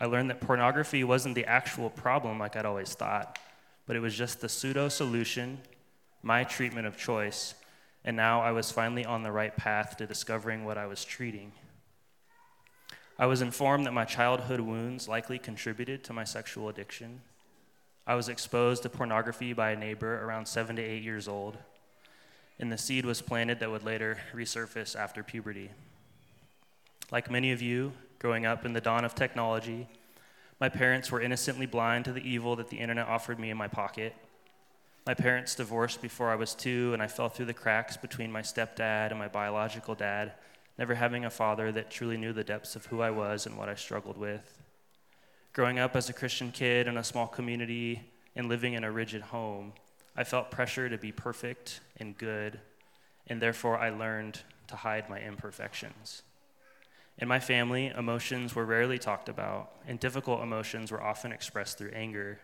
I 0.00 0.06
learned 0.06 0.30
that 0.30 0.40
pornography 0.40 1.02
wasn't 1.02 1.34
the 1.34 1.46
actual 1.46 1.90
problem 1.90 2.38
like 2.38 2.54
I'd 2.54 2.66
always 2.66 2.94
thought, 2.94 3.38
but 3.86 3.96
it 3.96 4.00
was 4.00 4.14
just 4.14 4.40
the 4.40 4.48
pseudo 4.48 4.88
solution, 4.88 5.58
my 6.22 6.44
treatment 6.44 6.86
of 6.86 6.96
choice, 6.96 7.54
and 8.04 8.16
now 8.16 8.40
I 8.40 8.52
was 8.52 8.70
finally 8.70 9.04
on 9.04 9.22
the 9.22 9.32
right 9.32 9.56
path 9.56 9.96
to 9.96 10.06
discovering 10.06 10.64
what 10.64 10.78
I 10.78 10.86
was 10.86 11.04
treating. 11.04 11.52
I 13.18 13.24
was 13.24 13.40
informed 13.40 13.86
that 13.86 13.92
my 13.92 14.04
childhood 14.04 14.60
wounds 14.60 15.08
likely 15.08 15.38
contributed 15.38 16.04
to 16.04 16.12
my 16.12 16.24
sexual 16.24 16.68
addiction. 16.68 17.22
I 18.06 18.14
was 18.14 18.28
exposed 18.28 18.82
to 18.82 18.90
pornography 18.90 19.54
by 19.54 19.70
a 19.70 19.76
neighbor 19.76 20.22
around 20.22 20.46
seven 20.46 20.76
to 20.76 20.82
eight 20.82 21.02
years 21.02 21.26
old, 21.26 21.56
and 22.60 22.70
the 22.70 22.76
seed 22.76 23.06
was 23.06 23.22
planted 23.22 23.58
that 23.60 23.70
would 23.70 23.84
later 23.84 24.18
resurface 24.34 24.94
after 24.94 25.22
puberty. 25.22 25.70
Like 27.10 27.30
many 27.30 27.52
of 27.52 27.62
you, 27.62 27.92
growing 28.18 28.44
up 28.44 28.66
in 28.66 28.74
the 28.74 28.82
dawn 28.82 29.04
of 29.04 29.14
technology, 29.14 29.88
my 30.60 30.68
parents 30.68 31.10
were 31.10 31.20
innocently 31.20 31.66
blind 31.66 32.04
to 32.04 32.12
the 32.12 32.28
evil 32.28 32.54
that 32.56 32.68
the 32.68 32.78
internet 32.78 33.08
offered 33.08 33.40
me 33.40 33.48
in 33.48 33.56
my 33.56 33.68
pocket. 33.68 34.14
My 35.06 35.14
parents 35.14 35.54
divorced 35.54 36.02
before 36.02 36.30
I 36.30 36.36
was 36.36 36.54
two, 36.54 36.92
and 36.92 37.02
I 37.02 37.06
fell 37.06 37.30
through 37.30 37.46
the 37.46 37.54
cracks 37.54 37.96
between 37.96 38.30
my 38.30 38.42
stepdad 38.42 39.10
and 39.10 39.18
my 39.18 39.28
biological 39.28 39.94
dad, 39.94 40.32
never 40.78 40.94
having 40.94 41.24
a 41.24 41.30
father 41.30 41.72
that 41.72 41.90
truly 41.90 42.16
knew 42.16 42.32
the 42.32 42.44
depths 42.44 42.76
of 42.76 42.86
who 42.86 43.00
I 43.00 43.10
was 43.10 43.46
and 43.46 43.56
what 43.56 43.68
I 43.68 43.74
struggled 43.74 44.16
with. 44.16 44.58
Growing 45.52 45.78
up 45.78 45.96
as 45.96 46.10
a 46.10 46.12
Christian 46.12 46.52
kid 46.52 46.86
in 46.86 46.96
a 46.98 47.04
small 47.04 47.26
community 47.26 48.02
and 48.34 48.48
living 48.48 48.74
in 48.74 48.84
a 48.84 48.92
rigid 48.92 49.22
home, 49.22 49.72
I 50.16 50.24
felt 50.24 50.50
pressure 50.50 50.88
to 50.88 50.98
be 50.98 51.12
perfect 51.12 51.80
and 51.96 52.16
good, 52.16 52.60
and 53.26 53.40
therefore 53.40 53.78
I 53.78 53.90
learned 53.90 54.40
to 54.68 54.76
hide 54.76 55.08
my 55.08 55.20
imperfections. 55.20 56.22
In 57.18 57.28
my 57.28 57.40
family, 57.40 57.86
emotions 57.96 58.54
were 58.54 58.66
rarely 58.66 58.98
talked 58.98 59.30
about, 59.30 59.72
and 59.88 59.98
difficult 59.98 60.42
emotions 60.42 60.92
were 60.92 61.02
often 61.02 61.32
expressed 61.32 61.78
through 61.78 61.92
anger. 61.92 62.40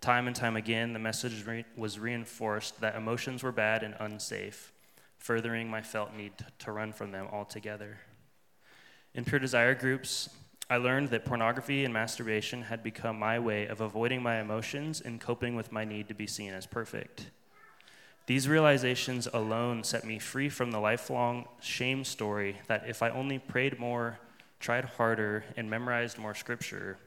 Time 0.00 0.26
and 0.26 0.34
time 0.34 0.56
again, 0.56 0.92
the 0.92 0.98
message 0.98 1.46
re- 1.46 1.64
was 1.76 2.00
reinforced 2.00 2.80
that 2.80 2.96
emotions 2.96 3.44
were 3.44 3.52
bad 3.52 3.84
and 3.84 3.94
unsafe, 4.00 4.72
furthering 5.24 5.70
my 5.70 5.80
felt 5.80 6.14
need 6.14 6.32
to 6.58 6.70
run 6.70 6.92
from 6.92 7.10
them 7.10 7.26
altogether. 7.32 7.96
In 9.14 9.24
Pure 9.24 9.38
Desire 9.38 9.74
groups, 9.74 10.28
I 10.68 10.76
learned 10.76 11.08
that 11.08 11.24
pornography 11.24 11.82
and 11.86 11.94
masturbation 11.94 12.60
had 12.60 12.82
become 12.82 13.18
my 13.18 13.38
way 13.38 13.66
of 13.66 13.80
avoiding 13.80 14.22
my 14.22 14.38
emotions 14.38 15.00
and 15.00 15.18
coping 15.18 15.56
with 15.56 15.72
my 15.72 15.82
need 15.82 16.08
to 16.08 16.14
be 16.14 16.26
seen 16.26 16.52
as 16.52 16.66
perfect. 16.66 17.30
These 18.26 18.48
realizations 18.48 19.26
alone 19.32 19.82
set 19.82 20.04
me 20.04 20.18
free 20.18 20.50
from 20.50 20.72
the 20.72 20.78
lifelong 20.78 21.48
shame 21.62 22.04
story 22.04 22.58
that 22.66 22.84
if 22.86 23.02
I 23.02 23.08
only 23.08 23.38
prayed 23.38 23.78
more, 23.78 24.18
tried 24.60 24.84
harder, 24.84 25.44
and 25.56 25.70
memorized 25.70 26.18
more 26.18 26.34
scripture, 26.34 26.98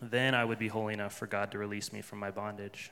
then 0.00 0.34
I 0.34 0.46
would 0.46 0.58
be 0.58 0.68
holy 0.68 0.94
enough 0.94 1.12
for 1.12 1.26
God 1.26 1.50
to 1.50 1.58
release 1.58 1.92
me 1.92 2.00
from 2.00 2.18
my 2.18 2.30
bondage. 2.30 2.90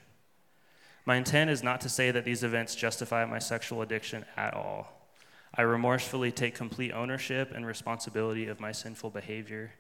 My 1.05 1.17
intent 1.17 1.51
is 1.51 1.63
not 1.63 1.81
to 1.83 1.89
say 1.89 2.11
that 2.11 2.25
these 2.25 2.45
events 2.45 2.75
justify 2.75 3.25
my 3.25 3.39
sexual 3.39 3.83
addiction 3.83 4.25
at 4.37 4.55
all. 4.55 5.09
I 5.55 5.63
remorsefully 5.63 6.31
take 6.31 6.55
complete 6.55 6.93
ownership 6.93 7.53
and 7.55 7.67
responsibility 7.67 8.47
of 8.47 8.61
my 8.61 8.73
sinful 8.73 9.11
behavior. 9.11 9.73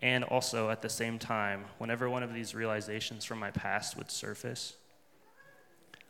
And 0.00 0.22
also, 0.24 0.70
at 0.70 0.82
the 0.82 0.88
same 0.88 1.18
time, 1.18 1.64
whenever 1.78 2.08
one 2.10 2.22
of 2.22 2.34
these 2.34 2.54
realizations 2.54 3.24
from 3.24 3.38
my 3.38 3.50
past 3.50 3.96
would 3.96 4.10
surface, 4.10 4.76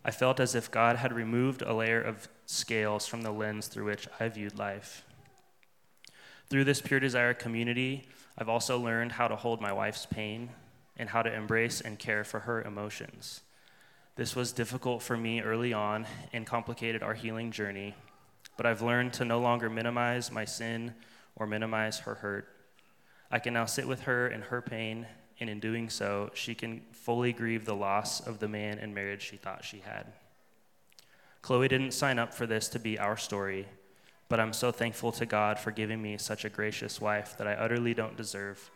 I 0.05 0.11
felt 0.11 0.41
as 0.41 0.55
if 0.55 0.71
God 0.71 0.97
had 0.97 1.13
removed 1.13 1.63
a 1.63 1.75
layer 1.75 2.01
of 2.01 2.29
scales 2.47 3.07
from 3.07 3.23
the 3.23 3.31
lens 3.31 3.69
through 3.69 3.87
which 3.87 4.09
I 4.19 4.29
viewed 4.29 4.59
life. 4.59 5.05
Through 6.49 6.65
this 6.65 6.81
Pure 6.81 7.01
Desire 7.01 7.35
community, 7.35 8.09
I've 8.37 8.49
also 8.49 8.79
learned 8.79 9.13
how 9.13 9.29
to 9.29 9.37
hold 9.37 9.61
my 9.61 9.73
wife's 9.73 10.07
pain 10.07 10.51
and 10.97 11.11
how 11.11 11.23
to 11.23 11.33
embrace 11.33 11.81
and 11.81 11.99
care 11.99 12.25
for 12.25 12.41
her 12.41 12.63
emotions. 12.63 13.43
This 14.19 14.35
was 14.35 14.51
difficult 14.51 15.01
for 15.01 15.17
me 15.17 15.43
early 15.43 15.73
on 15.73 16.05
and 16.33 16.45
complicated 16.45 17.05
our 17.05 17.15
healing 17.15 17.53
journey, 17.53 17.95
but 18.57 18.67
I've 18.67 18.83
learned 18.83 19.13
to 19.13 19.25
no 19.25 19.39
longer 19.39 19.71
minimize 19.71 20.33
my 20.33 20.45
sin 20.45 20.93
or 21.37 21.47
minimize 21.47 22.01
her 22.01 22.17
hurt. 22.17 22.49
I 23.31 23.39
can 23.39 23.55
now 23.55 23.65
sit 23.65 23.87
with 23.87 24.01
her 24.03 24.27
in 24.27 24.43
her 24.43 24.61
pain, 24.61 25.07
and 25.39 25.49
in 25.49 25.61
doing 25.61 25.89
so, 25.89 26.33
she 26.35 26.57
can 26.57 26.83
fully 26.91 27.33
grieve 27.33 27.65
the 27.65 27.77
loss 27.77 28.19
of 28.19 28.41
the 28.41 28.49
man 28.49 28.81
and 28.81 28.93
marriage 28.93 29.23
she 29.23 29.37
thought 29.37 29.65
she 29.65 29.79
had. 29.79 30.07
Chloe 31.41 31.69
didn't 31.69 31.93
sign 31.93 32.19
up 32.19 32.35
for 32.35 32.45
this 32.45 32.67
to 32.71 32.81
be 32.81 32.99
our 32.99 33.17
story, 33.17 33.69
but 34.29 34.41
I'm 34.41 34.53
so 34.53 34.73
thankful 34.73 35.13
to 35.13 35.27
God 35.27 35.61
for 35.61 35.71
giving 35.71 36.03
me 36.03 36.19
such 36.19 36.45
a 36.45 36.51
gracious 36.51 37.01
wife 37.01 37.37
that 37.39 37.47
I 37.47 37.53
utterly 37.53 37.95
don't 37.95 38.17
deserve, 38.17 38.69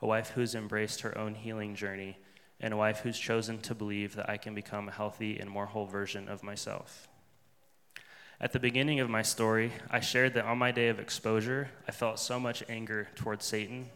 a 0.00 0.06
wife 0.06 0.30
who's 0.30 0.54
embraced 0.54 1.00
her 1.00 1.18
own 1.18 1.34
healing 1.34 1.74
journey, 1.74 2.16
and 2.64 2.72
a 2.72 2.78
wife 2.78 3.00
who's 3.00 3.18
chosen 3.18 3.58
to 3.58 3.74
believe 3.74 4.16
that 4.16 4.30
I 4.30 4.38
can 4.38 4.54
become 4.54 4.88
a 4.88 4.90
healthy 4.90 5.38
and 5.38 5.50
more 5.50 5.66
whole 5.66 5.84
version 5.84 6.30
of 6.30 6.42
myself. 6.42 7.08
At 8.40 8.52
the 8.52 8.58
beginning 8.58 9.00
of 9.00 9.10
my 9.10 9.20
story, 9.20 9.70
I 9.90 10.00
shared 10.00 10.32
that 10.32 10.46
on 10.46 10.56
my 10.56 10.72
day 10.72 10.88
of 10.88 10.98
exposure, 10.98 11.68
I 11.86 11.90
felt 11.90 12.18
so 12.18 12.40
much 12.40 12.64
anger 12.66 13.08
towards 13.16 13.44
Satan 13.44 13.90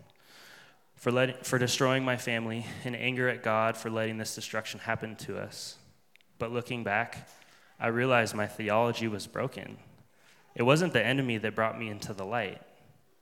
for, 0.96 1.32
for 1.44 1.58
destroying 1.58 2.04
my 2.04 2.18
family 2.18 2.66
and 2.84 2.94
anger 2.94 3.26
at 3.30 3.42
God 3.42 3.74
for 3.74 3.88
letting 3.88 4.18
this 4.18 4.34
destruction 4.34 4.80
happen 4.80 5.16
to 5.16 5.38
us. 5.38 5.78
But 6.38 6.52
looking 6.52 6.84
back, 6.84 7.26
I 7.80 7.86
realized 7.86 8.34
my 8.34 8.46
theology 8.46 9.08
was 9.08 9.26
broken. 9.26 9.78
It 10.54 10.64
wasn't 10.64 10.92
the 10.92 11.04
enemy 11.04 11.38
that 11.38 11.54
brought 11.54 11.78
me 11.78 11.88
into 11.88 12.12
the 12.12 12.26
light. 12.26 12.60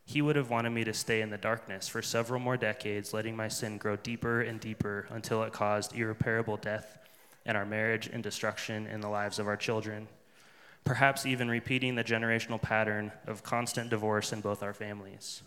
He 0.06 0.22
would 0.22 0.36
have 0.36 0.48
wanted 0.48 0.70
me 0.70 0.84
to 0.84 0.94
stay 0.94 1.20
in 1.20 1.28
the 1.28 1.36
darkness 1.36 1.88
for 1.88 2.00
several 2.00 2.40
more 2.40 2.56
decades, 2.56 3.12
letting 3.12 3.36
my 3.36 3.48
sin 3.48 3.76
grow 3.76 3.96
deeper 3.96 4.40
and 4.40 4.58
deeper 4.58 5.06
until 5.10 5.42
it 5.42 5.52
caused 5.52 5.94
irreparable 5.94 6.56
death 6.56 6.98
in 7.44 7.56
our 7.56 7.66
marriage 7.66 8.06
and 8.06 8.22
destruction 8.22 8.86
in 8.86 9.00
the 9.00 9.08
lives 9.08 9.38
of 9.38 9.46
our 9.46 9.56
children 9.56 10.08
perhaps 10.86 11.26
even 11.26 11.50
repeating 11.50 11.96
the 11.96 12.04
generational 12.04 12.62
pattern 12.62 13.10
of 13.26 13.42
constant 13.42 13.90
divorce 13.90 14.32
in 14.32 14.40
both 14.40 14.62
our 14.62 14.72
families. 14.72 15.42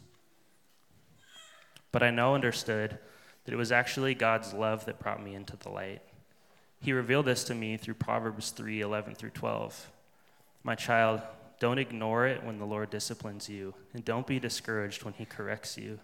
But 1.93 2.03
I 2.03 2.12
now 2.12 2.36
understood 2.36 2.99
that 3.45 3.53
it 3.53 3.57
was 3.57 3.72
actually 3.72 4.14
God's 4.14 4.53
love 4.53 4.86
that 4.86 4.99
brought 4.99 5.24
me 5.24 5.34
into 5.34 5.55
the 5.55 5.70
light. 5.70 6.01
He 6.82 6.91
revealed 6.91 7.26
this 7.26 7.45
to 7.45 7.55
me 7.55 7.78
through 7.78 7.95
Proverbs 7.95 8.51
3 8.51 8.82
11 8.82 9.16
through 9.16 9.32
12. 9.32 9.89
My 10.64 10.76
child, 10.76 11.22
don't 11.60 11.78
ignore 11.78 12.26
it 12.26 12.43
when 12.43 12.57
the 12.57 12.66
Lord 12.66 12.89
disciplines 12.89 13.49
you, 13.49 13.74
and 13.93 14.03
don't 14.05 14.26
be 14.26 14.39
discouraged 14.39 15.03
when 15.03 15.14
he 15.14 15.26
corrects 15.26 15.78
you, 15.78 15.99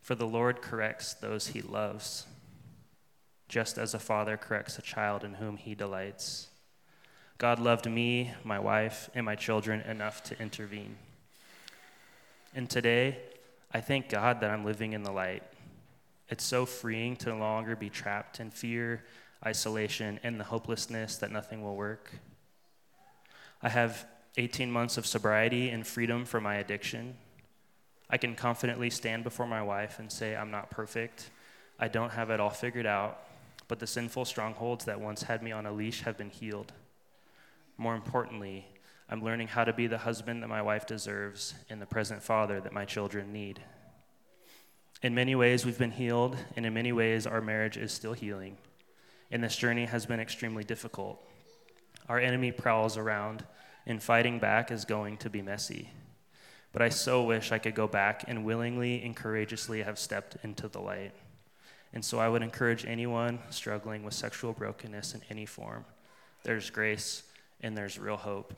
for 0.00 0.14
the 0.14 0.26
Lord 0.26 0.62
corrects 0.62 1.14
those 1.14 1.48
he 1.48 1.60
loves, 1.60 2.26
just 3.48 3.76
as 3.76 3.94
a 3.94 3.98
father 3.98 4.36
corrects 4.36 4.78
a 4.78 4.82
child 4.82 5.22
in 5.22 5.34
whom 5.34 5.56
he 5.58 5.74
delights. 5.74 6.48
God 7.36 7.58
loved 7.58 7.90
me, 7.90 8.32
my 8.44 8.58
wife, 8.58 9.10
and 9.14 9.26
my 9.26 9.34
children 9.34 9.80
enough 9.82 10.22
to 10.24 10.40
intervene. 10.40 10.96
And 12.54 12.70
today, 12.70 13.18
I 13.72 13.80
thank 13.80 14.08
God 14.08 14.40
that 14.40 14.50
I'm 14.50 14.64
living 14.64 14.92
in 14.92 15.02
the 15.02 15.10
light. 15.10 15.42
It's 16.28 16.44
so 16.44 16.64
freeing 16.64 17.16
to 17.16 17.30
no 17.30 17.38
longer 17.38 17.76
be 17.76 17.90
trapped 17.90 18.40
in 18.40 18.50
fear, 18.50 19.04
isolation, 19.44 20.20
and 20.22 20.40
the 20.40 20.44
hopelessness 20.44 21.16
that 21.16 21.32
nothing 21.32 21.62
will 21.62 21.76
work. 21.76 22.10
I 23.60 23.68
have 23.68 24.06
18 24.36 24.70
months 24.70 24.96
of 24.96 25.06
sobriety 25.06 25.70
and 25.70 25.86
freedom 25.86 26.24
from 26.24 26.42
my 26.42 26.56
addiction. 26.56 27.16
I 28.10 28.16
can 28.16 28.34
confidently 28.34 28.90
stand 28.90 29.24
before 29.24 29.46
my 29.46 29.62
wife 29.62 29.98
and 29.98 30.10
say, 30.10 30.34
I'm 30.36 30.50
not 30.50 30.70
perfect. 30.70 31.30
I 31.78 31.88
don't 31.88 32.12
have 32.12 32.30
it 32.30 32.40
all 32.40 32.50
figured 32.50 32.86
out, 32.86 33.20
but 33.68 33.78
the 33.78 33.86
sinful 33.86 34.24
strongholds 34.24 34.84
that 34.84 35.00
once 35.00 35.22
had 35.22 35.42
me 35.42 35.52
on 35.52 35.66
a 35.66 35.72
leash 35.72 36.02
have 36.02 36.18
been 36.18 36.30
healed. 36.30 36.72
More 37.76 37.94
importantly, 37.94 38.66
I'm 39.08 39.22
learning 39.22 39.48
how 39.48 39.64
to 39.64 39.72
be 39.72 39.86
the 39.86 39.98
husband 39.98 40.42
that 40.42 40.48
my 40.48 40.62
wife 40.62 40.86
deserves 40.86 41.54
and 41.70 41.80
the 41.80 41.86
present 41.86 42.22
father 42.22 42.60
that 42.60 42.72
my 42.72 42.84
children 42.84 43.32
need. 43.32 43.60
In 45.02 45.14
many 45.14 45.34
ways, 45.34 45.66
we've 45.66 45.78
been 45.78 45.90
healed, 45.90 46.36
and 46.56 46.64
in 46.64 46.72
many 46.72 46.92
ways, 46.92 47.26
our 47.26 47.40
marriage 47.40 47.76
is 47.76 47.92
still 47.92 48.14
healing. 48.14 48.56
And 49.30 49.44
this 49.44 49.56
journey 49.56 49.84
has 49.84 50.06
been 50.06 50.20
extremely 50.20 50.64
difficult. 50.64 51.22
Our 52.08 52.18
enemy 52.18 52.52
prowls 52.52 52.96
around, 52.96 53.44
and 53.86 54.02
fighting 54.02 54.38
back 54.38 54.70
is 54.70 54.84
going 54.84 55.16
to 55.18 55.30
be 55.30 55.42
messy. 55.42 55.90
But 56.72 56.82
I 56.82 56.88
so 56.88 57.22
wish 57.22 57.52
I 57.52 57.58
could 57.58 57.74
go 57.74 57.86
back 57.86 58.24
and 58.26 58.44
willingly 58.44 59.02
and 59.02 59.14
courageously 59.14 59.82
have 59.82 59.98
stepped 59.98 60.36
into 60.42 60.68
the 60.68 60.80
light. 60.80 61.12
And 61.92 62.04
so 62.04 62.18
I 62.18 62.28
would 62.28 62.42
encourage 62.42 62.84
anyone 62.84 63.38
struggling 63.50 64.02
with 64.02 64.14
sexual 64.14 64.52
brokenness 64.52 65.14
in 65.14 65.20
any 65.30 65.46
form. 65.46 65.84
There's 66.42 66.70
grace 66.70 67.22
and 67.60 67.76
there's 67.76 67.98
real 67.98 68.16
hope. 68.16 68.54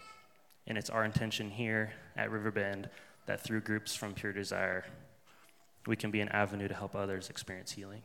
And 0.66 0.79
it's 0.79 0.89
our 0.89 1.05
intention 1.05 1.51
here 1.51 1.93
at 2.16 2.31
Riverbend 2.31 2.89
that 3.27 3.43
through 3.43 3.61
groups 3.61 3.95
from 3.95 4.14
Pure 4.14 4.33
Desire, 4.33 4.87
we 5.87 5.97
can 5.97 6.11
be 6.11 6.20
an 6.20 6.31
avenue 6.31 6.68
to 6.68 6.74
help 6.74 6.97
others 6.97 7.29
experience 7.29 7.72
healing. 7.72 8.03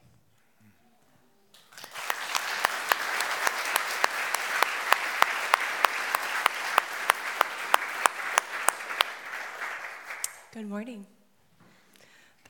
Good 10.54 10.68
morning. 10.68 11.06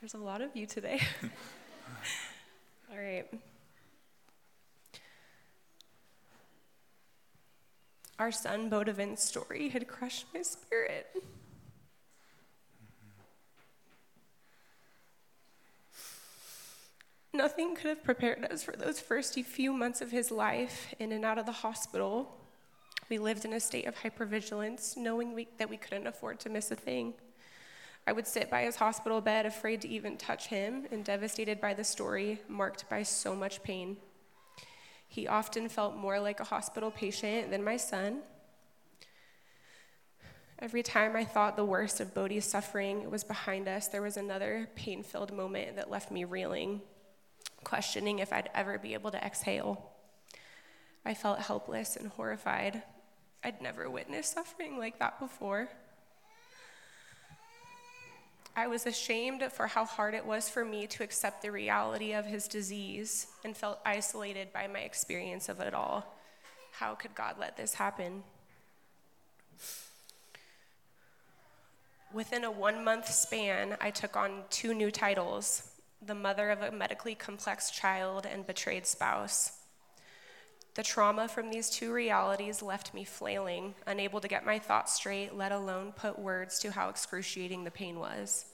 There's 0.00 0.14
a 0.14 0.18
lot 0.18 0.40
of 0.40 0.56
you 0.56 0.66
today. 0.66 1.00
All 2.90 2.98
right. 2.98 3.26
our 8.18 8.30
son 8.30 8.70
Bodavin's 8.70 9.20
story 9.20 9.68
had 9.68 9.86
crushed 9.88 10.26
my 10.34 10.42
spirit. 10.42 11.06
Nothing 17.32 17.74
could 17.74 17.86
have 17.86 18.04
prepared 18.04 18.44
us 18.44 18.62
for 18.62 18.76
those 18.76 19.00
first 19.00 19.34
few 19.34 19.72
months 19.72 20.00
of 20.00 20.10
his 20.10 20.30
life 20.30 20.94
in 20.98 21.12
and 21.12 21.24
out 21.24 21.38
of 21.38 21.46
the 21.46 21.52
hospital. 21.52 22.36
We 23.08 23.18
lived 23.18 23.44
in 23.44 23.52
a 23.52 23.60
state 23.60 23.86
of 23.86 23.96
hypervigilance, 23.96 24.96
knowing 24.96 25.34
we, 25.34 25.48
that 25.58 25.70
we 25.70 25.76
couldn't 25.76 26.06
afford 26.06 26.38
to 26.40 26.48
miss 26.48 26.70
a 26.72 26.76
thing. 26.76 27.14
I 28.06 28.12
would 28.12 28.26
sit 28.26 28.50
by 28.50 28.62
his 28.62 28.76
hospital 28.76 29.20
bed, 29.20 29.46
afraid 29.46 29.80
to 29.82 29.88
even 29.88 30.16
touch 30.16 30.48
him, 30.48 30.86
and 30.90 31.04
devastated 31.04 31.60
by 31.60 31.74
the 31.74 31.84
story, 31.84 32.40
marked 32.48 32.88
by 32.88 33.04
so 33.04 33.36
much 33.36 33.62
pain. 33.62 33.96
He 35.06 35.28
often 35.28 35.68
felt 35.68 35.96
more 35.96 36.18
like 36.18 36.40
a 36.40 36.44
hospital 36.44 36.90
patient 36.90 37.50
than 37.50 37.62
my 37.62 37.76
son. 37.76 38.22
Every 40.58 40.82
time 40.82 41.14
I 41.16 41.24
thought 41.24 41.56
the 41.56 41.64
worst 41.64 42.00
of 42.00 42.14
Bodhi's 42.14 42.44
suffering 42.44 43.10
was 43.10 43.24
behind 43.24 43.68
us, 43.68 43.88
there 43.88 44.02
was 44.02 44.16
another 44.16 44.68
pain 44.74 45.02
filled 45.02 45.32
moment 45.32 45.76
that 45.76 45.90
left 45.90 46.10
me 46.10 46.24
reeling, 46.24 46.80
questioning 47.62 48.20
if 48.20 48.32
I'd 48.32 48.48
ever 48.54 48.78
be 48.78 48.94
able 48.94 49.10
to 49.10 49.24
exhale. 49.24 49.90
I 51.04 51.14
felt 51.14 51.40
helpless 51.40 51.96
and 51.96 52.08
horrified. 52.08 52.82
I'd 53.44 53.60
never 53.60 53.90
witnessed 53.90 54.34
suffering 54.34 54.78
like 54.78 54.98
that 54.98 55.18
before. 55.18 55.68
I 58.54 58.66
was 58.66 58.84
ashamed 58.86 59.42
for 59.50 59.66
how 59.66 59.86
hard 59.86 60.14
it 60.14 60.26
was 60.26 60.48
for 60.48 60.64
me 60.64 60.86
to 60.88 61.02
accept 61.02 61.40
the 61.40 61.50
reality 61.50 62.12
of 62.12 62.26
his 62.26 62.46
disease 62.46 63.26
and 63.44 63.56
felt 63.56 63.80
isolated 63.84 64.52
by 64.52 64.66
my 64.66 64.80
experience 64.80 65.48
of 65.48 65.60
it 65.60 65.72
all. 65.72 66.14
How 66.72 66.94
could 66.94 67.14
God 67.14 67.36
let 67.38 67.56
this 67.56 67.74
happen? 67.74 68.24
Within 72.12 72.44
a 72.44 72.50
one 72.50 72.84
month 72.84 73.10
span, 73.10 73.76
I 73.80 73.90
took 73.90 74.16
on 74.16 74.42
two 74.50 74.74
new 74.74 74.90
titles 74.90 75.68
the 76.04 76.14
mother 76.14 76.50
of 76.50 76.60
a 76.60 76.72
medically 76.72 77.14
complex 77.14 77.70
child 77.70 78.26
and 78.26 78.46
betrayed 78.46 78.86
spouse. 78.86 79.52
The 80.74 80.82
trauma 80.82 81.28
from 81.28 81.50
these 81.50 81.68
two 81.68 81.92
realities 81.92 82.62
left 82.62 82.94
me 82.94 83.04
flailing, 83.04 83.74
unable 83.86 84.20
to 84.20 84.28
get 84.28 84.46
my 84.46 84.58
thoughts 84.58 84.94
straight, 84.94 85.34
let 85.34 85.52
alone 85.52 85.92
put 85.92 86.18
words 86.18 86.58
to 86.60 86.70
how 86.70 86.88
excruciating 86.88 87.64
the 87.64 87.70
pain 87.70 87.98
was. 87.98 88.46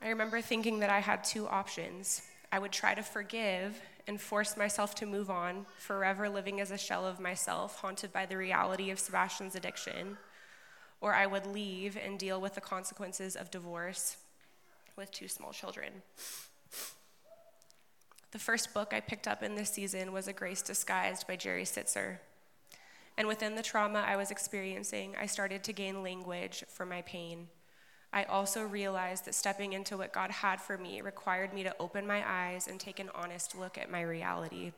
I 0.00 0.08
remember 0.08 0.40
thinking 0.40 0.78
that 0.78 0.90
I 0.90 1.00
had 1.00 1.24
two 1.24 1.48
options. 1.48 2.22
I 2.52 2.60
would 2.60 2.70
try 2.70 2.94
to 2.94 3.02
forgive 3.02 3.80
and 4.06 4.20
force 4.20 4.56
myself 4.56 4.94
to 4.96 5.06
move 5.06 5.30
on, 5.30 5.66
forever 5.78 6.28
living 6.28 6.60
as 6.60 6.70
a 6.70 6.78
shell 6.78 7.04
of 7.04 7.18
myself, 7.18 7.80
haunted 7.80 8.12
by 8.12 8.24
the 8.24 8.36
reality 8.36 8.90
of 8.90 9.00
Sebastian's 9.00 9.56
addiction, 9.56 10.16
or 11.00 11.12
I 11.12 11.26
would 11.26 11.44
leave 11.44 11.96
and 11.96 12.18
deal 12.18 12.40
with 12.40 12.54
the 12.54 12.60
consequences 12.60 13.34
of 13.34 13.50
divorce 13.50 14.16
with 14.96 15.10
two 15.10 15.28
small 15.28 15.52
children. 15.52 16.02
The 18.30 18.38
first 18.38 18.74
book 18.74 18.92
I 18.92 19.00
picked 19.00 19.26
up 19.26 19.42
in 19.42 19.54
this 19.54 19.70
season 19.70 20.12
was 20.12 20.28
A 20.28 20.34
Grace 20.34 20.60
Disguised 20.60 21.26
by 21.26 21.36
Jerry 21.36 21.64
Sittser. 21.64 22.18
And 23.16 23.26
within 23.26 23.54
the 23.54 23.62
trauma 23.62 24.04
I 24.06 24.16
was 24.16 24.30
experiencing, 24.30 25.14
I 25.18 25.24
started 25.24 25.64
to 25.64 25.72
gain 25.72 26.02
language 26.02 26.62
for 26.68 26.84
my 26.84 27.00
pain. 27.02 27.48
I 28.12 28.24
also 28.24 28.64
realized 28.64 29.24
that 29.24 29.34
stepping 29.34 29.72
into 29.72 29.96
what 29.96 30.12
God 30.12 30.30
had 30.30 30.60
for 30.60 30.76
me 30.76 31.00
required 31.00 31.54
me 31.54 31.62
to 31.62 31.74
open 31.80 32.06
my 32.06 32.22
eyes 32.26 32.68
and 32.68 32.78
take 32.78 33.00
an 33.00 33.10
honest 33.14 33.56
look 33.56 33.78
at 33.78 33.90
my 33.90 34.02
reality. 34.02 34.72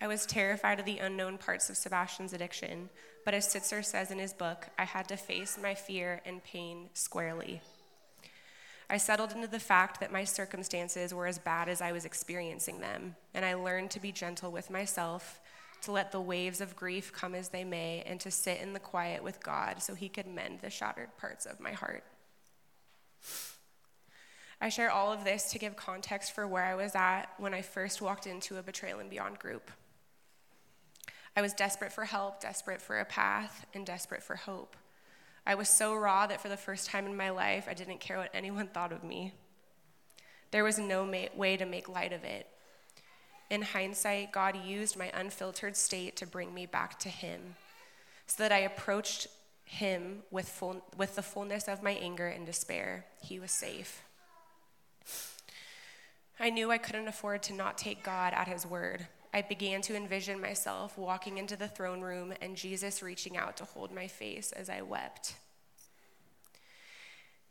I 0.00 0.08
was 0.08 0.26
terrified 0.26 0.78
of 0.78 0.84
the 0.84 0.98
unknown 0.98 1.38
parts 1.38 1.70
of 1.70 1.76
Sebastian's 1.76 2.34
addiction, 2.34 2.90
but 3.24 3.32
as 3.34 3.48
Sittser 3.48 3.84
says 3.84 4.10
in 4.10 4.18
his 4.18 4.34
book, 4.34 4.68
I 4.78 4.84
had 4.84 5.08
to 5.08 5.16
face 5.16 5.58
my 5.60 5.74
fear 5.74 6.20
and 6.26 6.44
pain 6.44 6.90
squarely. 6.92 7.62
I 8.90 8.96
settled 8.96 9.32
into 9.32 9.48
the 9.48 9.60
fact 9.60 10.00
that 10.00 10.12
my 10.12 10.24
circumstances 10.24 11.12
were 11.12 11.26
as 11.26 11.38
bad 11.38 11.68
as 11.68 11.82
I 11.82 11.92
was 11.92 12.06
experiencing 12.06 12.80
them, 12.80 13.16
and 13.34 13.44
I 13.44 13.54
learned 13.54 13.90
to 13.92 14.00
be 14.00 14.12
gentle 14.12 14.50
with 14.50 14.70
myself, 14.70 15.40
to 15.82 15.92
let 15.92 16.10
the 16.10 16.20
waves 16.20 16.60
of 16.60 16.74
grief 16.74 17.12
come 17.12 17.34
as 17.34 17.50
they 17.50 17.64
may, 17.64 18.02
and 18.06 18.18
to 18.20 18.30
sit 18.30 18.60
in 18.60 18.72
the 18.72 18.80
quiet 18.80 19.22
with 19.22 19.42
God 19.42 19.82
so 19.82 19.94
He 19.94 20.08
could 20.08 20.26
mend 20.26 20.60
the 20.60 20.70
shattered 20.70 21.16
parts 21.18 21.44
of 21.44 21.60
my 21.60 21.72
heart. 21.72 22.04
I 24.60 24.70
share 24.70 24.90
all 24.90 25.12
of 25.12 25.22
this 25.22 25.52
to 25.52 25.58
give 25.58 25.76
context 25.76 26.32
for 26.32 26.48
where 26.48 26.64
I 26.64 26.74
was 26.74 26.94
at 26.94 27.26
when 27.36 27.54
I 27.54 27.62
first 27.62 28.02
walked 28.02 28.26
into 28.26 28.56
a 28.56 28.62
Betrayal 28.62 28.98
and 28.98 29.10
Beyond 29.10 29.38
group. 29.38 29.70
I 31.36 31.42
was 31.42 31.52
desperate 31.52 31.92
for 31.92 32.06
help, 32.06 32.40
desperate 32.40 32.82
for 32.82 32.98
a 32.98 33.04
path, 33.04 33.66
and 33.72 33.86
desperate 33.86 34.22
for 34.22 34.34
hope. 34.34 34.76
I 35.48 35.54
was 35.54 35.70
so 35.70 35.94
raw 35.94 36.26
that 36.26 36.42
for 36.42 36.50
the 36.50 36.58
first 36.58 36.90
time 36.90 37.06
in 37.06 37.16
my 37.16 37.30
life, 37.30 37.68
I 37.70 37.72
didn't 37.72 38.00
care 38.00 38.18
what 38.18 38.28
anyone 38.34 38.66
thought 38.66 38.92
of 38.92 39.02
me. 39.02 39.32
There 40.50 40.62
was 40.62 40.78
no 40.78 41.06
ma- 41.06 41.34
way 41.34 41.56
to 41.56 41.64
make 41.64 41.88
light 41.88 42.12
of 42.12 42.22
it. 42.22 42.46
In 43.48 43.62
hindsight, 43.62 44.30
God 44.30 44.62
used 44.62 44.98
my 44.98 45.10
unfiltered 45.14 45.74
state 45.74 46.16
to 46.16 46.26
bring 46.26 46.52
me 46.52 46.66
back 46.66 46.98
to 46.98 47.08
Him 47.08 47.56
so 48.26 48.42
that 48.42 48.52
I 48.52 48.58
approached 48.58 49.28
Him 49.64 50.18
with, 50.30 50.50
full, 50.50 50.84
with 50.98 51.16
the 51.16 51.22
fullness 51.22 51.66
of 51.66 51.82
my 51.82 51.92
anger 51.92 52.26
and 52.26 52.44
despair. 52.44 53.06
He 53.22 53.40
was 53.40 53.50
safe. 53.50 54.02
I 56.38 56.50
knew 56.50 56.70
I 56.70 56.76
couldn't 56.76 57.08
afford 57.08 57.42
to 57.44 57.54
not 57.54 57.78
take 57.78 58.04
God 58.04 58.34
at 58.34 58.48
His 58.48 58.66
word. 58.66 59.06
I 59.32 59.42
began 59.42 59.82
to 59.82 59.94
envision 59.94 60.40
myself 60.40 60.96
walking 60.96 61.38
into 61.38 61.56
the 61.56 61.68
throne 61.68 62.00
room 62.00 62.32
and 62.40 62.56
Jesus 62.56 63.02
reaching 63.02 63.36
out 63.36 63.56
to 63.58 63.64
hold 63.64 63.92
my 63.92 64.06
face 64.06 64.52
as 64.52 64.70
I 64.70 64.80
wept. 64.80 65.34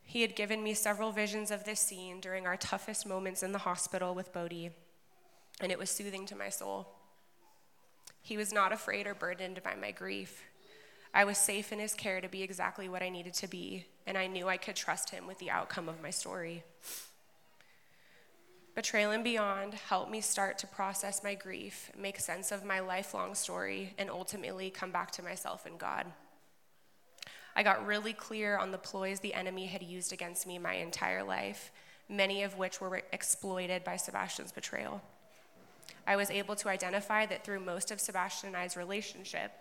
He 0.04 0.22
had 0.22 0.36
given 0.36 0.64
me 0.64 0.74
several 0.74 1.12
visions 1.12 1.52
of 1.52 1.66
this 1.66 1.82
scene 1.82 2.20
during 2.22 2.48
our 2.48 2.58
toughest 2.58 3.06
moments 3.06 3.44
in 3.44 3.52
the 3.52 3.60
hospital 3.60 4.16
with 4.16 4.34
Bodhi, 4.34 4.72
and 5.60 5.72
it 5.72 5.78
was 5.78 5.90
soothing 5.90 6.26
to 6.28 6.36
my 6.36 6.50
soul. 6.50 6.88
He 8.22 8.38
was 8.38 8.54
not 8.54 8.72
afraid 8.72 9.06
or 9.06 9.14
burdened 9.14 9.62
by 9.64 9.76
my 9.76 9.92
grief. 9.92 10.44
I 11.14 11.26
was 11.26 11.38
safe 11.38 11.72
in 11.72 11.80
his 11.80 11.94
care 11.94 12.22
to 12.22 12.30
be 12.30 12.42
exactly 12.42 12.88
what 12.88 13.04
I 13.04 13.10
needed 13.10 13.34
to 13.36 13.48
be, 13.48 13.86
and 14.06 14.18
I 14.18 14.28
knew 14.28 14.48
I 14.48 14.58
could 14.58 14.76
trust 14.76 15.10
him 15.10 15.28
with 15.28 15.40
the 15.40 15.52
outcome 15.52 15.90
of 15.90 16.02
my 16.02 16.10
story. 16.10 16.64
Betrayal 18.78 19.10
and 19.10 19.24
Beyond 19.24 19.74
helped 19.74 20.12
me 20.12 20.22
start 20.22 20.60
to 20.60 20.68
process 20.68 21.24
my 21.24 21.34
grief, 21.34 21.92
make 21.98 22.20
sense 22.20 22.52
of 22.52 22.64
my 22.64 22.80
lifelong 22.80 23.34
story, 23.34 23.96
and 23.98 24.08
ultimately 24.08 24.70
come 24.70 24.92
back 24.92 25.10
to 25.14 25.24
myself 25.24 25.66
and 25.66 25.80
God. 25.80 26.06
I 27.56 27.64
got 27.64 27.88
really 27.88 28.14
clear 28.14 28.56
on 28.56 28.72
the 28.72 28.78
ploys 28.78 29.20
the 29.20 29.34
enemy 29.34 29.66
had 29.66 29.82
used 29.82 30.14
against 30.14 30.46
me 30.46 30.60
my 30.60 30.76
entire 30.76 31.24
life, 31.24 31.72
many 32.08 32.44
of 32.44 32.60
which 32.60 32.80
were 32.80 33.02
exploited 33.12 33.84
by 33.84 33.96
Sebastian's 33.96 34.52
betrayal. 34.52 35.02
I 36.06 36.16
was 36.16 36.30
able 36.30 36.56
to 36.58 36.70
identify 36.70 37.26
that 37.26 37.44
through 37.44 37.62
most 37.62 37.90
of 37.90 38.00
Sebastian 38.00 38.50
and 38.50 38.58
I's 38.58 38.78
relationship, 38.78 39.54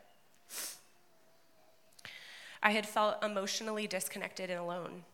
I 2.62 2.72
had 2.72 2.84
felt 2.84 3.24
emotionally 3.24 3.86
disconnected 3.86 4.50
and 4.50 4.60
alone 4.60 5.04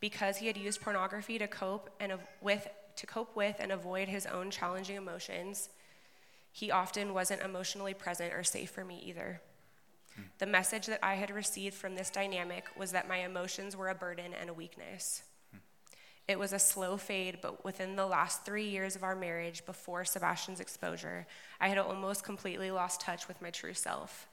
because 0.00 0.38
he 0.38 0.46
had 0.46 0.56
used 0.56 0.80
pornography 0.80 1.38
to 1.38 1.46
cope 1.46 1.90
and 2.00 2.14
with 2.40 2.66
to 3.00 3.06
cope 3.06 3.34
with 3.34 3.56
and 3.58 3.72
avoid 3.72 4.08
his 4.08 4.26
own 4.26 4.50
challenging 4.50 4.96
emotions, 4.96 5.70
he 6.52 6.70
often 6.70 7.14
wasn't 7.14 7.42
emotionally 7.42 7.94
present 7.94 8.32
or 8.32 8.44
safe 8.44 8.70
for 8.70 8.84
me 8.84 9.02
either. 9.04 9.40
The 10.38 10.46
message 10.46 10.86
that 10.86 10.98
I 11.02 11.14
had 11.14 11.30
received 11.30 11.74
from 11.74 11.94
this 11.94 12.10
dynamic 12.10 12.64
was 12.76 12.92
that 12.92 13.08
my 13.08 13.18
emotions 13.18 13.74
were 13.74 13.88
a 13.88 13.94
burden 13.94 14.32
and 14.38 14.50
a 14.50 14.54
weakness. 14.54 15.22
It 16.28 16.38
was 16.38 16.52
a 16.52 16.58
slow 16.58 16.96
fade, 16.96 17.38
but 17.40 17.64
within 17.64 17.96
the 17.96 18.06
last 18.06 18.44
three 18.44 18.68
years 18.68 18.96
of 18.96 19.02
our 19.02 19.16
marriage, 19.16 19.64
before 19.64 20.04
Sebastian's 20.04 20.60
exposure, 20.60 21.26
I 21.60 21.68
had 21.68 21.78
almost 21.78 22.22
completely 22.22 22.70
lost 22.70 23.00
touch 23.00 23.28
with 23.28 23.40
my 23.40 23.50
true 23.50 23.74
self. 23.74 24.28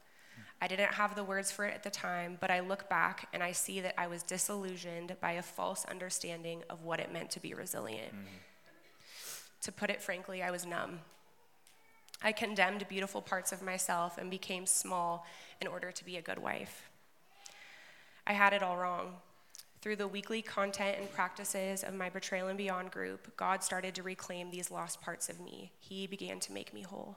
I 0.60 0.68
didn't 0.68 0.92
have 0.94 1.14
the 1.14 1.24
words 1.24 1.50
for 1.50 1.64
it 1.64 1.74
at 1.74 1.84
the 1.84 1.90
time, 1.90 2.36
but 2.40 2.50
I 2.50 2.60
look 2.60 2.88
back 2.88 3.28
and 3.32 3.42
I 3.42 3.52
see 3.52 3.80
that 3.80 3.94
I 3.98 4.08
was 4.08 4.22
disillusioned 4.22 5.16
by 5.20 5.32
a 5.32 5.42
false 5.42 5.84
understanding 5.86 6.62
of 6.68 6.82
what 6.82 7.00
it 7.00 7.12
meant 7.12 7.30
to 7.30 7.40
be 7.40 7.54
resilient. 7.54 8.12
Mm-hmm. 8.12 8.26
To 9.62 9.72
put 9.72 9.90
it 9.90 10.02
frankly, 10.02 10.42
I 10.42 10.50
was 10.50 10.66
numb. 10.66 11.00
I 12.22 12.32
condemned 12.32 12.88
beautiful 12.88 13.22
parts 13.22 13.52
of 13.52 13.62
myself 13.62 14.18
and 14.18 14.30
became 14.30 14.66
small 14.66 15.26
in 15.60 15.68
order 15.68 15.92
to 15.92 16.04
be 16.04 16.16
a 16.16 16.22
good 16.22 16.38
wife. 16.38 16.90
I 18.26 18.32
had 18.32 18.52
it 18.52 18.62
all 18.62 18.76
wrong. 18.76 19.16
Through 19.80 19.96
the 19.96 20.08
weekly 20.08 20.42
content 20.42 20.98
and 20.98 21.12
practices 21.12 21.84
of 21.84 21.94
my 21.94 22.10
Betrayal 22.10 22.48
and 22.48 22.58
Beyond 22.58 22.90
group, 22.90 23.36
God 23.36 23.62
started 23.62 23.94
to 23.94 24.02
reclaim 24.02 24.50
these 24.50 24.70
lost 24.70 25.00
parts 25.00 25.28
of 25.28 25.38
me. 25.38 25.70
He 25.78 26.06
began 26.08 26.40
to 26.40 26.52
make 26.52 26.74
me 26.74 26.82
whole. 26.82 27.16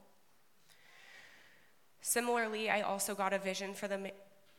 Similarly, 2.02 2.70
I 2.70 2.82
also 2.82 3.16
got 3.16 3.34
a 3.34 3.40
vision 3.40 3.74
for 3.74 3.88
the 3.88 4.12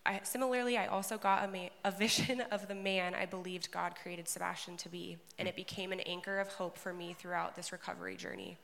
I, 0.05 0.20
similarly, 0.24 0.76
I 0.76 0.86
also 0.86 1.16
got 1.16 1.44
a, 1.44 1.48
ma- 1.48 1.68
a 1.84 1.90
vision 1.90 2.40
of 2.50 2.68
the 2.68 2.74
man 2.74 3.14
I 3.14 3.26
believed 3.26 3.70
God 3.70 3.94
created 4.00 4.28
Sebastian 4.28 4.76
to 4.78 4.88
be, 4.88 5.16
and 5.38 5.46
it 5.46 5.57
became 5.57 5.92
an 5.92 6.00
anchor 6.00 6.40
of 6.40 6.48
hope 6.48 6.76
for 6.76 6.92
me 6.92 7.14
throughout 7.16 7.55
this 7.55 7.72
recovery 7.72 8.16
journey. 8.16 8.59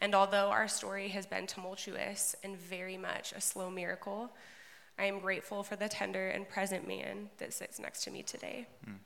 And 0.00 0.14
although 0.14 0.50
our 0.50 0.68
story 0.68 1.08
has 1.08 1.26
been 1.26 1.46
tumultuous 1.46 2.34
and 2.42 2.56
very 2.58 2.98
much 2.98 3.32
a 3.32 3.40
slow 3.40 3.70
miracle, 3.70 4.32
I 4.98 5.04
am 5.04 5.20
grateful 5.20 5.62
for 5.62 5.76
the 5.76 5.88
tender 5.88 6.28
and 6.28 6.48
present 6.48 6.86
man 6.86 7.30
that 7.38 7.54
sits 7.54 7.78
next 7.78 8.04
to 8.04 8.10
me 8.10 8.22
today. 8.22 8.66
Mm. 8.86 8.96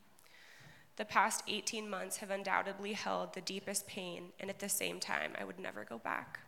The 0.96 1.04
past 1.04 1.42
18 1.46 1.88
months 1.88 2.16
have 2.18 2.30
undoubtedly 2.30 2.94
held 2.94 3.34
the 3.34 3.42
deepest 3.42 3.86
pain, 3.86 4.30
and 4.40 4.48
at 4.48 4.58
the 4.58 4.68
same 4.68 4.98
time, 4.98 5.32
I 5.38 5.44
would 5.44 5.58
never 5.58 5.84
go 5.84 5.98
back. 5.98 6.40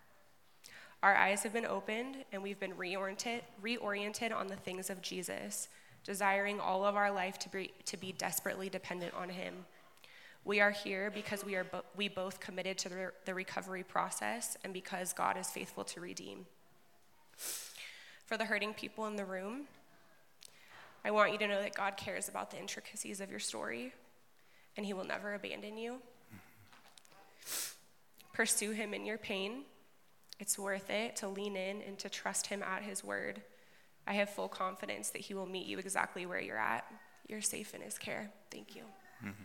Our 1.02 1.14
eyes 1.14 1.44
have 1.44 1.52
been 1.52 1.66
opened 1.66 2.16
and 2.32 2.42
we've 2.42 2.58
been 2.58 2.72
reoriented, 2.72 3.42
reoriented 3.62 4.34
on 4.34 4.48
the 4.48 4.56
things 4.56 4.90
of 4.90 5.00
Jesus, 5.00 5.68
desiring 6.04 6.58
all 6.58 6.84
of 6.84 6.96
our 6.96 7.12
life 7.12 7.38
to 7.40 7.48
be, 7.48 7.70
to 7.84 7.96
be 7.96 8.12
desperately 8.12 8.68
dependent 8.68 9.14
on 9.14 9.28
Him. 9.28 9.54
We 10.44 10.60
are 10.60 10.72
here 10.72 11.10
because 11.14 11.44
we 11.44 11.54
are 11.54 11.64
bo- 11.64 11.84
we 11.96 12.08
both 12.08 12.40
committed 12.40 12.78
to 12.78 12.88
the, 12.88 13.12
the 13.26 13.34
recovery 13.34 13.84
process 13.84 14.56
and 14.64 14.72
because 14.72 15.12
God 15.12 15.36
is 15.36 15.48
faithful 15.48 15.84
to 15.84 16.00
redeem. 16.00 16.46
For 17.36 18.36
the 18.36 18.46
hurting 18.46 18.74
people 18.74 19.06
in 19.06 19.14
the 19.14 19.24
room, 19.24 19.62
I 21.04 21.12
want 21.12 21.32
you 21.32 21.38
to 21.38 21.46
know 21.46 21.62
that 21.62 21.74
God 21.74 21.96
cares 21.96 22.28
about 22.28 22.50
the 22.50 22.58
intricacies 22.58 23.20
of 23.20 23.30
your 23.30 23.38
story 23.38 23.92
and 24.76 24.84
He 24.84 24.92
will 24.92 25.04
never 25.04 25.34
abandon 25.34 25.76
you. 25.76 25.98
Pursue 28.32 28.72
Him 28.72 28.94
in 28.94 29.06
your 29.06 29.18
pain 29.18 29.62
it's 30.40 30.58
worth 30.58 30.88
it 30.90 31.16
to 31.16 31.28
lean 31.28 31.56
in 31.56 31.82
and 31.82 31.98
to 31.98 32.08
trust 32.08 32.46
Him 32.46 32.62
at 32.62 32.82
His 32.82 33.02
word. 33.02 33.42
I 34.06 34.14
have 34.14 34.30
full 34.30 34.48
confidence 34.48 35.10
that 35.10 35.22
He 35.22 35.34
will 35.34 35.46
meet 35.46 35.66
you 35.66 35.78
exactly 35.78 36.26
where 36.26 36.40
you're 36.40 36.56
at. 36.58 36.84
You're 37.26 37.42
safe 37.42 37.74
in 37.74 37.80
His 37.80 37.98
care. 37.98 38.30
Thank 38.50 38.76
you. 38.76 38.82
Mm-hmm. 39.24 39.44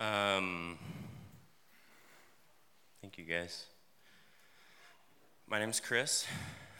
Um, 0.00 0.78
thank 3.02 3.18
you, 3.18 3.24
guys. 3.24 3.66
My 5.48 5.58
name's 5.58 5.80
Chris. 5.80 6.26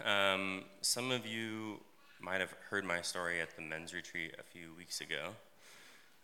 Um, 0.05 0.65
some 0.81 1.11
of 1.11 1.27
you 1.27 1.81
might 2.21 2.41
have 2.41 2.55
heard 2.71 2.85
my 2.85 3.01
story 3.01 3.41
at 3.41 3.55
the 3.57 3.63
men's 3.63 3.95
retreat 3.95 4.35
a 4.39 4.43
few 4.43 4.69
weeks 4.77 5.01
ago. 5.01 5.31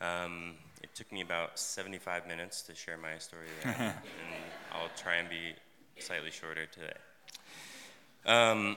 Um, 0.01 0.55
it 0.83 0.95
took 0.95 1.11
me 1.13 1.21
about 1.21 1.59
75 1.59 2.27
minutes 2.27 2.63
to 2.63 2.75
share 2.75 2.97
my 2.97 3.19
story 3.19 3.47
there, 3.63 3.75
and 3.79 3.95
I'll 4.73 4.91
try 4.97 5.17
and 5.17 5.29
be 5.29 5.55
slightly 5.99 6.31
shorter 6.31 6.67
today. 6.67 6.97
Um, 8.27 8.77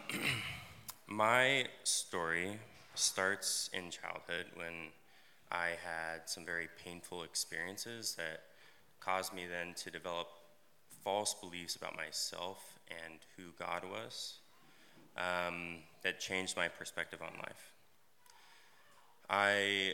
my 1.07 1.65
story 1.83 2.59
starts 2.95 3.69
in 3.73 3.89
childhood 3.89 4.45
when 4.55 4.91
I 5.51 5.69
had 5.83 6.21
some 6.25 6.45
very 6.45 6.67
painful 6.83 7.23
experiences 7.23 8.15
that 8.17 8.43
caused 8.99 9.33
me 9.33 9.45
then 9.47 9.73
to 9.75 9.91
develop 9.91 10.27
false 11.03 11.33
beliefs 11.33 11.75
about 11.75 11.95
myself 11.95 12.79
and 12.89 13.19
who 13.37 13.43
God 13.57 13.83
was 13.89 14.35
um, 15.17 15.77
that 16.07 16.21
changed 16.21 16.55
my 16.55 16.69
perspective 16.69 17.19
on 17.21 17.33
life. 17.39 17.73
I 19.29 19.91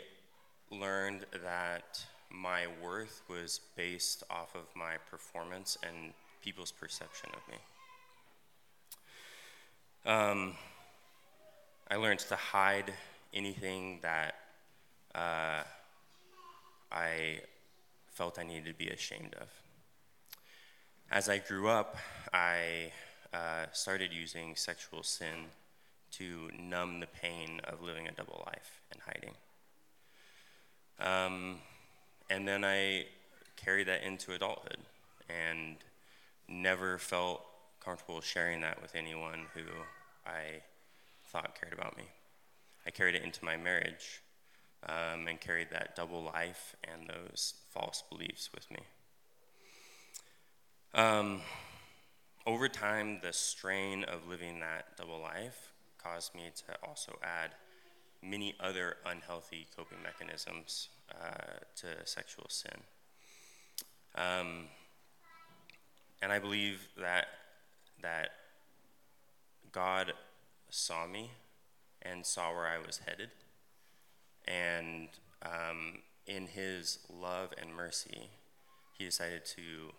learned 0.70 1.26
that 1.44 2.06
my 2.30 2.68
worth 2.84 3.24
was 3.28 3.62
based 3.76 4.24
off 4.30 4.54
of 4.54 4.66
my 4.76 4.98
performance 5.10 5.76
and 5.82 6.14
people's 6.44 6.72
perception 6.72 7.32
of 7.34 7.42
me. 7.52 7.58
Um, 10.06 10.54
I 11.90 11.96
learned 11.96 12.20
to 12.20 12.36
hide 12.36 12.94
anything 13.34 13.98
that 14.04 14.36
uh, 15.16 15.64
I 16.92 17.40
felt 18.06 18.38
I 18.38 18.44
needed 18.44 18.66
to 18.66 18.76
be 18.76 18.90
ashamed 18.90 19.34
of. 19.42 19.48
As 21.10 21.28
I 21.28 21.40
grew 21.40 21.70
up, 21.70 21.98
I 22.32 22.92
uh, 23.34 23.66
started 23.72 24.14
using 24.14 24.56
sexual 24.56 25.02
sin 25.02 25.48
to 26.18 26.50
numb 26.60 27.00
the 27.00 27.08
pain 27.08 27.60
of 27.66 27.82
living 27.82 28.08
a 28.08 28.12
double 28.12 28.44
life 28.46 28.82
and 28.92 29.02
hiding. 29.02 29.34
Um, 31.00 31.58
and 32.30 32.48
then 32.48 32.64
I 32.64 33.06
carried 33.56 33.88
that 33.88 34.04
into 34.04 34.34
adulthood 34.34 34.78
and 35.30 35.78
never 36.48 36.98
felt 36.98 37.44
comfortable 37.84 38.22
sharing 38.22 38.62
that 38.62 38.82
with 38.82 38.96
anyone 38.96 39.46
who 39.54 39.62
I 40.26 40.62
thought 41.28 41.58
cared 41.60 41.74
about 41.74 41.98
me. 41.98 42.04
I 42.86 42.92
carried 42.92 43.16
it 43.16 43.24
into 43.24 43.44
my 43.44 43.58
marriage 43.58 44.22
um, 44.88 45.28
and 45.28 45.40
carried 45.40 45.70
that 45.72 45.96
double 45.96 46.24
life 46.24 46.76
and 46.84 47.10
those 47.10 47.56
false 47.72 48.04
beliefs 48.10 48.50
with 48.54 48.70
me. 48.72 48.80
Um, 50.94 51.42
over 52.46 52.68
time, 52.68 53.20
the 53.24 53.34
strain 53.34 54.04
of 54.04 54.28
living 54.28 54.60
that 54.60 54.98
double 54.98 55.20
life 55.20 55.73
caused 56.04 56.36
me 56.36 56.52
to 56.68 56.88
also 56.88 57.18
add 57.24 57.52
many 58.22 58.56
other 58.60 58.98
unhealthy 59.06 59.68
coping 59.76 59.98
mechanisms 60.04 60.90
uh, 61.12 61.60
to 61.76 61.88
sexual 62.06 62.46
sin. 62.50 62.80
Um, 64.16 64.68
and 66.22 66.32
I 66.32 66.40
believe 66.40 66.88
that 67.00 67.26
that 68.02 68.30
God 69.72 70.14
saw 70.70 71.08
me 71.08 71.32
and 72.02 72.26
saw 72.26 72.52
where 72.54 72.68
I 72.68 72.86
was 72.86 73.00
headed, 73.06 73.30
and 74.46 75.08
um, 75.42 76.00
in 76.28 76.48
His 76.48 77.00
love 77.10 77.54
and 77.60 77.74
mercy, 77.74 78.30
He 78.98 79.06
decided 79.06 79.46
to 79.46 79.94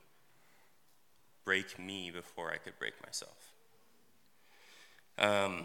break 1.44 1.78
me 1.78 2.10
before 2.10 2.50
I 2.50 2.56
could 2.56 2.78
break 2.78 2.94
myself. 3.04 3.52
Um, 5.18 5.64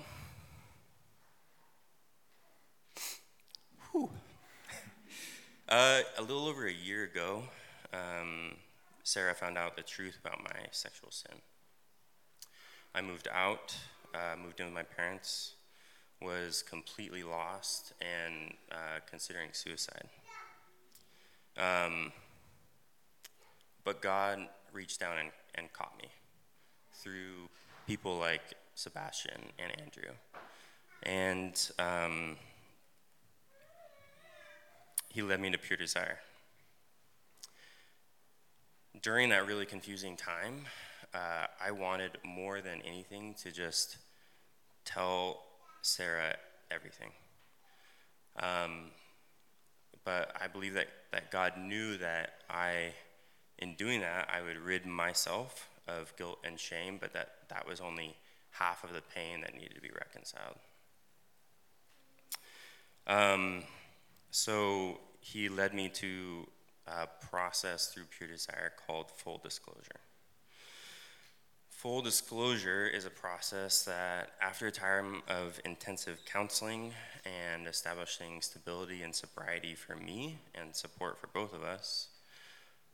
Uh, 5.70 6.02
a 6.18 6.22
little 6.22 6.48
over 6.48 6.66
a 6.66 6.74
year 6.74 7.04
ago, 7.04 7.44
um, 7.94 8.56
Sarah 9.04 9.36
found 9.36 9.56
out 9.56 9.76
the 9.76 9.84
truth 9.84 10.18
about 10.20 10.40
my 10.44 10.66
sexual 10.72 11.12
sin. 11.12 11.36
I 12.96 13.02
moved 13.02 13.28
out, 13.32 13.76
uh, 14.16 14.36
moved 14.42 14.60
in 14.60 14.66
with 14.66 14.74
my 14.74 14.82
parents, 14.84 15.54
was 16.22 16.64
completely 16.64 17.24
lost 17.24 17.94
and 18.02 18.56
uh, 18.72 19.00
considering 19.08 19.50
suicide. 19.52 20.10
Um, 21.56 22.12
but 23.84 24.02
God 24.02 24.48
reached 24.74 25.00
down 25.00 25.18
and, 25.20 25.30
and 25.54 25.72
caught 25.72 25.96
me 26.02 26.10
through 26.94 27.48
people 27.86 28.18
like 28.18 28.42
Sebastian 28.74 29.42
and 29.60 29.82
Andrew. 29.82 30.14
And 31.04 31.72
um, 31.78 32.38
he 35.10 35.22
led 35.22 35.40
me 35.40 35.50
to 35.52 35.58
pure 35.58 35.78
desire. 35.78 36.20
During 39.02 39.30
that 39.30 39.46
really 39.48 39.66
confusing 39.66 40.16
time, 40.16 40.66
uh, 41.14 41.48
I 41.64 41.72
wanted 41.72 42.18
more 42.24 42.62
than 42.62 42.82
anything 42.82 43.36
to 43.44 43.52
just 43.52 43.98
tell 44.86 45.44
Sarah 45.82 46.36
everything. 46.70 47.12
Um, 48.42 48.92
but 50.04 50.36
I 50.40 50.48
believe 50.48 50.74
that, 50.76 50.88
that 51.12 51.32
God 51.32 51.54
knew 51.58 51.98
that 51.98 52.32
I, 52.50 52.94
in 53.58 53.76
doing 53.76 54.02
that, 54.02 54.30
I 54.32 54.42
would 54.42 54.58
rid 54.58 54.86
myself 54.86 55.70
of 55.88 56.16
guilt 56.18 56.40
and 56.44 56.60
shame, 56.60 56.98
but 57.00 57.14
that 57.14 57.30
that 57.50 57.68
was 57.68 57.82
only 57.82 58.16
half 58.52 58.84
of 58.84 58.94
the 58.94 59.02
pain 59.02 59.42
that 59.42 59.54
needed 59.54 59.76
to 59.76 59.82
be 59.82 59.90
reconciled. 59.92 60.56
Um, 63.08 63.64
so 64.32 65.00
he 65.20 65.50
led 65.50 65.74
me 65.74 65.90
to 65.90 66.48
a 66.88 67.08
process 67.30 67.88
through 67.88 68.06
pure 68.06 68.30
desire 68.30 68.72
called 68.88 69.12
full 69.12 69.40
disclosure. 69.44 70.02
Full 71.70 72.02
disclosure 72.02 72.88
is 72.88 73.06
a 73.06 73.10
process 73.10 73.86
that, 73.86 74.32
after 74.42 74.68
a 74.68 74.72
time 74.72 75.22
of 75.30 75.62
intensive 75.64 76.20
counseling 76.26 76.92
and 77.26 77.68
establishing 77.68 78.42
stability 78.42 79.02
and 79.02 79.16
sobriety 79.16 79.76
for 79.76 79.96
me 79.96 80.40
and 80.56 80.76
support 80.76 81.18
for 81.18 81.28
both 81.28 81.54
of 81.54 81.64
us, 81.64 82.10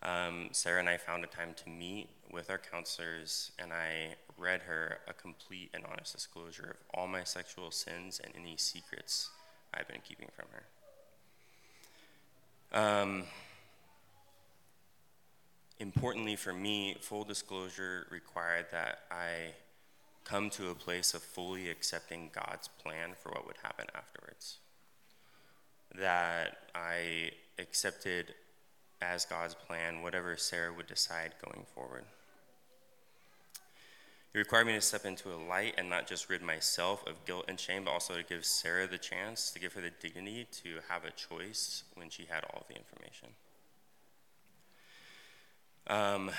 um, 0.04 0.50
Sarah 0.52 0.80
and 0.82 0.90
I 0.90 0.98
found 0.98 1.24
a 1.24 1.28
time 1.28 1.56
to 1.64 1.70
meet 1.70 2.10
with 2.32 2.52
our 2.52 2.60
counselors, 2.60 3.52
and 3.58 3.74
I 3.74 4.16
read 4.38 4.62
her 4.62 5.00
a 5.08 5.14
complete 5.14 5.72
and 5.74 5.84
honest 5.86 6.14
disclosure 6.14 6.70
of 6.70 6.84
all 6.94 7.08
my 7.08 7.24
sexual 7.24 7.72
sins 7.72 8.22
and 8.24 8.34
any 8.36 8.56
secrets 8.56 9.32
I've 9.74 9.88
been 9.88 10.02
keeping 10.04 10.30
from 10.36 10.46
her. 10.52 10.64
Um, 12.72 13.24
importantly 15.80 16.36
for 16.36 16.54
me, 16.54 16.98
full 17.00 17.24
disclosure 17.24 18.08
required 18.10 18.68
that 18.72 19.00
I 19.12 19.54
come 20.24 20.50
to 20.50 20.70
a 20.70 20.76
place 20.76 21.14
of 21.14 21.22
fully 21.22 21.70
accepting 21.70 22.32
God's 22.34 22.68
plan 22.68 23.12
for 23.22 23.30
what 23.32 23.46
would 23.46 23.58
happen 23.64 23.86
afterwards. 23.96 24.58
That 25.94 26.58
I 26.74 27.32
accepted 27.60 28.34
as 29.02 29.26
God's 29.26 29.54
plan 29.54 30.02
whatever 30.02 30.36
Sarah 30.36 30.74
would 30.74 30.88
decide 30.88 31.34
going 31.44 31.66
forward. 31.74 32.06
It 34.36 34.40
required 34.40 34.68
me 34.68 34.74
to 34.74 34.82
step 34.82 35.06
into 35.06 35.34
a 35.34 35.40
light 35.40 35.76
and 35.78 35.90
not 35.90 36.08
just 36.08 36.30
rid 36.30 36.42
myself 36.42 37.08
of 37.08 37.24
guilt 37.24 37.46
and 37.48 37.58
shame, 37.58 37.86
but 37.86 37.92
also 37.92 38.16
to 38.16 38.24
give 38.24 38.44
Sarah 38.44 38.86
the 38.86 38.98
chance, 38.98 39.50
to 39.52 39.60
give 39.60 39.72
her 39.72 39.82
the 39.82 39.92
dignity 40.02 40.46
to 40.64 40.80
have 40.90 41.06
a 41.06 41.12
choice 41.12 41.86
when 41.94 42.10
she 42.10 42.26
had 42.26 42.44
all 42.44 42.66
the 42.68 42.76
information. 42.76 43.30
Um, 45.88 46.32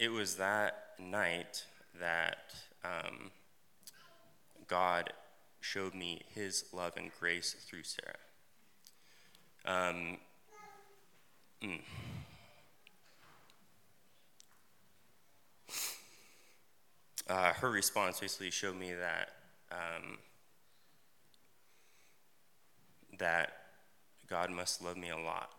it 0.00 0.08
was 0.08 0.34
that 0.38 0.94
night 0.98 1.64
that 2.00 2.56
um, 2.84 3.30
God 4.66 5.12
showed 5.60 5.94
me 5.94 6.22
his 6.34 6.64
love 6.72 6.94
and 6.96 7.12
grace 7.20 7.52
through 7.52 7.84
Sarah. 7.84 8.16
Um, 9.64 10.18
mm. 11.62 11.82
Uh, 17.32 17.54
her 17.54 17.70
response 17.70 18.20
basically 18.20 18.50
showed 18.50 18.78
me 18.78 18.92
that 18.92 19.30
um, 19.70 20.18
that 23.18 23.54
God 24.28 24.50
must 24.50 24.84
love 24.84 24.98
me 24.98 25.08
a 25.08 25.16
lot. 25.16 25.50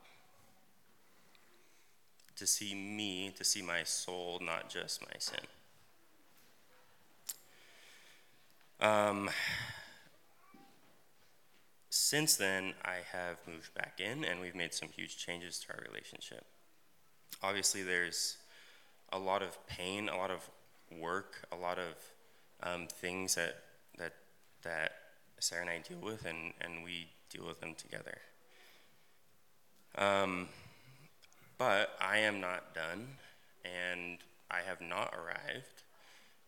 To 2.36 2.45
see 2.45 2.76
me, 2.76 3.34
to 3.38 3.43
see 3.43 3.63
my 3.63 3.84
soul, 3.84 4.39
not 4.43 4.69
just 4.69 5.01
my 5.01 5.17
sin. 5.17 5.39
Um, 8.80 9.32
since 11.89 12.36
then, 12.36 12.76
I 12.86 12.97
have 13.11 13.38
moved 13.47 13.74
back 13.74 13.99
in 13.99 14.24
and 14.24 14.39
we've 14.39 14.55
made 14.55 14.76
some 14.76 14.89
huge 14.89 15.17
changes 15.17 15.59
to 15.61 15.74
our 15.74 15.84
relationship. 15.88 16.45
Obviously, 17.41 17.82
there's 17.82 18.38
a 19.11 19.17
lot 19.17 19.41
of 19.41 19.65
pain, 19.67 20.09
a 20.09 20.17
lot 20.17 20.30
of 20.30 20.47
work, 20.99 21.47
a 21.51 21.55
lot 21.55 21.77
of 21.77 21.95
um, 22.63 22.87
things 22.87 23.35
that, 23.35 23.55
that, 23.97 24.13
that 24.63 24.91
Sarah 25.39 25.61
and 25.61 25.69
I 25.69 25.79
deal 25.87 25.99
with, 26.01 26.25
and, 26.25 26.53
and 26.61 26.83
we 26.83 27.07
deal 27.29 27.45
with 27.45 27.59
them 27.59 27.75
together. 27.75 28.17
Um, 29.97 30.47
but 31.57 31.95
I 32.01 32.19
am 32.19 32.39
not 32.39 32.73
done, 32.73 33.07
and 33.63 34.17
I 34.49 34.61
have 34.67 34.81
not 34.81 35.13
arrived, 35.13 35.83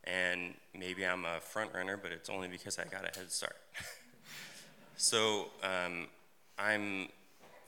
and 0.04 0.54
maybe 0.78 1.06
I'm 1.06 1.26
a 1.26 1.40
front 1.40 1.72
runner, 1.74 1.98
but 1.98 2.12
it's 2.12 2.30
only 2.30 2.48
because 2.48 2.80
I 2.80 2.86
got 2.86 3.02
a 3.04 3.20
head 3.20 3.32
start. 3.32 3.58
so 4.98 5.48
um, 5.64 6.08
I'm 6.58 7.10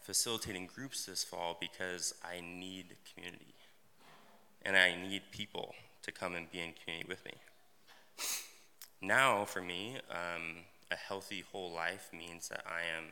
facilitating 0.02 0.70
groups 0.74 1.06
this 1.06 1.24
fall 1.24 1.58
because 1.60 2.14
I 2.24 2.42
need 2.42 2.96
community, 3.14 3.54
and 4.64 4.78
I 4.78 4.96
need 4.96 5.24
people 5.32 5.76
to 6.08 6.12
come 6.12 6.34
and 6.34 6.52
be 6.52 6.60
in 6.60 6.74
community 6.74 7.08
with 7.08 7.24
me. 7.26 7.34
Now, 9.02 9.46
for 9.46 9.62
me, 9.62 9.98
um, 10.10 10.64
a 10.90 10.96
healthy 10.96 11.44
whole 11.52 11.72
life 11.72 12.10
means 12.12 12.50
that 12.50 12.64
I 12.66 12.80
am 12.98 13.12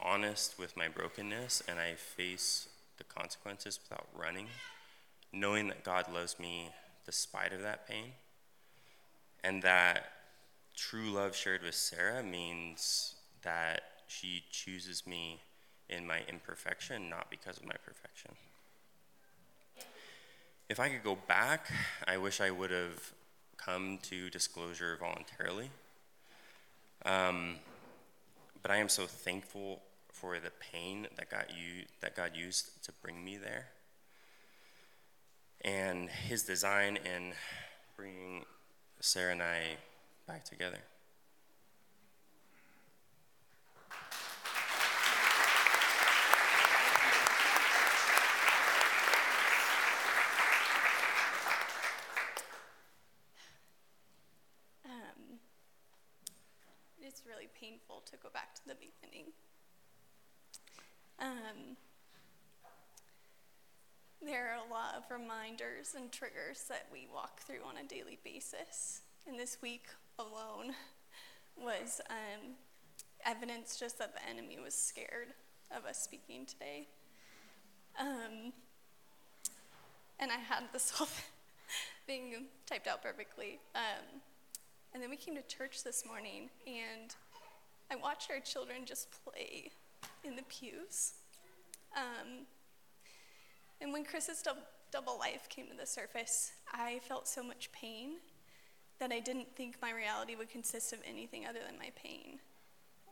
honest 0.00 0.58
with 0.58 0.76
my 0.76 0.88
brokenness 0.88 1.62
and 1.68 1.78
I 1.78 1.94
face 1.94 2.68
the 2.98 3.04
consequences 3.04 3.78
without 3.82 4.08
running, 4.14 4.48
knowing 5.32 5.68
that 5.68 5.84
God 5.84 6.12
loves 6.12 6.38
me 6.38 6.70
despite 7.04 7.52
of 7.52 7.62
that 7.62 7.86
pain, 7.86 8.12
and 9.44 9.62
that 9.62 10.06
true 10.74 11.10
love 11.10 11.36
shared 11.36 11.62
with 11.62 11.74
Sarah 11.74 12.22
means 12.22 13.14
that 13.42 13.82
she 14.08 14.42
chooses 14.50 15.06
me 15.06 15.40
in 15.88 16.06
my 16.06 16.20
imperfection, 16.28 17.08
not 17.08 17.30
because 17.30 17.58
of 17.58 17.64
my 17.64 17.76
perfection. 17.84 18.32
If 20.68 20.80
I 20.80 20.88
could 20.88 21.04
go 21.04 21.16
back, 21.28 21.70
I 22.08 22.16
wish 22.16 22.40
I 22.40 22.50
would 22.50 22.70
have 22.70 23.12
come 23.56 23.98
to 24.02 24.28
disclosure 24.30 24.96
voluntarily. 24.98 25.70
Um, 27.04 27.56
but 28.62 28.70
I 28.72 28.78
am 28.78 28.88
so 28.88 29.06
thankful 29.06 29.82
for 30.10 30.40
the 30.40 30.50
pain 30.72 31.06
that 31.16 31.30
God, 31.30 31.46
u- 31.56 31.84
that 32.00 32.16
God 32.16 32.32
used 32.34 32.82
to 32.84 32.92
bring 33.02 33.24
me 33.24 33.36
there. 33.36 33.68
And 35.60 36.08
his 36.10 36.42
design 36.42 36.96
in 36.96 37.34
bringing 37.96 38.44
Sarah 39.00 39.32
and 39.32 39.42
I 39.42 39.76
back 40.26 40.44
together. 40.44 40.78
Um, 54.84 55.38
it's 57.02 57.22
really 57.26 57.48
painful 57.60 58.02
to 58.10 58.16
go 58.22 58.28
back 58.32 58.54
to 58.56 58.60
the 58.66 58.74
beginning. 58.74 59.32
Um, 61.18 61.76
there 64.26 64.50
are 64.50 64.66
a 64.66 64.72
lot 64.72 64.96
of 64.96 65.04
reminders 65.08 65.94
and 65.96 66.10
triggers 66.10 66.64
that 66.68 66.86
we 66.92 67.06
walk 67.14 67.40
through 67.40 67.60
on 67.64 67.76
a 67.76 67.86
daily 67.86 68.18
basis. 68.24 69.02
And 69.26 69.38
this 69.38 69.58
week 69.62 69.86
alone 70.18 70.74
was 71.56 72.00
um, 72.10 72.54
evidence 73.24 73.78
just 73.78 73.98
that 73.98 74.14
the 74.14 74.28
enemy 74.28 74.58
was 74.62 74.74
scared 74.74 75.28
of 75.70 75.84
us 75.84 76.02
speaking 76.02 76.44
today. 76.44 76.88
Um, 78.00 78.52
and 80.18 80.32
I 80.32 80.38
had 80.38 80.64
this 80.72 80.90
whole 80.94 81.08
thing 82.06 82.46
typed 82.66 82.88
out 82.88 83.04
perfectly. 83.04 83.60
Um, 83.76 84.20
and 84.92 85.00
then 85.00 85.08
we 85.08 85.16
came 85.16 85.36
to 85.36 85.42
church 85.42 85.84
this 85.84 86.04
morning, 86.04 86.50
and 86.66 87.14
I 87.92 87.96
watched 87.96 88.30
our 88.32 88.40
children 88.40 88.86
just 88.86 89.08
play 89.24 89.70
in 90.24 90.34
the 90.34 90.42
pews. 90.42 91.12
Um, 91.96 92.46
and 93.80 93.92
when 93.92 94.04
Chris's 94.04 94.42
dub- 94.42 94.56
double 94.90 95.18
life 95.18 95.48
came 95.48 95.68
to 95.68 95.76
the 95.76 95.86
surface, 95.86 96.52
I 96.72 97.00
felt 97.02 97.28
so 97.28 97.42
much 97.42 97.70
pain 97.72 98.16
that 98.98 99.12
I 99.12 99.20
didn't 99.20 99.54
think 99.54 99.76
my 99.82 99.92
reality 99.92 100.36
would 100.36 100.48
consist 100.48 100.92
of 100.92 101.00
anything 101.06 101.46
other 101.46 101.58
than 101.66 101.78
my 101.78 101.90
pain. 101.96 102.38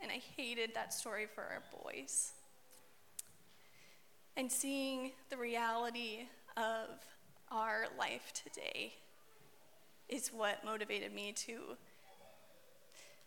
And 0.03 0.11
I 0.11 0.21
hated 0.37 0.75
that 0.75 0.95
story 0.95 1.27
for 1.27 1.43
our 1.43 1.63
boys. 1.83 2.33
And 4.37 4.51
seeing 4.51 5.13
the 5.31 5.37
reality 5.37 6.27
of 6.57 6.89
our 7.51 7.87
life 7.99 8.33
today 8.33 8.95
is 10.09 10.29
what 10.29 10.65
motivated 10.65 11.15
me 11.15 11.33
to 11.33 11.77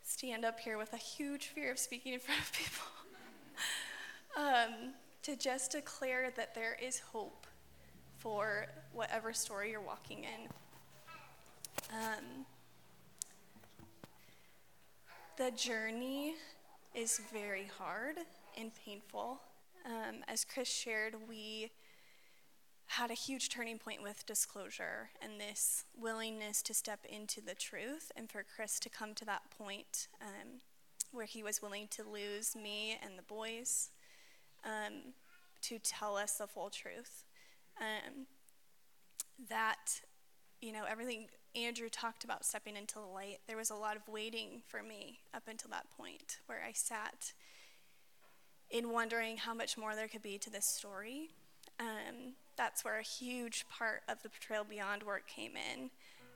stand 0.03 0.45
up 0.45 0.59
here 0.59 0.77
with 0.77 0.93
a 0.93 0.97
huge 0.97 1.47
fear 1.47 1.71
of 1.71 1.79
speaking 1.79 2.13
in 2.13 2.19
front 2.19 2.41
of 2.41 2.51
people. 2.53 2.87
um, 4.37 4.93
to 5.27 5.35
just 5.35 5.73
declare 5.73 6.31
that 6.37 6.55
there 6.55 6.77
is 6.81 6.99
hope 6.99 7.47
for 8.17 8.67
whatever 8.93 9.33
story 9.33 9.71
you're 9.71 9.81
walking 9.81 10.19
in. 10.23 10.47
Um, 11.91 12.45
the 15.35 15.51
journey 15.51 16.35
is 16.95 17.19
very 17.33 17.69
hard 17.77 18.15
and 18.57 18.71
painful. 18.85 19.41
Um, 19.85 20.23
as 20.29 20.45
Chris 20.45 20.69
shared, 20.69 21.15
we 21.27 21.71
had 22.85 23.11
a 23.11 23.13
huge 23.13 23.49
turning 23.49 23.79
point 23.79 24.01
with 24.01 24.25
disclosure 24.25 25.09
and 25.21 25.41
this 25.41 25.83
willingness 25.99 26.61
to 26.61 26.73
step 26.73 27.01
into 27.03 27.41
the 27.41 27.53
truth, 27.53 28.13
and 28.15 28.31
for 28.31 28.45
Chris 28.55 28.79
to 28.79 28.89
come 28.89 29.13
to 29.15 29.25
that 29.25 29.41
point 29.57 30.07
um, 30.21 30.61
where 31.11 31.25
he 31.25 31.43
was 31.43 31.61
willing 31.61 31.89
to 31.89 32.03
lose 32.03 32.55
me 32.55 32.97
and 33.03 33.19
the 33.19 33.23
boys 33.23 33.89
um, 34.67 35.13
to 35.63 35.79
tell 35.79 36.15
us 36.15 36.33
the 36.33 36.47
full 36.47 36.69
truth. 36.69 37.23
Um, 37.79 38.27
that, 39.49 40.01
you 40.61 40.71
know, 40.71 40.83
everything 40.89 41.27
Andrew 41.55 41.89
talked 41.89 42.23
about 42.23 42.45
stepping 42.45 42.75
into 42.75 42.95
the 42.95 43.01
light, 43.01 43.39
there 43.47 43.57
was 43.57 43.69
a 43.69 43.75
lot 43.75 43.95
of 43.95 44.07
waiting 44.07 44.61
for 44.67 44.83
me 44.83 45.19
up 45.33 45.43
until 45.47 45.71
that 45.71 45.87
point 45.97 46.39
where 46.45 46.61
I 46.67 46.71
sat 46.73 47.33
in 48.69 48.91
wondering 48.91 49.37
how 49.37 49.53
much 49.53 49.77
more 49.77 49.95
there 49.95 50.07
could 50.07 50.21
be 50.21 50.37
to 50.39 50.49
this 50.49 50.65
story. 50.65 51.29
Um, 51.79 52.33
that's 52.57 52.83
where 52.83 52.99
a 52.99 53.03
huge 53.03 53.65
part 53.69 54.01
of 54.09 54.21
the 54.23 54.29
Betrayal 54.29 54.65
Beyond 54.65 55.03
work 55.03 55.27
came 55.27 55.51
in, 55.55 55.89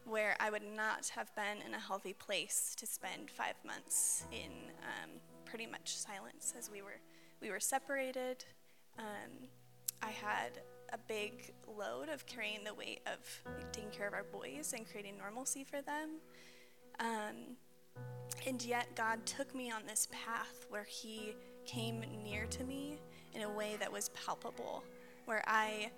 where 0.06 0.36
I 0.40 0.50
would 0.50 0.64
not 0.76 1.10
have 1.10 1.36
been 1.36 1.66
in 1.66 1.74
a 1.74 1.80
healthy 1.80 2.14
place 2.14 2.74
to 2.78 2.86
spend 2.86 3.30
five 3.30 3.56
months 3.66 4.26
in 4.32 4.52
um, 4.82 5.10
pretty 5.46 5.66
much 5.66 5.96
silence 5.96 6.54
as 6.58 6.70
we 6.72 6.82
were 6.82 7.00
we 7.42 7.50
were 7.50 7.60
separated. 7.60 8.46
Um, 8.98 9.48
I 10.02 10.10
had 10.10 10.62
a 10.94 10.98
big 11.08 11.54
load 11.68 12.10
of 12.10 12.26
carrying 12.26 12.64
the 12.64 12.74
weight 12.74 13.02
of 13.08 13.20
taking 13.72 13.90
care 13.92 14.08
of 14.08 14.14
our 14.14 14.24
boys 14.24 14.74
and 14.76 14.88
creating 14.90 15.18
normalcy 15.18 15.64
for 15.64 15.82
them. 15.82 16.20
Um, 17.00 17.58
and 18.48 18.64
yet, 18.64 18.96
God 18.96 19.26
took 19.26 19.54
me 19.54 19.72
on 19.72 19.82
this 19.86 20.08
path 20.12 20.66
where 20.70 20.84
He 20.84 21.36
came 21.66 22.04
near 22.24 22.46
to 22.48 22.64
me 22.64 23.00
in 23.34 23.42
a 23.42 23.50
way 23.50 23.76
that 23.80 23.92
was 23.92 24.10
palpable, 24.10 24.84
where 25.26 25.44
I 25.48 25.92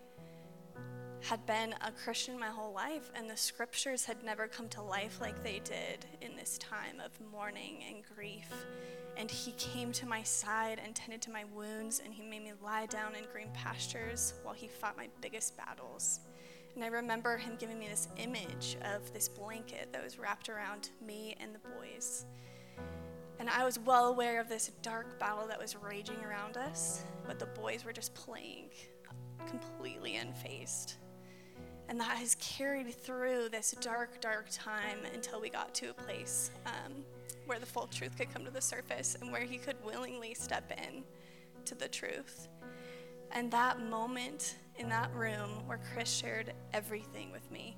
had 1.23 1.45
been 1.45 1.73
a 1.81 1.91
Christian 1.91 2.37
my 2.37 2.47
whole 2.47 2.73
life, 2.73 3.09
and 3.15 3.29
the 3.29 3.37
scriptures 3.37 4.03
had 4.03 4.21
never 4.25 4.45
come 4.45 4.67
to 4.67 4.81
life 4.81 5.21
like 5.21 5.41
they 5.41 5.61
did 5.63 6.05
in 6.19 6.35
this 6.35 6.57
time 6.57 6.99
of 7.03 7.17
mourning 7.31 7.81
and 7.87 8.03
grief. 8.13 8.49
And 9.15 9.31
he 9.31 9.53
came 9.53 9.93
to 9.93 10.05
my 10.05 10.21
side 10.21 10.81
and 10.83 10.93
tended 10.93 11.21
to 11.21 11.31
my 11.31 11.45
wounds, 11.55 12.01
and 12.03 12.13
he 12.13 12.23
made 12.23 12.43
me 12.43 12.51
lie 12.61 12.87
down 12.87 13.15
in 13.15 13.23
green 13.31 13.47
pastures 13.53 14.33
while 14.43 14.53
he 14.53 14.67
fought 14.67 14.97
my 14.97 15.07
biggest 15.21 15.55
battles. 15.55 16.19
And 16.75 16.83
I 16.83 16.87
remember 16.87 17.37
him 17.37 17.55
giving 17.57 17.79
me 17.79 17.87
this 17.87 18.09
image 18.17 18.75
of 18.93 19.13
this 19.13 19.29
blanket 19.29 19.93
that 19.93 20.03
was 20.03 20.19
wrapped 20.19 20.49
around 20.49 20.89
me 21.05 21.37
and 21.39 21.55
the 21.55 21.59
boys. 21.59 22.25
And 23.39 23.49
I 23.49 23.63
was 23.63 23.79
well 23.79 24.07
aware 24.07 24.41
of 24.41 24.49
this 24.49 24.71
dark 24.81 25.19
battle 25.19 25.47
that 25.47 25.59
was 25.59 25.77
raging 25.77 26.21
around 26.25 26.57
us, 26.57 27.05
but 27.25 27.39
the 27.39 27.45
boys 27.45 27.85
were 27.85 27.93
just 27.93 28.13
playing 28.13 28.71
completely 29.47 30.13
unfazed. 30.13 30.95
And 31.89 31.99
that 31.99 32.17
has 32.17 32.35
carried 32.35 32.93
through 32.93 33.49
this 33.49 33.75
dark, 33.81 34.21
dark 34.21 34.47
time 34.51 34.99
until 35.13 35.41
we 35.41 35.49
got 35.49 35.73
to 35.75 35.89
a 35.89 35.93
place 35.93 36.51
um, 36.65 36.93
where 37.45 37.59
the 37.59 37.65
full 37.65 37.87
truth 37.87 38.17
could 38.17 38.33
come 38.33 38.45
to 38.45 38.51
the 38.51 38.61
surface 38.61 39.17
and 39.21 39.31
where 39.31 39.43
he 39.43 39.57
could 39.57 39.75
willingly 39.85 40.33
step 40.33 40.71
in 40.71 41.03
to 41.65 41.75
the 41.75 41.87
truth. 41.87 42.47
And 43.31 43.51
that 43.51 43.81
moment 43.81 44.55
in 44.77 44.89
that 44.89 45.13
room 45.13 45.49
where 45.65 45.79
Chris 45.93 46.11
shared 46.11 46.53
everything 46.73 47.31
with 47.31 47.49
me, 47.51 47.75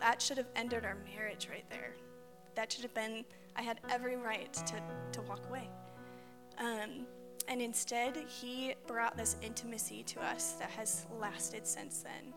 that 0.00 0.20
should 0.20 0.38
have 0.38 0.48
ended 0.56 0.84
our 0.84 0.96
marriage 1.14 1.48
right 1.50 1.68
there. 1.70 1.94
That 2.54 2.72
should 2.72 2.82
have 2.82 2.94
been, 2.94 3.24
I 3.56 3.62
had 3.62 3.80
every 3.88 4.16
right 4.16 4.52
to, 4.52 4.82
to 5.12 5.22
walk 5.22 5.40
away. 5.48 5.68
Um, 6.58 7.06
and 7.46 7.62
instead, 7.62 8.16
he 8.16 8.74
brought 8.86 9.16
this 9.16 9.36
intimacy 9.42 10.02
to 10.04 10.20
us 10.20 10.52
that 10.52 10.70
has 10.70 11.06
lasted 11.18 11.66
since 11.66 12.02
then 12.02 12.34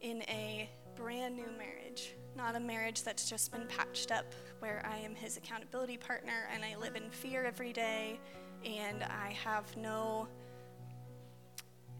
in 0.00 0.22
a 0.22 0.68
brand 0.94 1.36
new 1.36 1.48
marriage, 1.58 2.14
not 2.36 2.56
a 2.56 2.60
marriage 2.60 3.02
that's 3.02 3.28
just 3.28 3.52
been 3.52 3.66
patched 3.66 4.10
up 4.10 4.32
where 4.60 4.82
I 4.84 4.98
am 4.98 5.14
his 5.14 5.36
accountability 5.36 5.96
partner 5.96 6.48
and 6.52 6.64
I 6.64 6.76
live 6.76 6.96
in 6.96 7.10
fear 7.10 7.44
every 7.44 7.72
day 7.72 8.18
and 8.64 9.02
I 9.02 9.32
have 9.44 9.76
no, 9.76 10.26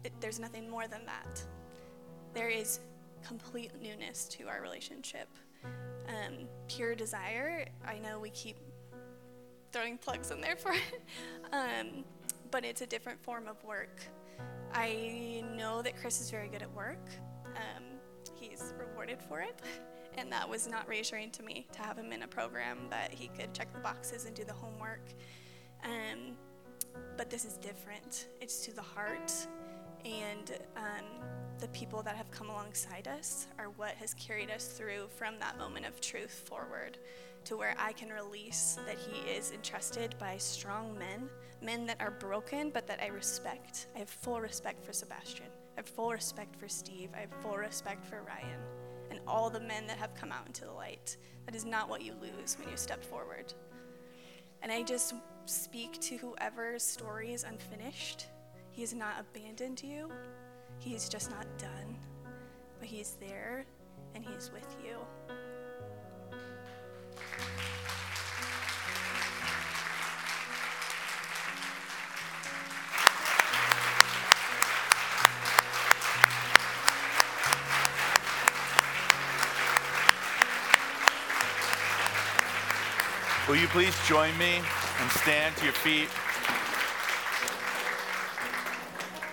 it, 0.03 0.11
there's 0.19 0.39
nothing 0.39 0.69
more 0.69 0.87
than 0.87 1.01
that. 1.05 1.41
There 2.33 2.49
is 2.49 2.79
complete 3.25 3.71
newness 3.81 4.27
to 4.29 4.47
our 4.47 4.61
relationship. 4.61 5.27
Um, 6.07 6.47
pure 6.67 6.95
desire, 6.95 7.65
I 7.85 7.99
know 7.99 8.19
we 8.19 8.29
keep 8.31 8.57
throwing 9.71 9.97
plugs 9.97 10.31
in 10.31 10.41
there 10.41 10.55
for 10.55 10.71
it, 10.71 11.01
um, 11.53 12.03
but 12.51 12.63
it's 12.63 12.81
a 12.81 12.87
different 12.87 13.21
form 13.21 13.47
of 13.47 13.63
work. 13.63 14.01
I 14.73 15.43
know 15.55 15.81
that 15.81 15.99
Chris 15.99 16.21
is 16.21 16.29
very 16.29 16.47
good 16.47 16.61
at 16.61 16.73
work. 16.73 17.09
Um, 17.57 17.83
he's 18.39 18.73
rewarded 18.79 19.21
for 19.21 19.41
it. 19.41 19.59
And 20.19 20.31
that 20.31 20.49
was 20.49 20.67
not 20.67 20.87
reassuring 20.87 21.29
to 21.33 21.43
me 21.43 21.67
to 21.73 21.79
have 21.79 21.95
him 21.95 22.11
in 22.11 22.23
a 22.23 22.27
program 22.27 22.87
that 22.89 23.11
he 23.11 23.27
could 23.27 23.53
check 23.53 23.71
the 23.71 23.79
boxes 23.79 24.25
and 24.25 24.35
do 24.35 24.43
the 24.43 24.51
homework. 24.53 25.13
Um, 25.83 26.35
but 27.15 27.29
this 27.29 27.45
is 27.45 27.57
different. 27.57 28.25
It's 28.41 28.65
to 28.65 28.73
the 28.73 28.81
heart. 28.81 29.31
And 30.05 30.57
um, 30.75 31.05
the 31.59 31.67
people 31.69 32.01
that 32.03 32.15
have 32.15 32.31
come 32.31 32.49
alongside 32.49 33.07
us 33.07 33.47
are 33.57 33.69
what 33.71 33.91
has 33.95 34.13
carried 34.13 34.49
us 34.49 34.67
through 34.67 35.07
from 35.15 35.35
that 35.39 35.57
moment 35.57 35.85
of 35.85 35.99
truth 36.01 36.43
forward 36.47 36.97
to 37.45 37.57
where 37.57 37.75
I 37.77 37.93
can 37.93 38.09
release 38.09 38.77
that 38.85 38.97
He 38.97 39.29
is 39.29 39.51
entrusted 39.51 40.15
by 40.19 40.37
strong 40.37 40.97
men, 40.97 41.29
men 41.61 41.85
that 41.85 41.97
are 41.99 42.11
broken, 42.11 42.69
but 42.69 42.87
that 42.87 43.01
I 43.01 43.07
respect. 43.07 43.87
I 43.95 43.99
have 43.99 44.09
full 44.09 44.41
respect 44.41 44.83
for 44.83 44.93
Sebastian. 44.93 45.47
I 45.77 45.81
have 45.81 45.87
full 45.87 46.11
respect 46.11 46.55
for 46.55 46.67
Steve. 46.67 47.11
I 47.15 47.19
have 47.19 47.29
full 47.43 47.55
respect 47.55 48.03
for 48.03 48.23
Ryan 48.23 48.59
and 49.11 49.19
all 49.27 49.51
the 49.51 49.59
men 49.59 49.85
that 49.85 49.97
have 49.97 50.15
come 50.15 50.31
out 50.31 50.47
into 50.47 50.65
the 50.65 50.71
light. 50.71 51.17
That 51.45 51.53
is 51.53 51.65
not 51.65 51.87
what 51.87 52.01
you 52.01 52.13
lose 52.19 52.57
when 52.59 52.67
you 52.67 52.75
step 52.75 53.03
forward. 53.03 53.53
And 54.63 54.71
I 54.71 54.81
just 54.81 55.13
speak 55.45 56.01
to 56.01 56.17
whoever's 56.17 56.81
story 56.81 57.31
is 57.31 57.43
unfinished. 57.43 58.25
He 58.71 58.81
has 58.81 58.95
not 58.95 59.19
abandoned 59.19 59.83
you, 59.83 60.11
He 60.79 60.89
He's 60.89 61.07
just 61.07 61.29
not 61.29 61.45
done, 61.59 61.95
but 62.79 62.87
He's 62.87 63.15
there 63.19 63.63
and 64.15 64.25
He's 64.25 64.51
with 64.51 64.75
you. 64.83 64.97
Will 83.57 83.63
you 83.63 83.69
please 83.69 83.97
join 84.07 84.37
me 84.37 84.61
and 85.01 85.11
stand 85.13 85.57
to 85.57 85.63
your 85.63 85.73
feet? 85.73 86.09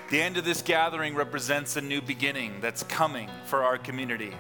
The 0.08 0.18
end 0.18 0.38
of 0.38 0.46
this 0.46 0.62
gathering 0.62 1.14
represents 1.14 1.76
a 1.76 1.82
new 1.82 2.00
beginning 2.00 2.62
that's 2.62 2.84
coming 2.84 3.28
for 3.44 3.62
our 3.62 3.76
community, 3.76 4.32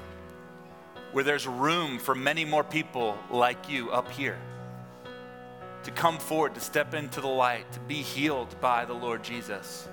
where 1.12 1.22
there's 1.22 1.46
room 1.46 1.98
for 1.98 2.14
many 2.14 2.46
more 2.46 2.64
people 2.64 3.18
like 3.30 3.68
you 3.68 3.90
up 3.90 4.10
here 4.10 4.38
to 5.82 5.90
come 5.90 6.16
forward, 6.16 6.54
to 6.54 6.62
step 6.62 6.94
into 6.94 7.20
the 7.20 7.26
light, 7.26 7.70
to 7.72 7.80
be 7.80 7.96
healed 7.96 8.58
by 8.62 8.86
the 8.86 8.94
Lord 8.94 9.22
Jesus. 9.22 9.86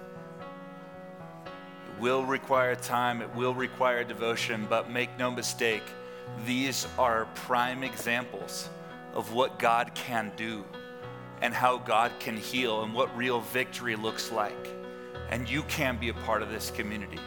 It 1.46 2.02
will 2.02 2.24
require 2.24 2.76
time, 2.76 3.22
it 3.22 3.36
will 3.36 3.54
require 3.54 4.06
devotion, 4.06 4.68
but 4.70 4.89
make 4.89 5.10
no 5.20 5.30
mistake, 5.30 5.84
these 6.46 6.88
are 6.98 7.26
prime 7.36 7.84
examples 7.84 8.70
of 9.14 9.34
what 9.34 9.59
God 9.59 9.93
can 9.93 10.32
do 10.36 10.64
and 11.41 11.53
how 11.53 11.78
God 11.78 12.12
can 12.20 12.38
heal 12.38 12.84
and 12.84 12.93
what 12.93 13.16
real 13.18 13.41
victory 13.41 13.95
looks 13.95 14.32
like. 14.32 14.70
And 15.30 15.49
you 15.49 15.64
can 15.64 15.97
be 15.97 16.09
a 16.09 16.14
part 16.14 16.41
of 16.41 16.51
this 16.51 16.72
community. 16.72 17.20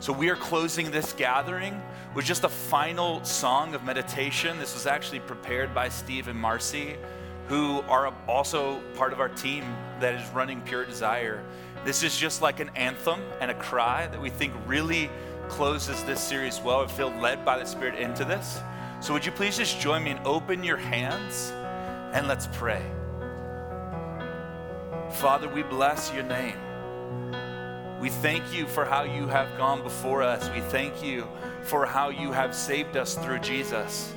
So, 0.00 0.12
we 0.12 0.30
are 0.30 0.36
closing 0.36 0.92
this 0.92 1.12
gathering 1.12 1.82
with 2.14 2.24
just 2.24 2.44
a 2.44 2.48
final 2.48 3.24
song 3.24 3.74
of 3.74 3.82
meditation. 3.82 4.56
This 4.58 4.74
was 4.74 4.86
actually 4.86 5.18
prepared 5.20 5.74
by 5.74 5.88
Steve 5.88 6.28
and 6.28 6.38
Marcy, 6.38 6.96
who 7.48 7.80
are 7.88 8.14
also 8.28 8.80
part 8.94 9.12
of 9.12 9.18
our 9.18 9.28
team 9.28 9.64
that 9.98 10.14
is 10.14 10.28
running 10.30 10.60
Pure 10.60 10.84
Desire. 10.84 11.42
This 11.84 12.04
is 12.04 12.16
just 12.16 12.42
like 12.42 12.60
an 12.60 12.70
anthem 12.76 13.20
and 13.40 13.50
a 13.50 13.54
cry 13.54 14.06
that 14.06 14.20
we 14.20 14.30
think 14.30 14.52
really 14.66 15.10
closes 15.48 16.04
this 16.04 16.20
series 16.20 16.60
well. 16.60 16.82
I 16.82 16.86
feel 16.86 17.10
led 17.10 17.44
by 17.44 17.58
the 17.58 17.64
Spirit 17.64 17.98
into 17.98 18.24
this. 18.24 18.60
So, 19.00 19.12
would 19.12 19.24
you 19.24 19.32
please 19.32 19.56
just 19.56 19.80
join 19.80 20.02
me 20.02 20.10
and 20.10 20.26
open 20.26 20.64
your 20.64 20.76
hands 20.76 21.52
and 22.12 22.26
let's 22.26 22.48
pray. 22.48 22.82
Father, 25.12 25.48
we 25.48 25.62
bless 25.62 26.12
your 26.12 26.24
name. 26.24 26.56
We 28.00 28.10
thank 28.10 28.52
you 28.52 28.66
for 28.66 28.84
how 28.84 29.02
you 29.02 29.26
have 29.26 29.56
gone 29.56 29.82
before 29.82 30.22
us. 30.22 30.48
We 30.50 30.60
thank 30.60 31.02
you 31.02 31.26
for 31.62 31.84
how 31.84 32.10
you 32.10 32.32
have 32.32 32.54
saved 32.54 32.96
us 32.96 33.14
through 33.14 33.40
Jesus. 33.40 34.12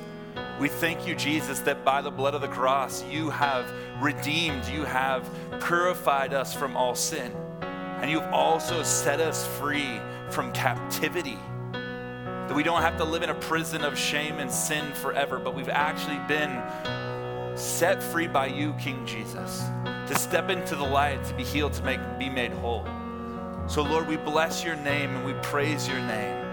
We 0.58 0.68
thank 0.68 1.06
you, 1.06 1.14
Jesus, 1.14 1.60
that 1.60 1.84
by 1.84 2.00
the 2.02 2.10
blood 2.10 2.34
of 2.34 2.40
the 2.40 2.48
cross, 2.48 3.04
you 3.04 3.30
have 3.30 3.72
redeemed, 4.00 4.66
you 4.66 4.84
have 4.84 5.28
purified 5.60 6.32
us 6.32 6.54
from 6.54 6.76
all 6.76 6.94
sin, 6.94 7.32
and 8.00 8.10
you've 8.10 8.22
also 8.32 8.82
set 8.82 9.20
us 9.20 9.46
free 9.58 10.00
from 10.30 10.52
captivity 10.52 11.38
that 12.52 12.56
we 12.56 12.62
don't 12.62 12.82
have 12.82 12.98
to 12.98 13.04
live 13.04 13.22
in 13.22 13.30
a 13.30 13.34
prison 13.34 13.82
of 13.82 13.98
shame 13.98 14.38
and 14.38 14.50
sin 14.50 14.92
forever, 14.92 15.38
but 15.38 15.54
we've 15.54 15.70
actually 15.70 16.18
been 16.28 16.62
set 17.56 18.02
free 18.02 18.26
by 18.26 18.44
you, 18.44 18.74
King 18.74 19.06
Jesus, 19.06 19.62
to 20.06 20.14
step 20.14 20.50
into 20.50 20.76
the 20.76 20.84
light, 20.84 21.24
to 21.24 21.32
be 21.32 21.44
healed, 21.44 21.72
to 21.72 21.82
make, 21.82 21.98
be 22.18 22.28
made 22.28 22.52
whole. 22.52 22.86
So, 23.68 23.80
Lord, 23.80 24.06
we 24.06 24.18
bless 24.18 24.62
your 24.62 24.76
name 24.76 25.16
and 25.16 25.24
we 25.24 25.32
praise 25.40 25.88
your 25.88 26.00
name 26.00 26.44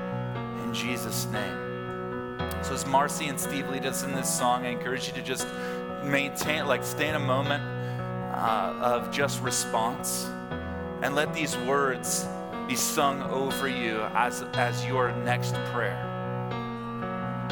in 0.64 0.74
Jesus' 0.74 1.26
name. 1.34 2.38
So, 2.64 2.76
as 2.76 2.86
Marcy 2.86 3.28
and 3.28 3.38
Steve 3.38 3.68
lead 3.68 3.86
us 3.86 4.04
in 4.04 4.14
this 4.14 4.34
song, 4.34 4.66
I 4.66 4.70
encourage 4.70 5.06
you 5.06 5.14
to 5.16 5.22
just 5.22 5.48
maintain, 6.06 6.66
like, 6.66 6.86
stay 6.86 7.10
in 7.10 7.16
a 7.16 7.20
moment 7.20 7.62
uh, 8.34 8.74
of 8.82 9.12
just 9.12 9.42
response 9.42 10.30
and 11.02 11.14
let 11.14 11.34
these 11.34 11.58
words 11.58 12.26
be 12.70 12.76
sung 12.76 13.24
over 13.32 13.68
you 13.68 14.00
as, 14.14 14.44
as 14.54 14.86
your 14.86 15.12
next 15.24 15.56
prayer. 15.74 16.09